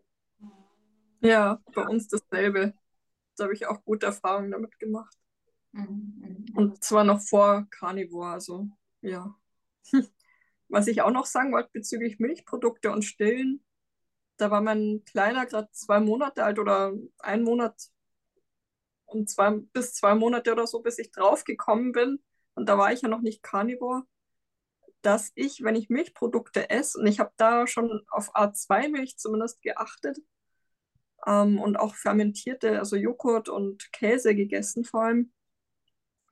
Ja, 1.21 1.61
bei 1.75 1.83
uns 1.83 2.09
dasselbe. 2.09 2.75
Da 3.37 3.45
habe 3.45 3.55
ich 3.55 3.67
auch 3.67 3.85
gute 3.85 4.07
Erfahrungen 4.07 4.51
damit 4.51 4.79
gemacht. 4.79 5.15
Mhm. 5.73 6.47
Und 6.57 6.83
zwar 6.83 7.05
noch 7.05 7.21
vor 7.21 7.67
Carnivore, 7.71 8.33
also 8.33 8.67
ja. 9.03 9.35
Was 10.69 10.87
ich 10.87 11.03
auch 11.03 11.11
noch 11.11 11.27
sagen 11.27 11.53
wollte 11.53 11.71
bezüglich 11.73 12.19
Milchprodukte 12.19 12.91
und 12.91 13.03
Stillen, 13.03 13.65
da 14.37 14.51
war 14.51 14.61
mein 14.61 15.03
Kleiner 15.05 15.47
gerade 15.47 15.69
zwei 15.73 16.01
Monate 16.01 16.45
alt 16.45 16.59
oder 16.59 16.93
ein 17.19 17.43
Monat 17.43 17.75
und 19.07 19.29
zwei 19.29 19.51
bis 19.51 19.95
zwei 19.95 20.15
Monate 20.15 20.53
oder 20.53 20.67
so, 20.67 20.81
bis 20.81 20.99
ich 20.99 21.11
drauf 21.11 21.45
gekommen 21.45 21.93
bin. 21.93 22.23
Und 22.55 22.69
da 22.69 22.79
war 22.79 22.93
ich 22.93 23.03
ja 23.03 23.09
noch 23.09 23.21
nicht 23.21 23.43
Carnivore, 23.43 24.05
dass 25.03 25.33
ich, 25.35 25.63
wenn 25.63 25.77
ich 25.77 25.89
Milchprodukte 25.89 26.71
esse, 26.71 26.99
und 26.99 27.07
ich 27.07 27.21
habe 27.21 27.33
da 27.37 27.67
schon 27.67 28.05
auf 28.11 28.35
A2-Milch 28.35 29.17
zumindest 29.17 29.63
geachtet 29.63 30.19
ähm, 31.27 31.61
und 31.61 31.77
auch 31.77 31.95
fermentierte, 31.95 32.79
also 32.79 32.97
Joghurt 32.97 33.49
und 33.49 33.93
Käse 33.93 34.35
gegessen 34.35 34.85
vor 34.85 35.05
allem. 35.05 35.33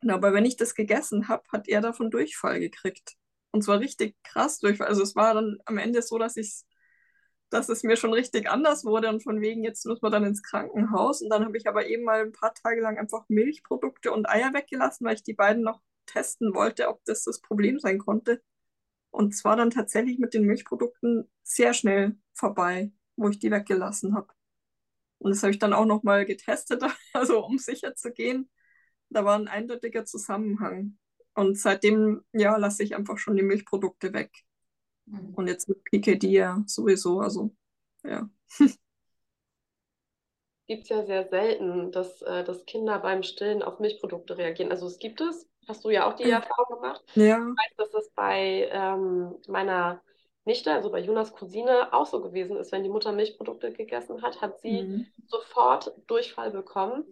Aber 0.06 0.32
wenn 0.32 0.44
ich 0.44 0.56
das 0.56 0.74
gegessen 0.74 1.28
habe, 1.28 1.44
hat 1.50 1.68
er 1.68 1.80
davon 1.80 2.10
Durchfall 2.10 2.60
gekriegt. 2.60 3.16
Und 3.56 3.62
zwar 3.62 3.80
richtig 3.80 4.14
krass 4.22 4.58
Durchfall. 4.58 4.88
Also 4.88 5.02
es 5.02 5.16
war 5.16 5.32
dann 5.32 5.56
am 5.64 5.78
Ende 5.78 6.02
so, 6.02 6.18
dass 6.18 6.36
ich 6.36 6.62
dass 7.48 7.70
es 7.70 7.82
mir 7.84 7.96
schon 7.96 8.12
richtig 8.12 8.50
anders 8.50 8.84
wurde 8.84 9.08
und 9.08 9.22
von 9.22 9.40
wegen, 9.40 9.64
jetzt 9.64 9.86
muss 9.86 10.02
man 10.02 10.12
dann 10.12 10.24
ins 10.24 10.42
Krankenhaus. 10.42 11.22
Und 11.22 11.30
dann 11.30 11.44
habe 11.44 11.56
ich 11.56 11.66
aber 11.66 11.86
eben 11.86 12.04
mal 12.04 12.20
ein 12.20 12.32
paar 12.32 12.52
Tage 12.52 12.82
lang 12.82 12.98
einfach 12.98 13.24
Milchprodukte 13.28 14.12
und 14.12 14.28
Eier 14.28 14.52
weggelassen, 14.52 15.06
weil 15.06 15.14
ich 15.14 15.22
die 15.22 15.32
beiden 15.32 15.62
noch 15.62 15.80
testen 16.04 16.54
wollte, 16.54 16.88
ob 16.88 17.02
das 17.06 17.24
das 17.24 17.40
Problem 17.40 17.78
sein 17.78 17.98
konnte. 17.98 18.42
Und 19.10 19.34
zwar 19.34 19.56
dann 19.56 19.70
tatsächlich 19.70 20.18
mit 20.18 20.34
den 20.34 20.44
Milchprodukten 20.44 21.30
sehr 21.42 21.72
schnell 21.72 22.18
vorbei, 22.34 22.92
wo 23.16 23.30
ich 23.30 23.38
die 23.38 23.50
weggelassen 23.50 24.14
habe. 24.14 24.28
Und 25.18 25.30
das 25.30 25.42
habe 25.42 25.52
ich 25.52 25.58
dann 25.58 25.72
auch 25.72 25.86
nochmal 25.86 26.26
getestet, 26.26 26.82
also 27.14 27.42
um 27.44 27.58
sicher 27.58 27.94
zu 27.94 28.12
gehen. 28.12 28.50
Da 29.08 29.24
war 29.24 29.38
ein 29.38 29.48
eindeutiger 29.48 30.04
Zusammenhang. 30.04 30.98
Und 31.36 31.58
seitdem, 31.58 32.24
ja, 32.32 32.56
lasse 32.56 32.82
ich 32.82 32.96
einfach 32.96 33.18
schon 33.18 33.36
die 33.36 33.42
Milchprodukte 33.42 34.14
weg. 34.14 34.32
Mhm. 35.04 35.34
Und 35.34 35.48
jetzt 35.48 35.68
mit 35.68 35.84
PKD 35.84 36.28
ja 36.30 36.62
sowieso, 36.66 37.20
also 37.20 37.54
ja. 38.02 38.28
Gibt 40.66 40.82
es 40.84 40.88
ja 40.88 41.04
sehr 41.04 41.28
selten, 41.28 41.92
dass, 41.92 42.22
äh, 42.22 42.42
dass 42.42 42.64
Kinder 42.64 42.98
beim 42.98 43.22
Stillen 43.22 43.62
auf 43.62 43.78
Milchprodukte 43.78 44.36
reagieren. 44.36 44.72
Also 44.72 44.86
es 44.86 44.98
gibt 44.98 45.20
es, 45.20 45.46
hast 45.68 45.84
du 45.84 45.90
ja 45.90 46.08
auch 46.08 46.14
die 46.14 46.24
Erfahrung 46.24 46.80
gemacht. 46.80 47.04
Ja. 47.14 47.36
Ich 47.38 47.44
weiß, 47.44 47.76
dass 47.76 47.90
das 47.90 48.10
bei 48.16 48.68
ähm, 48.72 49.36
meiner 49.46 50.02
Nichte, 50.44 50.72
also 50.72 50.90
bei 50.90 51.00
Jonas 51.00 51.34
Cousine, 51.34 51.92
auch 51.92 52.06
so 52.06 52.20
gewesen 52.22 52.56
ist. 52.56 52.72
Wenn 52.72 52.82
die 52.82 52.88
Mutter 52.88 53.12
Milchprodukte 53.12 53.72
gegessen 53.72 54.22
hat, 54.22 54.40
hat 54.40 54.60
sie 54.60 54.82
mhm. 54.82 55.06
sofort 55.26 55.92
Durchfall 56.06 56.50
bekommen. 56.50 57.04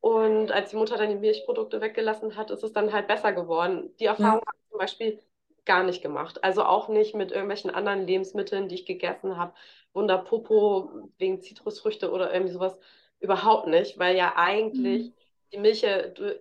Und 0.00 0.52
als 0.52 0.70
die 0.70 0.76
Mutter 0.76 0.96
dann 0.96 1.08
die 1.08 1.16
Milchprodukte 1.16 1.80
weggelassen 1.80 2.36
hat, 2.36 2.50
ist 2.50 2.62
es 2.62 2.72
dann 2.72 2.92
halt 2.92 3.08
besser 3.08 3.32
geworden. 3.32 3.94
Die 3.98 4.06
Erfahrung 4.06 4.40
ja. 4.40 4.46
habe 4.46 4.56
ich 4.56 4.70
zum 4.70 4.78
Beispiel 4.78 5.22
gar 5.64 5.82
nicht 5.82 6.02
gemacht. 6.02 6.44
Also 6.44 6.64
auch 6.64 6.88
nicht 6.88 7.14
mit 7.14 7.32
irgendwelchen 7.32 7.70
anderen 7.70 8.06
Lebensmitteln, 8.06 8.68
die 8.68 8.76
ich 8.76 8.86
gegessen 8.86 9.36
habe. 9.36 9.52
Wunderpopo 9.92 11.10
wegen 11.18 11.40
Zitrusfrüchte 11.40 12.10
oder 12.10 12.32
irgendwie 12.32 12.52
sowas. 12.52 12.78
Überhaupt 13.18 13.66
nicht, 13.66 13.98
weil 13.98 14.16
ja 14.16 14.34
eigentlich 14.36 15.08
mhm. 15.08 15.14
die 15.52 15.58
Milch 15.58 15.84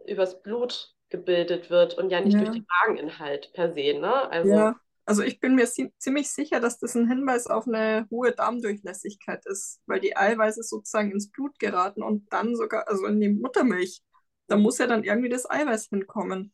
übers 0.05 0.41
Blut 0.41 0.93
gebildet 1.09 1.69
wird 1.69 1.97
und 1.97 2.09
ja 2.09 2.19
nicht 2.19 2.33
ja. 2.33 2.41
durch 2.41 2.51
den 2.51 2.67
Mageninhalt 2.81 3.53
per 3.53 3.73
se. 3.73 3.93
Ne? 3.93 4.29
Also, 4.29 4.49
ja. 4.49 4.75
Also 5.05 5.21
ich 5.21 5.39
bin 5.39 5.53
mir 5.53 5.67
ziemlich 5.67 6.31
sicher, 6.31 6.59
dass 6.59 6.79
das 6.79 6.95
ein 6.95 7.07
Hinweis 7.07 7.45
auf 7.45 7.67
eine 7.67 8.07
hohe 8.09 8.31
Darmdurchlässigkeit 8.31 9.45
ist, 9.45 9.79
weil 9.85 9.99
die 9.99 10.17
Eiweiße 10.17 10.63
sozusagen 10.63 11.11
ins 11.11 11.29
Blut 11.29 11.59
geraten 11.59 12.01
und 12.01 12.31
dann 12.33 12.55
sogar, 12.55 12.87
also 12.87 13.05
in 13.05 13.21
die 13.21 13.29
Muttermilch, 13.29 14.01
da 14.47 14.57
muss 14.57 14.79
ja 14.79 14.87
dann 14.87 15.03
irgendwie 15.03 15.29
das 15.29 15.49
Eiweiß 15.49 15.89
hinkommen. 15.89 16.51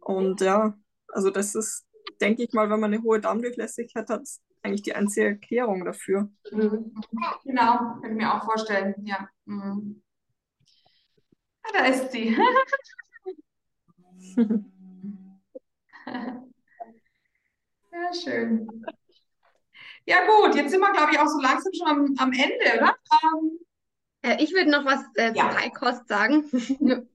Und 0.00 0.42
ja, 0.42 0.78
also 1.08 1.30
das 1.30 1.54
ist, 1.54 1.86
denke 2.20 2.42
ich 2.42 2.52
mal, 2.52 2.68
wenn 2.68 2.80
man 2.80 2.92
eine 2.92 3.02
hohe 3.02 3.20
Darmdurchlässigkeit 3.20 4.10
hat, 4.10 4.22
ist 4.22 4.42
eigentlich 4.62 4.82
die 4.82 4.94
einzige 4.94 5.28
Erklärung 5.28 5.86
dafür. 5.86 6.30
Mhm. 6.52 6.94
Genau, 7.44 8.00
kann 8.02 8.10
ich 8.10 8.16
mir 8.16 8.34
auch 8.34 8.44
vorstellen, 8.44 8.94
ja. 9.06 9.28
Mhm. 9.46 10.02
Ah, 11.62 11.70
da 11.72 11.86
ist 11.86 12.12
sie. 12.12 12.36
Sehr 17.98 18.14
schön. 18.14 18.84
Ja, 20.06 20.24
gut, 20.26 20.54
jetzt 20.54 20.70
sind 20.70 20.80
wir, 20.80 20.92
glaube 20.92 21.12
ich, 21.12 21.18
auch 21.18 21.26
so 21.26 21.40
langsam 21.40 21.72
schon 21.74 21.88
am, 21.88 22.14
am 22.18 22.32
Ende, 22.32 22.78
oder? 22.78 22.96
Ähm, 23.12 23.58
äh, 24.22 24.42
ich 24.42 24.54
würde 24.54 24.70
noch 24.70 24.84
was 24.84 25.00
äh, 25.16 25.32
ja. 25.34 25.50
zur 25.50 25.60
Heilkost 25.60 26.08
sagen. 26.08 26.44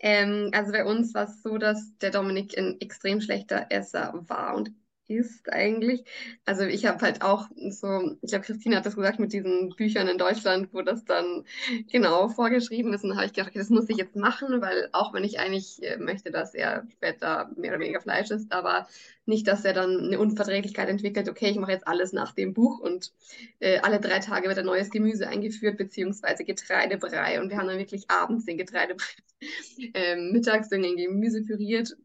ähm, 0.00 0.50
also 0.52 0.72
bei 0.72 0.84
uns 0.84 1.14
war 1.14 1.24
es 1.24 1.42
so, 1.42 1.58
dass 1.58 1.96
der 1.98 2.10
Dominik 2.10 2.56
ein 2.58 2.80
extrem 2.80 3.20
schlechter 3.20 3.66
Esser 3.70 4.12
war 4.26 4.56
und 4.56 4.72
ist 5.16 5.52
eigentlich. 5.52 6.04
Also 6.44 6.64
ich 6.64 6.86
habe 6.86 7.00
halt 7.00 7.22
auch 7.22 7.48
so, 7.68 8.16
ich 8.22 8.30
glaube, 8.30 8.44
Christine 8.44 8.76
hat 8.76 8.86
das 8.86 8.96
gesagt 8.96 9.18
mit 9.18 9.32
diesen 9.32 9.74
Büchern 9.76 10.08
in 10.08 10.18
Deutschland, 10.18 10.68
wo 10.72 10.82
das 10.82 11.04
dann 11.04 11.44
genau 11.90 12.28
vorgeschrieben 12.28 12.92
ist. 12.92 13.04
Und 13.04 13.10
dann 13.10 13.18
habe 13.18 13.26
ich 13.26 13.32
gedacht, 13.32 13.50
okay, 13.50 13.58
das 13.58 13.70
muss 13.70 13.88
ich 13.88 13.96
jetzt 13.96 14.16
machen, 14.16 14.60
weil 14.60 14.88
auch 14.92 15.12
wenn 15.12 15.24
ich 15.24 15.38
eigentlich 15.38 15.82
äh, 15.82 15.96
möchte, 15.98 16.30
dass 16.30 16.54
er 16.54 16.86
später 16.92 17.50
mehr 17.56 17.72
oder 17.72 17.80
weniger 17.80 18.00
Fleisch 18.00 18.30
isst, 18.30 18.52
aber 18.52 18.86
nicht, 19.24 19.46
dass 19.46 19.64
er 19.64 19.72
dann 19.72 19.98
eine 19.98 20.18
Unverträglichkeit 20.18 20.88
entwickelt, 20.88 21.28
okay, 21.28 21.50
ich 21.50 21.56
mache 21.56 21.72
jetzt 21.72 21.86
alles 21.86 22.12
nach 22.12 22.32
dem 22.32 22.54
Buch 22.54 22.80
und 22.80 23.12
äh, 23.60 23.78
alle 23.78 24.00
drei 24.00 24.18
Tage 24.18 24.48
wird 24.48 24.58
ein 24.58 24.66
neues 24.66 24.90
Gemüse 24.90 25.28
eingeführt, 25.28 25.76
beziehungsweise 25.76 26.44
Getreidebrei. 26.44 27.40
Und 27.40 27.50
wir 27.50 27.58
haben 27.58 27.68
dann 27.68 27.78
wirklich 27.78 28.10
abends 28.10 28.46
den 28.46 28.58
Getreidebrei, 28.58 29.04
äh, 29.94 30.16
mittags 30.16 30.68
den 30.68 30.96
Gemüse 30.96 31.42
püriert 31.44 31.96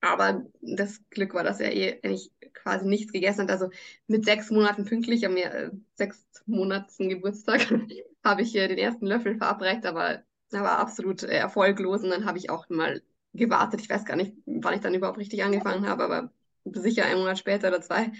aber 0.00 0.44
das 0.60 1.00
Glück 1.10 1.34
war, 1.34 1.44
dass 1.44 1.60
er 1.60 1.74
eh 1.74 2.00
eigentlich 2.02 2.30
quasi 2.54 2.86
nichts 2.86 3.12
gegessen 3.12 3.42
hat. 3.42 3.50
Also 3.50 3.70
mit 4.06 4.24
sechs 4.24 4.50
Monaten 4.50 4.84
pünktlich, 4.84 5.26
am 5.26 5.36
äh, 5.36 5.70
sechs 5.94 6.24
Monaten 6.46 7.08
Geburtstag, 7.08 7.66
habe 8.24 8.42
ich 8.42 8.54
äh, 8.56 8.68
den 8.68 8.78
ersten 8.78 9.06
Löffel 9.06 9.36
verabreicht, 9.36 9.86
aber 9.86 10.22
er 10.52 10.62
war 10.62 10.78
absolut 10.78 11.22
äh, 11.22 11.36
erfolglos. 11.36 12.02
Und 12.02 12.10
dann 12.10 12.24
habe 12.24 12.38
ich 12.38 12.50
auch 12.50 12.68
mal 12.68 13.02
gewartet. 13.34 13.80
Ich 13.80 13.90
weiß 13.90 14.04
gar 14.04 14.16
nicht, 14.16 14.34
wann 14.46 14.74
ich 14.74 14.80
dann 14.80 14.94
überhaupt 14.94 15.18
richtig 15.18 15.42
angefangen 15.44 15.86
habe, 15.86 16.04
aber 16.04 16.32
sicher 16.64 17.04
einen 17.04 17.20
Monat 17.20 17.38
später 17.38 17.68
oder 17.68 17.80
zwei. 17.80 18.12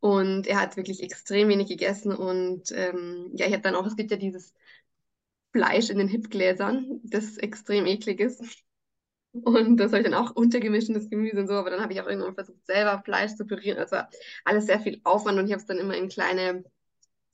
Und 0.00 0.46
er 0.46 0.60
hat 0.60 0.76
wirklich 0.76 1.02
extrem 1.02 1.48
wenig 1.48 1.68
gegessen. 1.68 2.12
Und 2.14 2.70
ähm, 2.72 3.30
ja, 3.34 3.46
ich 3.46 3.52
habe 3.52 3.62
dann 3.62 3.74
auch, 3.74 3.86
es 3.86 3.96
gibt 3.96 4.10
ja 4.10 4.16
dieses 4.16 4.54
Fleisch 5.52 5.90
in 5.90 5.98
den 5.98 6.08
Hipgläsern, 6.08 7.00
das 7.04 7.36
extrem 7.38 7.86
eklig 7.86 8.20
ist. 8.20 8.42
Und 9.44 9.76
das 9.78 9.92
habe 9.92 9.98
ich 10.02 10.10
dann 10.10 10.14
auch 10.14 10.34
untergemischtes 10.34 11.10
Gemüse 11.10 11.40
und 11.40 11.48
so, 11.48 11.54
aber 11.54 11.70
dann 11.70 11.80
habe 11.80 11.92
ich 11.92 12.00
auch 12.00 12.06
irgendwann 12.06 12.34
versucht, 12.34 12.64
selber 12.66 13.02
Fleisch 13.04 13.34
zu 13.34 13.46
pürieren. 13.46 13.78
Also 13.78 13.96
alles 14.44 14.66
sehr 14.66 14.80
viel 14.80 15.00
Aufwand 15.04 15.38
und 15.38 15.46
ich 15.46 15.52
habe 15.52 15.60
es 15.60 15.66
dann 15.66 15.78
immer 15.78 15.96
in 15.96 16.08
kleine 16.08 16.64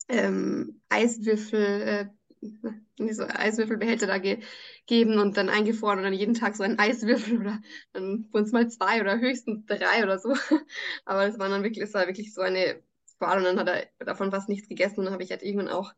ähm, 0.09 0.81
Eiswürfel, 0.89 2.11
äh, 3.01 3.13
so 3.13 3.25
Eiswürfelbehälter 3.25 4.07
da 4.07 4.19
gegeben 4.19 5.19
und 5.19 5.37
dann 5.37 5.49
eingefroren 5.49 5.99
und 5.99 6.05
dann 6.05 6.13
jeden 6.13 6.35
Tag 6.35 6.57
so 6.57 6.63
ein 6.63 6.79
Eiswürfel 6.79 7.41
oder 7.41 7.61
dann 7.93 8.29
wurden 8.33 8.45
es 8.45 8.53
mal 8.53 8.69
zwei 8.69 9.01
oder 9.01 9.19
höchstens 9.19 9.67
drei 9.67 10.03
oder 10.05 10.19
so. 10.19 10.35
Aber 11.05 11.27
es 11.27 11.39
war 11.39 11.49
dann 11.49 11.63
wirklich, 11.63 11.85
es 11.85 11.95
war 11.95 12.07
wirklich 12.07 12.35
so 12.35 12.43
eine 12.43 12.83
Qual 13.19 13.39
und 13.39 13.45
dann 13.45 13.59
hat 13.59 13.69
er 13.69 14.05
davon 14.05 14.31
fast 14.31 14.49
nichts 14.49 14.69
gegessen 14.69 15.01
und 15.01 15.05
dann 15.07 15.15
habe 15.15 15.23
ich 15.23 15.31
halt 15.31 15.43
irgendwann 15.43 15.69
auch 15.69 15.93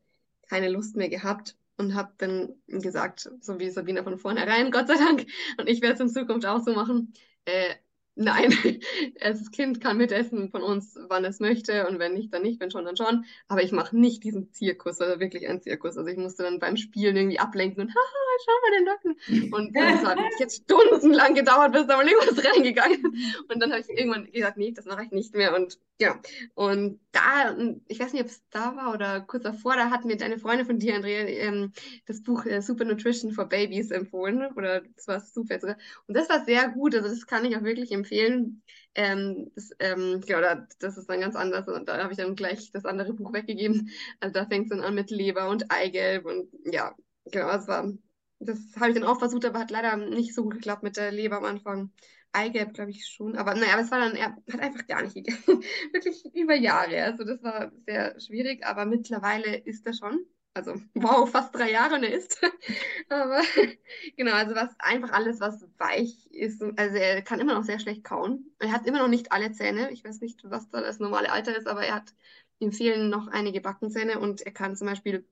keine 0.48 0.68
Lust 0.68 0.96
mehr 0.96 1.08
gehabt 1.08 1.56
und 1.76 1.94
habe 1.94 2.12
dann 2.18 2.54
gesagt, 2.68 3.30
so 3.40 3.58
wie 3.58 3.70
Sabina 3.70 4.02
von 4.02 4.18
vornherein, 4.18 4.70
Gott 4.72 4.88
sei 4.88 4.96
Dank, 4.96 5.26
und 5.58 5.68
ich 5.68 5.82
werde 5.82 5.94
es 5.94 6.00
in 6.00 6.08
Zukunft 6.08 6.46
auch 6.46 6.62
so 6.64 6.74
machen, 6.74 7.12
äh, 7.44 7.74
Nein, 8.18 8.50
das 9.20 9.50
Kind 9.50 9.82
kann 9.82 9.98
mitessen 9.98 10.50
von 10.50 10.62
uns, 10.62 10.98
wann 11.08 11.26
es 11.26 11.38
möchte 11.38 11.86
und 11.86 11.98
wenn 11.98 12.14
nicht, 12.14 12.32
dann 12.32 12.42
nicht, 12.42 12.58
wenn 12.60 12.70
schon, 12.70 12.86
dann 12.86 12.96
schon. 12.96 13.26
Aber 13.46 13.62
ich 13.62 13.72
mache 13.72 13.94
nicht 13.94 14.24
diesen 14.24 14.50
Zirkus, 14.52 15.02
also 15.02 15.20
wirklich 15.20 15.46
ein 15.46 15.60
Zirkus. 15.60 15.98
Also 15.98 16.08
ich 16.08 16.16
musste 16.16 16.42
dann 16.42 16.58
beim 16.58 16.78
Spielen 16.78 17.14
irgendwie 17.14 17.38
ablenken 17.38 17.82
und 17.82 17.90
haha, 17.94 18.26
schau 18.44 18.52
mal 18.62 18.78
den 18.78 18.86
Löffel. 18.86 19.52
Und 19.52 19.76
das 19.76 20.04
hat 20.04 20.18
jetzt 20.38 20.62
stundenlang 20.64 21.34
gedauert, 21.34 21.72
bis 21.72 21.86
da 21.86 21.98
mal 21.98 22.08
irgendwas 22.08 22.42
reingegangen. 22.42 23.04
Und 23.52 23.60
dann 23.60 23.70
habe 23.70 23.82
ich 23.82 23.90
irgendwann 23.90 24.32
gesagt, 24.32 24.56
nee, 24.56 24.72
das 24.72 24.86
mache 24.86 25.04
ich 25.04 25.10
nicht 25.10 25.34
mehr. 25.34 25.54
Und 25.54 25.78
ja, 26.00 26.18
und 26.54 27.00
da, 27.12 27.56
ich 27.88 28.00
weiß 28.00 28.14
nicht, 28.14 28.22
ob 28.22 28.28
es 28.28 28.42
da 28.50 28.76
war 28.76 28.94
oder 28.94 29.20
kurz 29.20 29.42
davor, 29.42 29.76
da 29.76 29.90
hat 29.90 30.04
mir 30.06 30.16
deine 30.16 30.38
Freundin 30.38 30.66
von 30.66 30.78
dir, 30.78 30.94
Andrea, 30.94 31.24
ähm, 31.26 31.72
das 32.06 32.22
Buch 32.22 32.44
äh, 32.46 32.60
Super 32.60 32.84
Nutrition 32.84 33.32
for 33.32 33.46
Babies 33.46 33.90
empfohlen. 33.90 34.46
Oder 34.56 34.82
das 34.96 35.06
war 35.06 35.20
super. 35.20 35.58
Und 36.06 36.16
das 36.16 36.30
war 36.30 36.44
sehr 36.46 36.68
gut. 36.70 36.94
Also 36.94 37.08
das 37.08 37.26
kann 37.26 37.44
ich 37.44 37.56
auch 37.56 37.62
wirklich 37.62 37.92
empfehlen 37.92 38.05
empfehlen. 38.06 38.62
Ähm, 38.94 39.50
das, 39.54 39.70
ähm, 39.78 40.22
ja, 40.26 40.66
das 40.78 40.96
ist 40.96 41.08
dann 41.08 41.20
ganz 41.20 41.36
anders. 41.36 41.68
Und 41.68 41.88
da 41.88 42.02
habe 42.02 42.12
ich 42.12 42.18
dann 42.18 42.34
gleich 42.36 42.70
das 42.72 42.84
andere 42.84 43.12
Buch 43.12 43.32
weggegeben. 43.32 43.90
Also 44.20 44.32
da 44.32 44.46
fängt 44.46 44.64
es 44.64 44.70
dann 44.70 44.80
an 44.84 44.94
mit 44.94 45.10
Leber 45.10 45.48
und 45.50 45.70
Eigelb 45.70 46.24
und 46.26 46.48
ja, 46.64 46.94
genau, 47.26 47.48
das 47.48 47.68
war, 47.68 47.92
das 48.38 48.58
habe 48.76 48.90
ich 48.90 48.94
dann 48.94 49.04
auch 49.08 49.18
versucht, 49.18 49.44
aber 49.44 49.58
hat 49.60 49.70
leider 49.70 49.96
nicht 49.96 50.34
so 50.34 50.44
gut 50.44 50.54
geklappt 50.54 50.82
mit 50.82 50.96
der 50.96 51.12
Leber 51.12 51.38
am 51.38 51.44
Anfang. 51.44 51.92
Eigelb, 52.32 52.74
glaube 52.74 52.90
ich 52.90 53.06
schon. 53.06 53.36
Aber 53.36 53.54
naja, 53.54 53.80
es 53.80 53.90
war 53.90 53.98
dann, 53.98 54.14
er 54.14 54.36
hat 54.52 54.60
einfach 54.60 54.86
gar 54.86 55.02
nicht 55.02 55.14
gegessen. 55.14 55.62
Wirklich 55.92 56.22
über 56.34 56.54
Jahre. 56.54 57.02
Also 57.04 57.24
das 57.24 57.42
war 57.42 57.72
sehr 57.86 58.18
schwierig, 58.20 58.64
aber 58.66 58.84
mittlerweile 58.84 59.56
ist 59.56 59.86
er 59.86 59.94
schon. 59.94 60.26
Also, 60.56 60.80
wow, 60.94 61.28
fast 61.28 61.54
drei 61.54 61.70
Jahre 61.70 61.96
und 61.96 62.02
er 62.02 62.14
isst. 62.14 62.40
Aber 63.10 63.42
genau, 64.16 64.32
also 64.32 64.54
was 64.54 64.74
einfach 64.78 65.12
alles, 65.12 65.38
was 65.38 65.66
weich 65.76 66.28
ist. 66.30 66.62
Also 66.76 66.96
er 66.96 67.20
kann 67.20 67.40
immer 67.40 67.52
noch 67.52 67.64
sehr 67.64 67.78
schlecht 67.78 68.04
kauen. 68.04 68.50
Er 68.58 68.72
hat 68.72 68.86
immer 68.86 69.00
noch 69.00 69.08
nicht 69.08 69.32
alle 69.32 69.52
Zähne. 69.52 69.90
Ich 69.90 70.02
weiß 70.02 70.22
nicht, 70.22 70.40
was 70.44 70.70
da 70.70 70.80
das 70.80 70.98
normale 70.98 71.30
Alter 71.30 71.54
ist, 71.54 71.66
aber 71.66 71.84
er 71.84 71.96
hat 71.96 72.14
ihm 72.58 72.72
fehlen 72.72 73.10
noch 73.10 73.28
einige 73.28 73.60
Backenzähne 73.60 74.18
und 74.18 74.40
er 74.40 74.52
kann 74.52 74.76
zum 74.76 74.86
Beispiel 74.86 75.28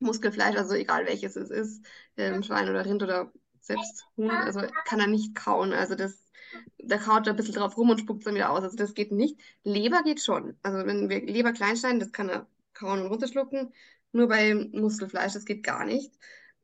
Muskelfleisch, 0.00 0.56
also 0.56 0.74
egal 0.74 1.06
welches 1.06 1.36
es 1.36 1.48
ist, 1.48 1.86
ähm, 2.18 2.42
Schwein 2.42 2.68
oder 2.68 2.84
Rind 2.84 3.02
oder 3.02 3.32
selbst 3.60 4.06
Huhn, 4.18 4.30
also 4.30 4.60
kann 4.84 5.00
er 5.00 5.06
nicht 5.06 5.34
kauen. 5.34 5.72
Also 5.72 5.94
das, 5.94 6.30
da 6.76 6.98
kaut 6.98 7.26
er 7.26 7.32
ein 7.32 7.36
bisschen 7.36 7.54
drauf 7.54 7.78
rum 7.78 7.88
und 7.88 8.00
spuckt 8.00 8.20
es 8.20 8.24
dann 8.26 8.34
wieder 8.34 8.50
aus. 8.50 8.64
Also 8.64 8.76
das 8.76 8.92
geht 8.92 9.12
nicht. 9.12 9.40
Leber 9.64 10.02
geht 10.02 10.20
schon. 10.20 10.58
Also 10.62 10.84
wenn 10.86 11.08
wir 11.08 11.24
Leber 11.24 11.54
klein 11.54 11.76
schneiden, 11.78 12.00
das 12.00 12.12
kann 12.12 12.28
er 12.28 12.46
kauen 12.74 13.00
und 13.00 13.06
runterschlucken. 13.06 13.72
Nur 14.12 14.28
bei 14.28 14.54
Muskelfleisch, 14.54 15.34
das 15.34 15.44
geht 15.44 15.62
gar 15.64 15.84
nicht. 15.84 16.12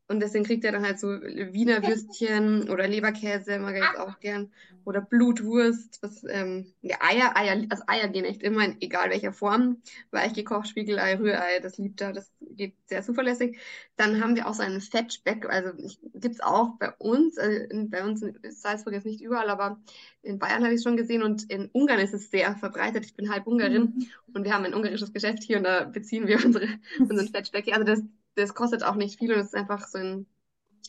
Und 0.07 0.19
deswegen 0.19 0.45
kriegt 0.45 0.63
er 0.63 0.71
dann 0.71 0.85
halt 0.85 0.99
so 0.99 1.07
Wiener 1.07 1.81
Würstchen 1.81 2.69
oder 2.69 2.87
Leberkäse, 2.87 3.57
mag 3.57 3.75
er 3.75 3.85
jetzt 3.85 3.99
auch 3.99 4.19
gern. 4.19 4.51
Oder 4.83 5.01
Blutwurst, 5.01 5.97
was, 6.03 6.23
ähm, 6.29 6.71
ja, 6.81 6.97
Eier, 6.99 7.35
Eier, 7.35 7.65
also 7.69 7.83
Eier 7.87 8.07
gehen 8.09 8.23
echt 8.23 8.43
immer 8.43 8.63
in 8.65 8.79
egal 8.81 9.09
welcher 9.09 9.33
Form. 9.33 9.81
Weichgekocht, 10.11 10.67
Spiegelei, 10.67 11.15
Rührei, 11.15 11.59
das 11.59 11.79
liebt 11.79 12.01
er, 12.01 12.13
das 12.13 12.31
geht 12.39 12.75
sehr 12.85 13.01
zuverlässig. 13.01 13.57
Dann 13.95 14.21
haben 14.21 14.35
wir 14.35 14.47
auch 14.47 14.53
so 14.53 14.61
einen 14.61 14.79
Fettspeck, 14.79 15.49
also 15.49 15.71
gibt 16.13 16.35
es 16.35 16.41
auch 16.41 16.77
bei 16.77 16.91
uns, 16.99 17.39
also 17.39 17.65
bei 17.89 18.05
uns 18.05 18.21
in 18.21 18.37
Salzburg 18.51 18.93
jetzt 18.93 19.07
nicht 19.07 19.21
überall, 19.21 19.49
aber 19.49 19.81
in 20.21 20.37
Bayern 20.37 20.63
habe 20.63 20.73
ich 20.73 20.77
es 20.79 20.83
schon 20.83 20.97
gesehen 20.97 21.23
und 21.23 21.49
in 21.49 21.69
Ungarn 21.71 21.99
ist 21.99 22.13
es 22.13 22.29
sehr 22.29 22.55
verbreitet. 22.55 23.05
Ich 23.05 23.15
bin 23.15 23.31
halb 23.31 23.47
Ungarin 23.47 23.81
mhm. 23.81 24.07
und 24.35 24.43
wir 24.43 24.53
haben 24.53 24.65
ein 24.65 24.75
ungarisches 24.75 25.13
Geschäft 25.13 25.41
hier 25.41 25.57
und 25.57 25.63
da 25.63 25.85
beziehen 25.85 26.27
wir 26.27 26.37
unsere, 26.45 26.67
unseren 26.99 27.27
Fettspeck. 27.27 27.73
Also 27.73 27.85
das 27.85 28.03
das 28.35 28.53
kostet 28.53 28.83
auch 28.83 28.95
nicht 28.95 29.19
viel 29.19 29.33
und 29.33 29.39
es 29.39 29.47
ist 29.47 29.55
einfach 29.55 29.87
so 29.87 29.97
ein 29.97 30.27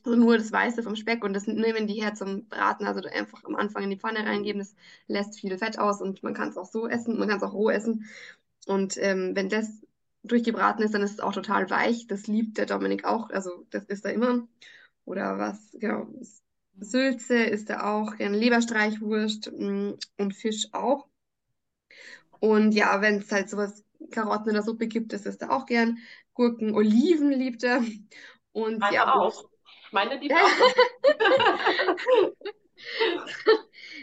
so 0.05 0.15
nur 0.15 0.39
das 0.39 0.53
Weiße 0.53 0.83
vom 0.83 0.97
Speck 0.97 1.25
und 1.25 1.33
das 1.35 1.47
nehmen 1.47 1.87
die 1.87 2.01
her 2.03 2.15
zum 2.15 2.47
Braten. 2.49 2.87
Also 2.87 3.01
einfach 3.09 3.45
am 3.45 3.57
Anfang 3.57 3.85
in 3.85 3.91
die 3.91 3.99
Pfanne 3.99 4.25
reingeben, 4.27 4.61
das 4.61 4.75
lässt 5.09 5.41
viel 5.41 5.57
Fett 5.59 5.79
aus 5.79 6.01
und 6.01 6.23
man 6.23 6.35
kann 6.35 6.49
es 6.49 6.57
auch 6.57 6.67
so 6.67 6.87
essen, 6.89 7.19
man 7.19 7.29
kann 7.29 7.39
es 7.39 7.43
auch 7.43 7.53
roh 7.55 7.71
essen. 7.71 8.05
Und 8.67 8.97
ähm, 8.99 9.33
wenn 9.35 9.49
das 9.49 9.69
durchgebraten 10.23 10.85
ist, 10.85 10.95
dann 10.95 11.03
ist 11.03 11.13
es 11.13 11.21
auch 11.21 11.33
total 11.33 11.71
weich. 11.71 12.07
Das 12.07 12.27
liebt 12.27 12.59
der 12.59 12.67
Dominik 12.67 13.05
auch, 13.05 13.31
also 13.31 13.67
das 13.71 13.85
ist 13.85 14.05
er 14.05 14.13
immer. 14.13 14.47
Oder 15.05 15.39
was, 15.39 15.77
genau, 15.79 16.09
Sülze 16.81 17.37
ist 17.37 17.71
er 17.71 17.87
auch, 17.87 18.17
gerne 18.17 18.37
Leberstreichwurst 18.37 19.53
mm, 19.53 19.93
und 20.19 20.35
Fisch 20.35 20.69
auch. 20.73 21.09
Und 22.41 22.73
ja, 22.73 23.01
wenn 23.01 23.17
es 23.19 23.33
halt 23.33 23.49
sowas 23.49 23.85
Karotten 24.11 24.49
in 24.49 24.55
der 24.55 24.63
Suppe 24.63 24.87
gibt, 24.89 25.13
ist 25.13 25.27
es 25.27 25.39
da 25.39 25.51
auch 25.51 25.67
gern. 25.67 25.99
Gurken, 26.37 26.75
Oliven 26.75 27.33
liebt 27.33 27.65
er. 27.65 27.83
Und 28.53 28.79
Meine 28.79 28.95
ja, 28.95 29.15
auch. 29.15 29.45
Meine 29.91 30.19
liebt 30.19 30.35
auch. 30.35 30.39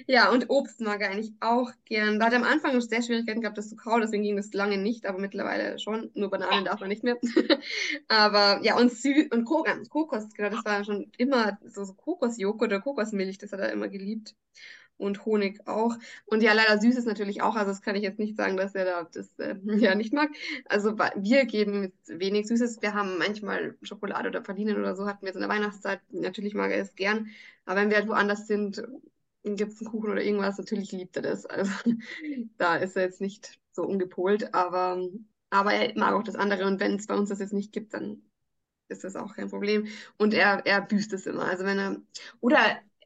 ja, 0.08 0.32
und 0.32 0.50
Obst 0.50 0.82
mag 0.82 1.02
er 1.02 1.12
eigentlich 1.12 1.34
auch 1.40 1.72
gern. 1.86 2.20
Da 2.20 2.26
hat 2.26 2.34
er 2.34 2.40
am 2.40 2.46
Anfang 2.46 2.82
sehr 2.82 3.04
Schwierigkeiten 3.04 3.42
gehabt, 3.42 3.58
das 3.58 3.70
zu 3.70 3.76
kauen, 3.76 4.02
deswegen 4.02 4.24
ging 4.24 4.36
das 4.36 4.52
lange 4.54 4.78
nicht, 4.78 5.06
aber 5.06 5.20
mittlerweile 5.20 5.78
schon. 5.80 6.10
Nur 6.16 6.32
Bananen 6.32 6.66
darf 6.66 6.80
man 6.80 6.90
nicht 6.90 7.04
mehr. 7.04 7.18
aber 8.08 8.62
ja, 8.64 8.78
und, 8.78 8.92
Sü 8.92 9.28
und 9.32 9.46
Kokos, 9.46 10.34
genau, 10.34 10.50
das 10.50 10.66
war 10.66 10.84
schon 10.84 11.12
immer 11.18 11.60
so, 11.66 11.84
so 11.84 11.94
Kokosjoghurt 11.94 12.70
oder 12.70 12.82
Kokosmilch, 12.82 13.38
das 13.38 13.52
hat 13.52 13.60
er 13.60 13.72
immer 13.72 13.90
geliebt 13.90 14.36
und 14.98 15.26
Honig 15.26 15.68
auch. 15.68 15.96
Und 16.26 16.44
ja, 16.44 16.54
leider 16.54 16.80
süß 16.80 16.96
ist 16.96 17.08
natürlich 17.08 17.42
auch. 17.42 17.56
Also 17.56 17.72
das 17.72 17.82
kann 17.82 17.96
ich 17.96 18.04
jetzt 18.04 18.20
nicht 18.20 18.38
sagen, 18.38 18.58
dass 18.58 18.76
er 18.76 18.86
da 18.86 19.04
das 19.12 19.28
äh, 19.40 19.56
ja 19.78 19.96
nicht 19.96 20.14
mag. 20.14 20.30
Also 20.66 20.98
wir 20.98 21.46
geben 21.46 21.94
wenig 22.08 22.48
Süßes. 22.48 22.82
Wir 22.82 22.94
haben 22.94 23.18
manchmal 23.18 23.78
Schokolade 23.82 24.30
oder 24.30 24.42
Pralinen 24.42 24.78
oder 24.78 24.96
so 24.96 25.06
hatten 25.06 25.22
wir 25.22 25.28
jetzt 25.30 25.36
in 25.36 25.42
der 25.42 25.50
Weihnachtszeit. 25.50 26.02
Natürlich 26.12 26.54
mag 26.54 26.72
er 26.72 26.82
es 26.82 26.96
gern. 26.96 27.30
Aber 27.66 27.82
wenn 27.82 27.90
wir 27.90 27.98
halt 27.98 28.08
woanders 28.08 28.48
sind, 28.48 28.84
gibt 29.44 29.74
es 29.74 29.82
einen 29.82 29.92
Kuchen 29.92 30.12
oder 30.12 30.24
irgendwas, 30.24 30.58
natürlich 30.58 30.92
liebt 30.92 31.16
er 31.18 31.24
das. 31.24 31.46
Also 31.50 31.72
da 32.58 32.76
ist 32.78 32.96
er 32.96 33.04
jetzt 33.04 33.22
nicht 33.22 33.60
so 33.72 33.84
ungepolt. 33.84 34.54
Aber, 34.54 35.02
aber 35.50 35.74
er 35.74 35.98
mag 35.98 36.14
auch 36.14 36.24
das 36.24 36.36
andere. 36.36 36.66
Und 36.66 36.80
wenn 36.80 36.96
es 36.96 37.08
bei 37.08 37.16
uns 37.16 37.30
das 37.30 37.40
jetzt 37.40 37.54
nicht 37.54 37.72
gibt, 37.74 37.94
dann 37.94 38.22
ist 38.90 39.04
das 39.04 39.16
auch 39.16 39.36
kein 39.36 39.50
Problem. 39.50 39.88
Und 40.18 40.34
er, 40.34 40.66
er 40.66 40.82
büßt 40.82 41.14
es 41.14 41.26
immer. 41.26 41.46
Also 41.46 41.66
wenn 41.66 41.80
er, 41.80 42.02
oder 42.42 42.60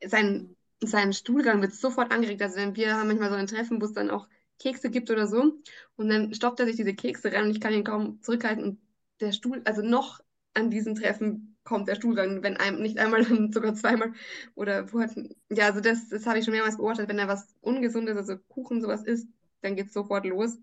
sein 0.06 0.57
sein 0.84 1.14
Stuhlgang 1.14 1.62
wird 1.62 1.74
sofort 1.74 2.12
angeregt. 2.12 2.42
Also 2.42 2.58
wenn 2.58 2.76
wir 2.76 2.96
haben 2.96 3.08
manchmal 3.08 3.30
so 3.30 3.36
ein 3.36 3.48
Treffen, 3.48 3.82
wo 3.82 3.86
es 3.86 3.94
dann 3.94 4.10
auch 4.12 4.28
Kekse 4.60 4.90
gibt 4.90 5.10
oder 5.12 5.28
so, 5.28 5.60
und 5.96 6.10
dann 6.10 6.34
stoppt 6.34 6.60
er 6.60 6.66
sich 6.66 6.76
diese 6.76 6.94
Kekse 6.96 7.32
rein 7.32 7.46
und 7.46 7.52
ich 7.52 7.62
kann 7.62 7.74
ihn 7.74 7.84
kaum 7.84 8.22
zurückhalten 8.22 8.64
und 8.64 8.80
der 9.20 9.32
Stuhl, 9.32 9.62
also 9.66 9.82
noch 9.82 10.22
an 10.54 10.70
diesem 10.72 10.96
Treffen 10.96 11.58
kommt 11.64 11.88
der 11.88 11.96
Stuhlgang, 11.96 12.44
wenn 12.44 12.58
einem 12.58 12.82
nicht 12.82 12.98
einmal, 12.98 13.24
dann 13.26 13.52
sogar 13.52 13.76
zweimal 13.76 14.14
oder 14.56 14.92
wo 14.92 15.00
hat, 15.00 15.12
ja, 15.50 15.66
also 15.68 15.82
das, 15.82 16.10
das 16.10 16.26
habe 16.26 16.40
ich 16.40 16.46
schon 16.46 16.54
mehrmals 16.54 16.78
beobachtet, 16.78 17.10
wenn 17.10 17.20
er 17.20 17.28
was 17.28 17.56
Ungesundes, 17.62 18.18
also 18.18 18.38
Kuchen 18.48 18.82
sowas 18.82 19.04
isst, 19.04 19.28
dann 19.62 19.76
geht 19.76 19.88
es 19.88 19.94
sofort 19.94 20.26
los. 20.26 20.58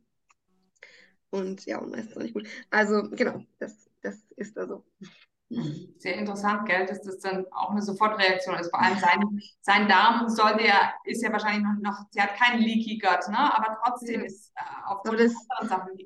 Und 1.31 1.67
ja, 1.67 1.79
und 1.79 1.91
meistens 1.91 2.17
auch 2.17 2.23
nicht 2.23 2.35
gut. 2.35 2.47
Also 2.71 3.09
genau, 3.11 3.45
das, 3.59 3.91
das 4.03 4.17
ist 4.37 4.57
also. 4.57 4.85
Sehr 5.98 6.16
interessant, 6.16 6.66
gell, 6.66 6.86
dass 6.86 7.02
das 7.02 7.18
dann 7.18 7.46
auch 7.52 7.70
eine 7.70 7.82
Sofortreaktion 7.82 8.57
ist. 8.57 8.70
Vor 8.70 8.80
allem 8.80 8.98
sein, 8.98 9.40
sein 9.62 9.88
Darm 9.88 10.28
sollte 10.28 10.64
ja, 10.64 10.92
ist 11.05 11.22
ja 11.22 11.32
wahrscheinlich 11.32 11.62
noch, 11.62 11.80
noch 11.80 12.05
sie 12.11 12.20
hat 12.20 12.34
keinen 12.36 12.61
Leaky 12.61 12.98
Gut, 12.98 13.28
ne? 13.28 13.38
aber 13.38 13.78
trotzdem 13.82 14.20
ja. 14.20 14.26
ist 14.26 14.52
äh, 14.57 14.61
auf 14.86 15.02
das, 15.02 15.34
anderen 15.48 15.68
Sachen 15.68 15.98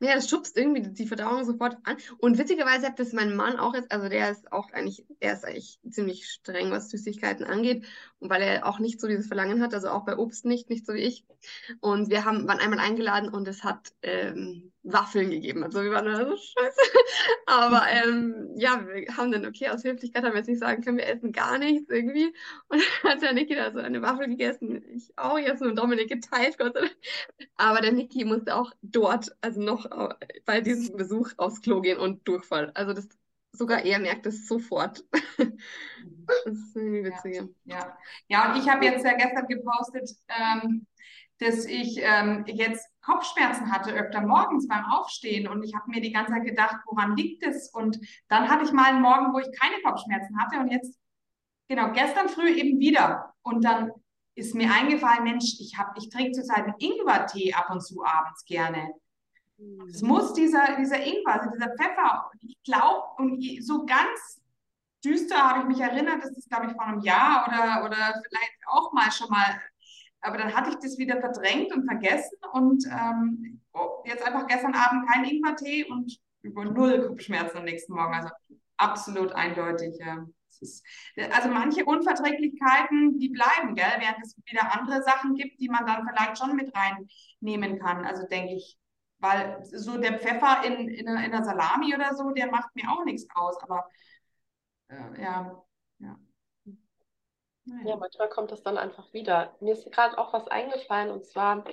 ja, 0.00 0.14
das 0.14 0.28
schubst 0.28 0.58
irgendwie 0.58 0.82
die 0.82 1.06
Verdauung 1.06 1.44
sofort 1.44 1.78
an. 1.84 1.96
Und 2.18 2.36
witzigerweise 2.36 2.86
hat 2.86 2.98
das 2.98 3.14
mein 3.14 3.34
Mann 3.34 3.58
auch 3.58 3.74
jetzt, 3.74 3.90
also 3.90 4.10
der 4.10 4.30
ist 4.30 4.52
auch 4.52 4.70
eigentlich, 4.72 5.06
er 5.20 5.32
ist 5.32 5.44
eigentlich 5.46 5.80
ziemlich 5.88 6.28
streng, 6.28 6.70
was 6.70 6.90
Süßigkeiten 6.90 7.46
angeht. 7.46 7.86
Und 8.18 8.28
weil 8.28 8.42
er 8.42 8.66
auch 8.66 8.78
nicht 8.78 9.00
so 9.00 9.08
dieses 9.08 9.26
Verlangen 9.26 9.62
hat, 9.62 9.72
also 9.72 9.88
auch 9.88 10.04
bei 10.04 10.18
Obst 10.18 10.44
nicht, 10.44 10.68
nicht 10.68 10.84
so 10.84 10.92
wie 10.92 10.98
ich. 10.98 11.24
Und 11.80 12.10
wir 12.10 12.26
haben, 12.26 12.46
waren 12.46 12.58
einmal 12.58 12.78
eingeladen 12.78 13.30
und 13.30 13.48
es 13.48 13.64
hat 13.64 13.90
ähm, 14.02 14.70
Waffeln 14.86 15.30
gegeben. 15.30 15.64
Also 15.64 15.82
wir 15.82 15.90
waren 15.90 16.06
da 16.06 16.24
so 16.24 16.36
scheiße. 16.36 16.80
Aber 17.46 17.82
ähm, 17.88 18.52
ja, 18.56 18.86
wir 18.86 19.16
haben 19.16 19.32
dann, 19.32 19.44
okay, 19.46 19.68
aus 19.68 19.84
Höflichkeit 19.84 20.22
haben 20.22 20.32
wir 20.32 20.38
jetzt 20.38 20.48
nicht 20.48 20.60
sagen 20.60 20.82
können, 20.82 20.98
wir 20.98 21.08
essen 21.08 21.32
gar 21.32 21.58
nichts 21.58 21.90
irgendwie. 21.90 22.26
Und 22.68 22.82
dann 23.02 23.12
hat 23.12 23.22
der 23.22 23.32
Niki 23.32 23.54
da 23.54 23.72
so 23.72 23.78
eine 23.78 24.00
Waffel 24.02 24.28
gegessen. 24.28 24.82
Ich 24.94 25.12
auch 25.16 25.38
jetzt 25.38 25.60
mit 25.60 25.76
Dominik 25.76 26.08
geteilt, 26.08 26.56
Gott 26.58 26.74
sei 26.74 26.80
Dank. 26.80 26.96
Aber 27.56 27.80
der 27.80 27.92
Niki 27.92 28.24
musste 28.24 28.54
auch 28.54 28.72
dort, 28.82 29.36
also 29.40 29.60
noch 29.60 29.88
bei 30.44 30.60
diesem 30.60 30.96
Besuch 30.96 31.32
aufs 31.36 31.60
Klo 31.62 31.80
gehen 31.80 31.98
und 31.98 32.26
Durchfall. 32.26 32.70
Also 32.74 32.92
das 32.92 33.08
sogar 33.56 33.84
er 33.84 33.98
merkt 33.98 34.26
es 34.26 34.46
sofort. 34.46 35.04
das 35.38 36.46
ist 36.46 36.76
irgendwie 36.76 37.04
witzig. 37.04 37.34
Ja, 37.34 37.48
ja. 37.64 37.98
ja 38.28 38.52
und 38.52 38.60
ich 38.60 38.68
habe 38.68 38.84
jetzt 38.84 39.04
ja 39.04 39.16
gestern 39.16 39.46
gepostet, 39.46 40.10
ähm, 40.28 40.86
dass 41.38 41.64
ich 41.66 41.98
ähm, 42.02 42.44
jetzt 42.46 42.88
Kopfschmerzen 43.06 43.70
hatte 43.70 43.92
öfter 43.92 44.20
morgens 44.20 44.66
beim 44.66 44.84
Aufstehen 44.84 45.46
und 45.46 45.62
ich 45.62 45.74
habe 45.76 45.88
mir 45.88 46.00
die 46.00 46.12
ganze 46.12 46.32
Zeit 46.32 46.44
gedacht, 46.44 46.76
woran 46.86 47.16
liegt 47.16 47.44
es? 47.46 47.70
Und 47.70 48.00
dann 48.28 48.48
hatte 48.48 48.64
ich 48.64 48.72
mal 48.72 48.86
einen 48.86 49.00
Morgen, 49.00 49.32
wo 49.32 49.38
ich 49.38 49.48
keine 49.58 49.80
Kopfschmerzen 49.82 50.36
hatte 50.40 50.58
und 50.58 50.72
jetzt, 50.72 50.98
genau, 51.68 51.92
gestern 51.92 52.28
früh 52.28 52.48
eben 52.48 52.80
wieder. 52.80 53.32
Und 53.42 53.64
dann 53.64 53.92
ist 54.34 54.56
mir 54.56 54.72
eingefallen, 54.72 55.22
Mensch, 55.22 55.60
ich, 55.60 55.78
hab, 55.78 55.96
ich 55.96 56.10
trinke 56.10 56.32
zurzeit 56.32 56.64
einen 56.64 56.74
Ingwertee 56.78 57.54
ab 57.54 57.70
und 57.70 57.80
zu 57.80 58.04
abends 58.04 58.44
gerne. 58.44 58.92
Es 59.88 60.02
muss 60.02 60.32
dieser, 60.34 60.76
dieser 60.76 61.00
Ingwer, 61.02 61.40
also 61.40 61.50
dieser 61.50 61.74
Pfeffer, 61.76 62.30
ich 62.42 62.60
glaube, 62.64 63.04
und 63.18 63.40
so 63.62 63.86
ganz 63.86 64.42
düster 65.04 65.36
habe 65.36 65.60
ich 65.60 65.66
mich 65.66 65.80
erinnert, 65.80 66.22
das 66.22 66.36
ist, 66.36 66.50
glaube 66.50 66.66
ich, 66.66 66.72
vor 66.72 66.82
einem 66.82 67.00
Jahr 67.02 67.46
oder, 67.46 67.84
oder 67.86 68.20
vielleicht 68.26 68.58
auch 68.66 68.92
mal 68.92 69.12
schon 69.12 69.30
mal 69.30 69.60
aber 70.26 70.38
dann 70.38 70.54
hatte 70.54 70.70
ich 70.70 70.76
das 70.76 70.98
wieder 70.98 71.20
verdrängt 71.20 71.72
und 71.72 71.84
vergessen 71.84 72.36
und 72.52 72.84
ähm, 72.86 73.60
oh, 73.72 74.02
jetzt 74.04 74.26
einfach 74.26 74.46
gestern 74.48 74.74
Abend 74.74 75.08
kein 75.08 75.24
Ingwertee 75.24 75.84
und 75.84 76.18
über 76.42 76.64
null 76.64 77.06
Kopfschmerzen 77.06 77.58
am 77.58 77.64
nächsten 77.64 77.92
Morgen. 77.94 78.12
Also 78.12 78.30
absolut 78.76 79.32
eindeutig. 79.32 79.96
Ja. 79.98 80.26
Also 81.32 81.48
manche 81.48 81.84
Unverträglichkeiten, 81.84 83.18
die 83.18 83.28
bleiben, 83.28 83.74
gell, 83.74 83.92
während 83.98 84.24
es 84.24 84.36
wieder 84.46 84.74
andere 84.74 85.02
Sachen 85.02 85.34
gibt, 85.34 85.60
die 85.60 85.68
man 85.68 85.86
dann 85.86 86.08
vielleicht 86.08 86.38
schon 86.38 86.56
mit 86.56 86.72
reinnehmen 86.74 87.78
kann. 87.78 88.04
Also 88.04 88.26
denke 88.26 88.54
ich, 88.54 88.76
weil 89.18 89.62
so 89.62 89.96
der 89.98 90.18
Pfeffer 90.18 90.64
in, 90.64 90.88
in, 90.88 91.06
in 91.06 91.30
der 91.30 91.44
Salami 91.44 91.94
oder 91.94 92.14
so, 92.16 92.30
der 92.30 92.50
macht 92.50 92.74
mir 92.74 92.90
auch 92.90 93.04
nichts 93.04 93.26
aus. 93.34 93.62
Aber 93.62 93.86
äh, 94.88 95.22
ja, 95.22 95.62
ja. 96.00 96.18
Ja, 97.84 97.96
manchmal 97.96 98.28
kommt 98.28 98.52
das 98.52 98.62
dann 98.62 98.78
einfach 98.78 99.12
wieder. 99.12 99.54
Mir 99.60 99.72
ist 99.72 99.90
gerade 99.92 100.16
auch 100.18 100.32
was 100.32 100.46
eingefallen 100.48 101.10
und 101.10 101.24
zwar, 101.24 101.64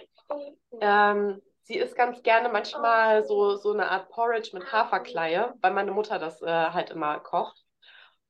ähm, 0.80 1.41
sie 1.62 1.78
isst 1.78 1.96
ganz 1.96 2.24
gerne 2.24 2.50
manchmal 2.50 3.24
so, 3.24 3.56
so 3.56 3.72
eine 3.72 3.89
Art 3.89 4.10
Porridge 4.10 4.52
mit 4.54 4.72
Haferkleie, 4.72 5.54
weil 5.62 5.74
meine 5.74 5.91
Mutter 5.91 6.20
das 6.20 6.41
äh, 6.41 6.48
halt 6.48 6.89
immer 6.89 7.20
kocht. 7.20 7.64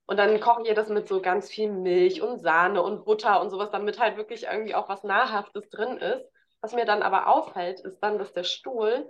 Und 0.05 0.17
dann 0.17 0.39
kochen 0.41 0.65
ihr 0.65 0.75
das 0.75 0.89
mit 0.89 1.07
so 1.07 1.21
ganz 1.21 1.49
viel 1.49 1.71
Milch 1.71 2.21
und 2.21 2.39
Sahne 2.39 2.81
und 2.81 3.05
Butter 3.05 3.39
und 3.41 3.49
sowas, 3.49 3.69
damit 3.71 3.99
halt 3.99 4.17
wirklich 4.17 4.43
irgendwie 4.43 4.75
auch 4.75 4.89
was 4.89 5.03
Nahrhaftes 5.03 5.69
drin 5.69 5.97
ist. 5.97 6.29
Was 6.61 6.73
mir 6.73 6.85
dann 6.85 7.01
aber 7.01 7.27
auffällt, 7.27 7.79
ist 7.79 7.99
dann, 7.99 8.19
dass 8.19 8.33
der 8.33 8.43
Stuhl 8.43 9.09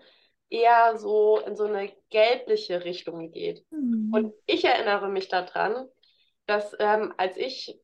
eher 0.49 0.97
so 0.97 1.39
in 1.39 1.55
so 1.55 1.65
eine 1.65 1.91
gelbliche 2.09 2.83
Richtung 2.85 3.31
geht. 3.31 3.65
Mhm. 3.71 4.13
Und 4.13 4.33
ich 4.45 4.65
erinnere 4.65 5.09
mich 5.09 5.29
daran, 5.29 5.87
dass 6.45 6.75
ähm, 6.79 7.13
als 7.17 7.37
ich, 7.37 7.79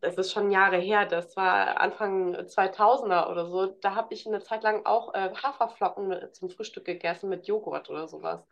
das 0.00 0.16
ist 0.16 0.32
schon 0.32 0.50
Jahre 0.50 0.78
her, 0.78 1.06
das 1.06 1.36
war 1.36 1.80
Anfang 1.80 2.34
2000er 2.34 3.30
oder 3.30 3.46
so, 3.46 3.66
da 3.66 3.94
habe 3.94 4.14
ich 4.14 4.26
eine 4.26 4.40
Zeit 4.40 4.62
lang 4.62 4.84
auch 4.86 5.14
äh, 5.14 5.34
Haferflocken 5.34 6.32
zum 6.32 6.50
Frühstück 6.50 6.84
gegessen 6.84 7.28
mit 7.28 7.46
Joghurt 7.46 7.90
oder 7.90 8.08
sowas. 8.08 8.46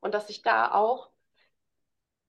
Und 0.00 0.14
dass 0.14 0.30
ich 0.30 0.42
da 0.42 0.72
auch 0.72 1.10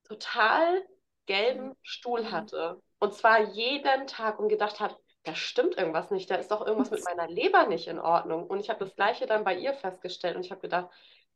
total 0.04 0.84
gelben 1.26 1.76
Stuhl 1.82 2.30
hatte. 2.32 2.80
Und 2.98 3.14
zwar 3.14 3.40
jeden 3.52 4.06
Tag 4.06 4.38
und 4.40 4.48
gedacht 4.48 4.80
habe, 4.80 4.96
da 5.22 5.34
stimmt 5.34 5.76
irgendwas 5.76 6.10
nicht, 6.10 6.30
da 6.30 6.36
ist 6.36 6.50
doch 6.50 6.66
irgendwas 6.66 6.90
mit 6.90 7.04
meiner 7.04 7.28
Leber 7.28 7.66
nicht 7.66 7.86
in 7.86 7.98
Ordnung. 7.98 8.46
Und 8.46 8.60
ich 8.60 8.70
habe 8.70 8.84
das 8.84 8.94
gleiche 8.96 9.26
dann 9.26 9.44
bei 9.44 9.54
ihr 9.56 9.74
festgestellt 9.74 10.36
und 10.36 10.44
ich 10.44 10.50
habe 10.50 10.60
gedacht, 10.60 10.88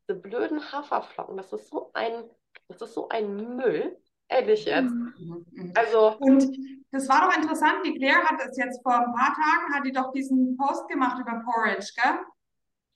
diese 0.07 0.19
blöden 0.19 0.71
Haferflocken, 0.71 1.37
das 1.37 1.53
ist 1.53 1.69
so 1.69 1.91
ein, 1.93 2.29
das 2.67 2.81
ist 2.81 2.93
so 2.93 3.09
ein 3.09 3.55
Müll. 3.55 3.97
Ehrlich 4.27 4.65
jetzt. 4.65 4.91
Mhm, 4.91 5.45
mhm. 5.51 5.73
Also, 5.75 6.17
Und 6.19 6.49
das 6.91 7.07
war 7.09 7.29
doch 7.29 7.37
interessant, 7.37 7.85
die 7.85 7.95
Claire 7.95 8.23
hat 8.23 8.39
es 8.49 8.57
jetzt 8.57 8.81
vor 8.81 8.95
ein 8.95 9.13
paar 9.13 9.35
Tagen, 9.35 9.73
hat 9.73 9.85
die 9.85 9.91
doch 9.91 10.11
diesen 10.11 10.57
Post 10.57 10.87
gemacht 10.87 11.19
über 11.19 11.43
Porridge, 11.45 11.91
gell? 11.95 12.19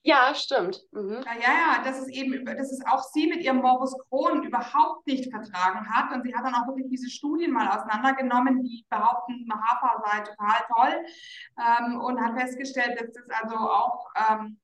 ja, 0.04 0.34
stimmt. 0.34 0.82
Mhm. 0.92 1.22
Ja, 1.26 1.34
ja, 1.34 1.54
ja, 1.54 1.84
dass 1.84 2.00
es 2.00 2.08
eben, 2.08 2.46
dass 2.46 2.72
es 2.72 2.84
auch 2.86 3.04
sie 3.04 3.28
mit 3.28 3.44
ihrem 3.44 3.58
Morbus 3.58 3.96
Crohn 4.08 4.44
überhaupt 4.44 5.06
nicht 5.06 5.30
vertragen 5.30 5.88
hat. 5.90 6.14
Und 6.14 6.24
sie 6.24 6.34
hat 6.34 6.46
dann 6.46 6.56
auch 6.56 6.68
wirklich 6.68 6.90
diese 6.90 7.10
Studien 7.10 7.52
mal 7.52 7.68
auseinandergenommen, 7.68 8.64
die 8.64 8.86
behaupten, 8.90 9.48
Hafer 9.52 10.02
sei 10.06 10.20
total 10.22 10.62
toll. 10.74 11.06
Ähm, 11.60 12.00
und 12.00 12.20
hat 12.22 12.40
festgestellt, 12.40 13.00
dass 13.00 13.12
das 13.12 13.42
also 13.42 13.58
auch 13.58 14.10
ähm, 14.16 14.58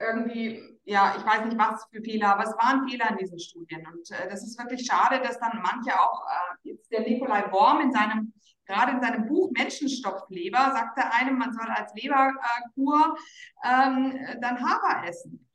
irgendwie, 0.00 0.78
ja, 0.84 1.14
ich 1.16 1.24
weiß 1.24 1.44
nicht, 1.44 1.58
was 1.58 1.86
für 1.92 2.02
Fehler, 2.02 2.34
aber 2.34 2.44
es 2.44 2.56
waren 2.56 2.88
Fehler 2.88 3.10
in 3.10 3.18
diesen 3.18 3.38
Studien. 3.38 3.86
Und 3.86 4.10
äh, 4.10 4.28
das 4.28 4.42
ist 4.42 4.58
wirklich 4.58 4.86
schade, 4.86 5.22
dass 5.22 5.38
dann 5.38 5.60
manche 5.62 5.98
auch, 5.98 6.24
äh, 6.26 6.70
jetzt 6.70 6.90
der 6.90 7.02
Nikolai 7.02 7.50
Worm 7.52 7.80
in 7.80 7.92
seinem, 7.92 8.32
gerade 8.66 8.92
in 8.92 9.00
seinem 9.00 9.26
Buch 9.26 9.50
Menschenstopfleber, 9.56 10.72
sagte 10.72 11.12
einem, 11.12 11.38
man 11.38 11.52
soll 11.52 11.68
als 11.68 11.92
Leberkur 11.94 13.16
ähm, 13.62 14.18
dann 14.40 14.60
Hafer 14.60 15.06
essen. 15.06 15.46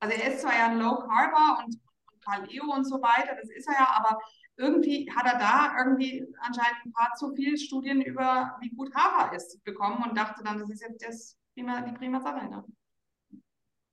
Also 0.00 0.14
er 0.14 0.32
ist 0.32 0.42
zwar 0.42 0.52
ja 0.52 0.66
ein 0.66 0.78
Low 0.78 0.96
Carber 0.96 1.64
und, 1.64 1.74
und 2.12 2.20
Paleo 2.20 2.74
und 2.74 2.84
so 2.84 3.00
weiter, 3.00 3.34
das 3.34 3.48
ist 3.50 3.66
er 3.68 3.74
ja, 3.74 3.88
aber 3.96 4.18
irgendwie 4.58 5.10
hat 5.14 5.26
er 5.26 5.38
da 5.38 5.74
irgendwie 5.78 6.26
anscheinend 6.40 6.86
ein 6.86 6.92
paar 6.92 7.12
zu 7.14 7.34
viele 7.34 7.56
Studien 7.56 8.02
über, 8.02 8.56
wie 8.60 8.70
gut 8.70 8.94
Hafer 8.94 9.34
ist, 9.34 9.62
bekommen 9.64 10.02
und 10.02 10.16
dachte 10.16 10.42
dann, 10.42 10.58
das 10.58 10.70
ist 10.70 10.82
jetzt 10.82 11.06
das 11.06 11.36
prima, 11.54 11.80
die 11.82 11.92
prima 11.92 12.20
Sache. 12.20 12.46
Ne? 12.48 12.64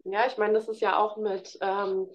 Ja, 0.04 0.26
ich 0.28 0.38
meine, 0.38 0.54
das 0.54 0.68
ist 0.68 0.82
ja 0.82 0.98
auch 0.98 1.18
mit, 1.18 1.58
ähm, 1.62 2.10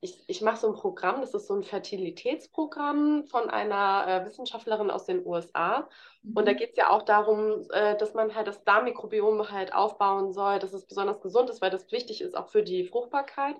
ich, 0.00 0.22
ich 0.28 0.42
mache 0.42 0.58
so 0.58 0.68
ein 0.68 0.74
Programm, 0.74 1.20
das 1.20 1.34
ist 1.34 1.46
so 1.48 1.54
ein 1.54 1.64
Fertilitätsprogramm 1.64 3.24
von 3.26 3.50
einer 3.50 4.06
äh, 4.24 4.26
Wissenschaftlerin 4.26 4.90
aus 4.90 5.06
den 5.06 5.24
USA. 5.26 5.88
Und 6.34 6.46
da 6.48 6.52
geht 6.52 6.70
es 6.72 6.76
ja 6.76 6.90
auch 6.90 7.02
darum, 7.02 7.64
äh, 7.72 7.96
dass 7.96 8.14
man 8.14 8.34
halt 8.34 8.46
das 8.48 8.64
Darmmikrobiom 8.64 9.50
halt 9.50 9.74
aufbauen 9.74 10.32
soll, 10.32 10.58
dass 10.60 10.72
es 10.74 10.86
besonders 10.86 11.20
gesund 11.20 11.50
ist, 11.50 11.62
weil 11.62 11.70
das 11.70 11.90
wichtig 11.92 12.20
ist 12.20 12.36
auch 12.36 12.48
für 12.50 12.62
die 12.62 12.84
Fruchtbarkeit. 12.86 13.56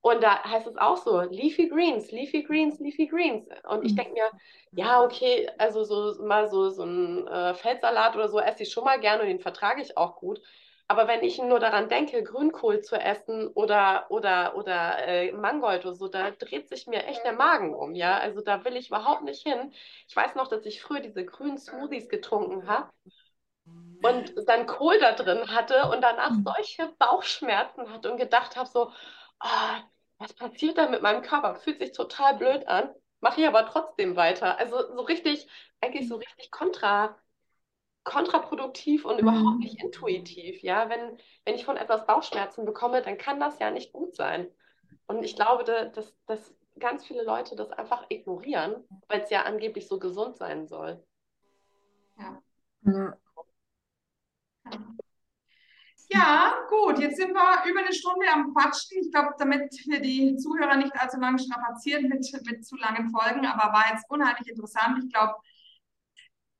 Und 0.00 0.22
da 0.22 0.42
heißt 0.44 0.66
es 0.66 0.76
auch 0.76 0.96
so, 0.98 1.20
Leafy 1.22 1.68
Greens, 1.68 2.10
Leafy 2.12 2.42
Greens, 2.44 2.78
Leafy 2.80 3.06
Greens. 3.08 3.46
Und 3.68 3.84
ich 3.84 3.94
denke 3.94 4.12
mir, 4.14 4.30
ja, 4.74 5.02
okay, 5.02 5.50
also 5.58 5.84
so 5.84 6.22
mal 6.24 6.48
so, 6.48 6.70
so 6.70 6.84
ein 6.84 7.26
äh, 7.26 7.54
Feldsalat 7.54 8.14
oder 8.16 8.28
so 8.28 8.38
esse 8.40 8.62
ich 8.62 8.70
schon 8.72 8.84
mal 8.84 9.00
gerne 9.00 9.22
und 9.22 9.28
den 9.28 9.40
vertrage 9.40 9.82
ich 9.82 9.96
auch 9.96 10.16
gut. 10.16 10.40
Aber 10.90 11.06
wenn 11.06 11.22
ich 11.22 11.38
nur 11.38 11.60
daran 11.60 11.88
denke, 11.90 12.22
Grünkohl 12.22 12.80
zu 12.80 12.96
essen 12.96 13.48
oder, 13.48 14.06
oder, 14.10 14.56
oder 14.56 14.98
äh, 15.06 15.32
Mangold 15.32 15.84
oder 15.84 15.94
so, 15.94 16.08
da 16.08 16.30
dreht 16.30 16.68
sich 16.68 16.86
mir 16.86 17.04
echt 17.06 17.24
der 17.24 17.34
Magen 17.34 17.74
um, 17.74 17.94
ja. 17.94 18.18
Also 18.18 18.40
da 18.40 18.64
will 18.64 18.76
ich 18.76 18.88
überhaupt 18.88 19.22
nicht 19.22 19.42
hin. 19.42 19.72
Ich 20.08 20.16
weiß 20.16 20.34
noch, 20.34 20.48
dass 20.48 20.64
ich 20.64 20.80
früher 20.82 21.00
diese 21.00 21.24
grünen 21.26 21.58
Smoothies 21.58 22.08
getrunken 22.08 22.66
habe 22.66 22.90
und 24.02 24.32
dann 24.48 24.66
Kohl 24.66 24.98
da 25.00 25.12
drin 25.12 25.48
hatte 25.54 25.90
und 25.90 26.02
danach 26.02 26.34
solche 26.44 26.88
Bauchschmerzen 26.98 27.90
hatte 27.92 28.10
und 28.10 28.18
gedacht 28.18 28.56
habe, 28.56 28.68
so, 28.68 28.92
ah, 29.40 29.80
was 30.18 30.32
passiert 30.34 30.78
da 30.78 30.88
mit 30.88 31.02
meinem 31.02 31.22
Körper? 31.22 31.56
Fühlt 31.56 31.78
sich 31.80 31.92
total 31.92 32.36
blöd 32.36 32.66
an, 32.68 32.90
mache 33.20 33.40
ich 33.40 33.46
aber 33.46 33.66
trotzdem 33.66 34.16
weiter. 34.16 34.58
Also 34.58 34.76
so 34.94 35.02
richtig, 35.02 35.48
eigentlich 35.80 36.08
so 36.08 36.16
richtig 36.16 36.50
kontra 36.50 37.16
kontraproduktiv 38.08 39.04
und 39.04 39.18
überhaupt 39.18 39.58
nicht 39.60 39.82
intuitiv. 39.82 40.62
Ja, 40.62 40.88
wenn, 40.88 41.18
wenn 41.44 41.54
ich 41.54 41.64
von 41.64 41.76
etwas 41.76 42.06
Bauchschmerzen 42.06 42.64
bekomme, 42.64 43.02
dann 43.02 43.18
kann 43.18 43.38
das 43.38 43.58
ja 43.58 43.70
nicht 43.70 43.92
gut 43.92 44.16
sein. 44.16 44.48
Und 45.06 45.22
ich 45.24 45.36
glaube, 45.36 45.64
da- 45.64 45.84
dass, 45.86 46.16
dass 46.26 46.54
ganz 46.78 47.04
viele 47.04 47.22
Leute 47.24 47.54
das 47.56 47.70
einfach 47.70 48.06
ignorieren, 48.08 48.84
weil 49.08 49.20
es 49.22 49.30
ja 49.30 49.42
angeblich 49.42 49.88
so 49.88 49.98
gesund 49.98 50.36
sein 50.36 50.66
soll. 50.66 51.02
Ja. 52.18 52.42
Ja, 56.10 56.54
gut, 56.70 56.98
jetzt 57.00 57.16
sind 57.18 57.34
wir 57.34 57.70
über 57.70 57.80
eine 57.80 57.92
Stunde 57.92 58.26
am 58.32 58.54
Quatschen. 58.54 58.98
Ich 59.02 59.12
glaube, 59.12 59.34
damit 59.38 59.70
wir 59.86 60.00
die 60.00 60.36
Zuhörer 60.36 60.76
nicht 60.76 60.92
allzu 60.98 61.20
lange 61.20 61.38
strapazieren 61.38 62.08
mit, 62.08 62.26
mit 62.46 62.66
zu 62.66 62.76
langen 62.76 63.10
Folgen, 63.10 63.44
aber 63.44 63.72
war 63.74 63.84
jetzt 63.92 64.08
unheimlich 64.08 64.48
interessant. 64.48 65.04
Ich 65.04 65.12
glaube, 65.12 65.34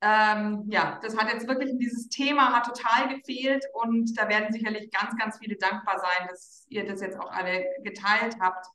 ähm, 0.01 0.63
ja, 0.67 0.99
das 1.03 1.17
hat 1.17 1.31
jetzt 1.31 1.47
wirklich 1.47 1.77
dieses 1.77 2.09
Thema 2.09 2.53
hat 2.53 2.65
total 2.65 3.15
gefehlt 3.15 3.65
und 3.73 4.17
da 4.17 4.29
werden 4.29 4.53
sicherlich 4.53 4.91
ganz, 4.91 5.17
ganz 5.17 5.37
viele 5.39 5.57
dankbar 5.57 5.99
sein, 5.99 6.27
dass 6.29 6.65
ihr 6.69 6.85
das 6.85 7.01
jetzt 7.01 7.19
auch 7.19 7.31
alle 7.31 7.65
geteilt 7.83 8.37
habt, 8.39 8.65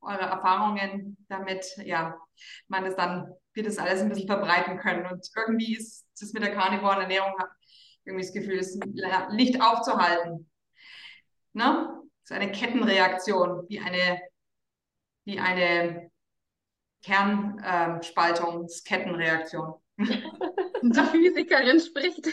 eure 0.00 0.24
Erfahrungen, 0.24 1.16
damit 1.28 1.66
ja 1.78 2.16
man 2.68 2.84
das 2.84 2.96
dann 2.96 3.34
wir 3.56 3.64
das 3.64 3.78
alles 3.78 4.02
ein 4.02 4.10
bisschen 4.10 4.28
verbreiten 4.28 4.78
können. 4.78 5.06
Und 5.06 5.28
irgendwie 5.34 5.76
ist 5.76 6.06
das 6.20 6.32
mit 6.32 6.44
der 6.44 6.54
Carnivoren 6.54 7.00
Ernährung 7.00 7.36
habe 7.38 7.50
irgendwie 8.04 8.24
das 8.24 8.34
Gefühl, 8.34 8.58
es 8.58 8.78
nicht 9.32 9.60
aufzuhalten. 9.60 10.48
Ne? 11.54 12.00
So 12.22 12.34
eine 12.34 12.52
Kettenreaktion, 12.52 13.66
wie 13.68 13.80
eine, 13.80 14.20
wie 15.24 15.40
eine 15.40 16.12
Kernspaltungskettenreaktion. 17.02 19.74
Die 20.82 21.00
Physikerin 21.00 21.80
spricht. 21.80 22.26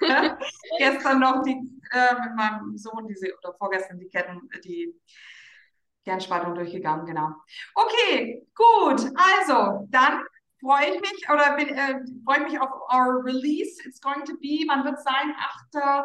Ja, 0.00 0.38
gestern 0.78 1.20
noch 1.20 1.42
die, 1.42 1.56
äh, 1.92 2.14
mit 2.14 2.36
meinem 2.36 2.76
Sohn 2.76 3.06
diese, 3.06 3.28
oder 3.38 3.54
vorgestern 3.54 3.98
die 3.98 4.08
Ketten, 4.08 4.48
die 4.64 4.94
Kernspaltung 6.04 6.54
durchgegangen, 6.54 7.06
genau. 7.06 7.30
Okay, 7.74 8.46
gut. 8.54 9.00
Also, 9.16 9.86
dann 9.90 10.24
freue 10.60 10.94
ich 10.94 11.00
mich 11.00 11.28
oder 11.28 11.58
äh, 11.58 12.00
freue 12.24 12.42
mich 12.44 12.60
auf 12.60 12.70
our 12.92 13.24
release. 13.24 13.80
It's 13.84 14.00
going 14.00 14.24
to 14.24 14.34
be, 14.34 14.64
wann 14.68 14.84
wird 14.84 14.98
es 14.98 15.04
sein? 15.04 15.34
8. 15.74 16.04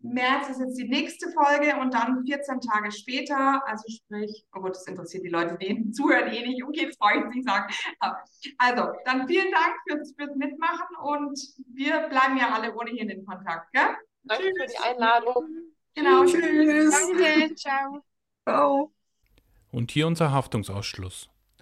März 0.00 0.48
ist 0.48 0.60
jetzt 0.60 0.78
die 0.78 0.88
nächste 0.88 1.30
Folge 1.32 1.76
und 1.80 1.92
dann 1.92 2.24
14 2.24 2.60
Tage 2.60 2.92
später, 2.92 3.60
also 3.66 3.84
sprich, 3.88 4.44
oh 4.54 4.60
Gott, 4.60 4.76
das 4.76 4.86
interessiert 4.86 5.24
die 5.24 5.28
Leute, 5.28 5.58
die 5.60 5.90
zuhören 5.92 6.32
eh 6.32 6.46
nicht. 6.46 6.62
Okay, 6.62 6.86
das 6.86 6.96
brauche 6.96 7.14
ich 7.14 7.24
jetzt 7.24 7.34
nicht 7.34 7.48
sagen. 7.48 7.72
Also, 8.58 8.92
dann 9.04 9.26
vielen 9.26 9.50
Dank 9.50 9.74
fürs, 9.88 10.14
fürs 10.16 10.36
Mitmachen 10.36 10.96
und 11.02 11.38
wir 11.74 12.08
bleiben 12.08 12.36
ja 12.36 12.50
alle 12.50 12.74
ohnehin 12.74 13.10
in 13.10 13.24
Kontakt, 13.24 13.72
gell? 13.72 13.96
Danke 14.22 14.52
für 14.56 14.66
die 14.66 14.78
Einladung. 14.78 15.48
Genau, 15.94 16.24
Tschüss. 16.24 16.92
Danke, 16.92 17.54
ciao. 17.56 18.02
Ciao. 18.46 18.92
Und 19.72 19.90
hier 19.90 20.06
unser 20.06 20.30
Haftungsausschluss. 20.32 21.28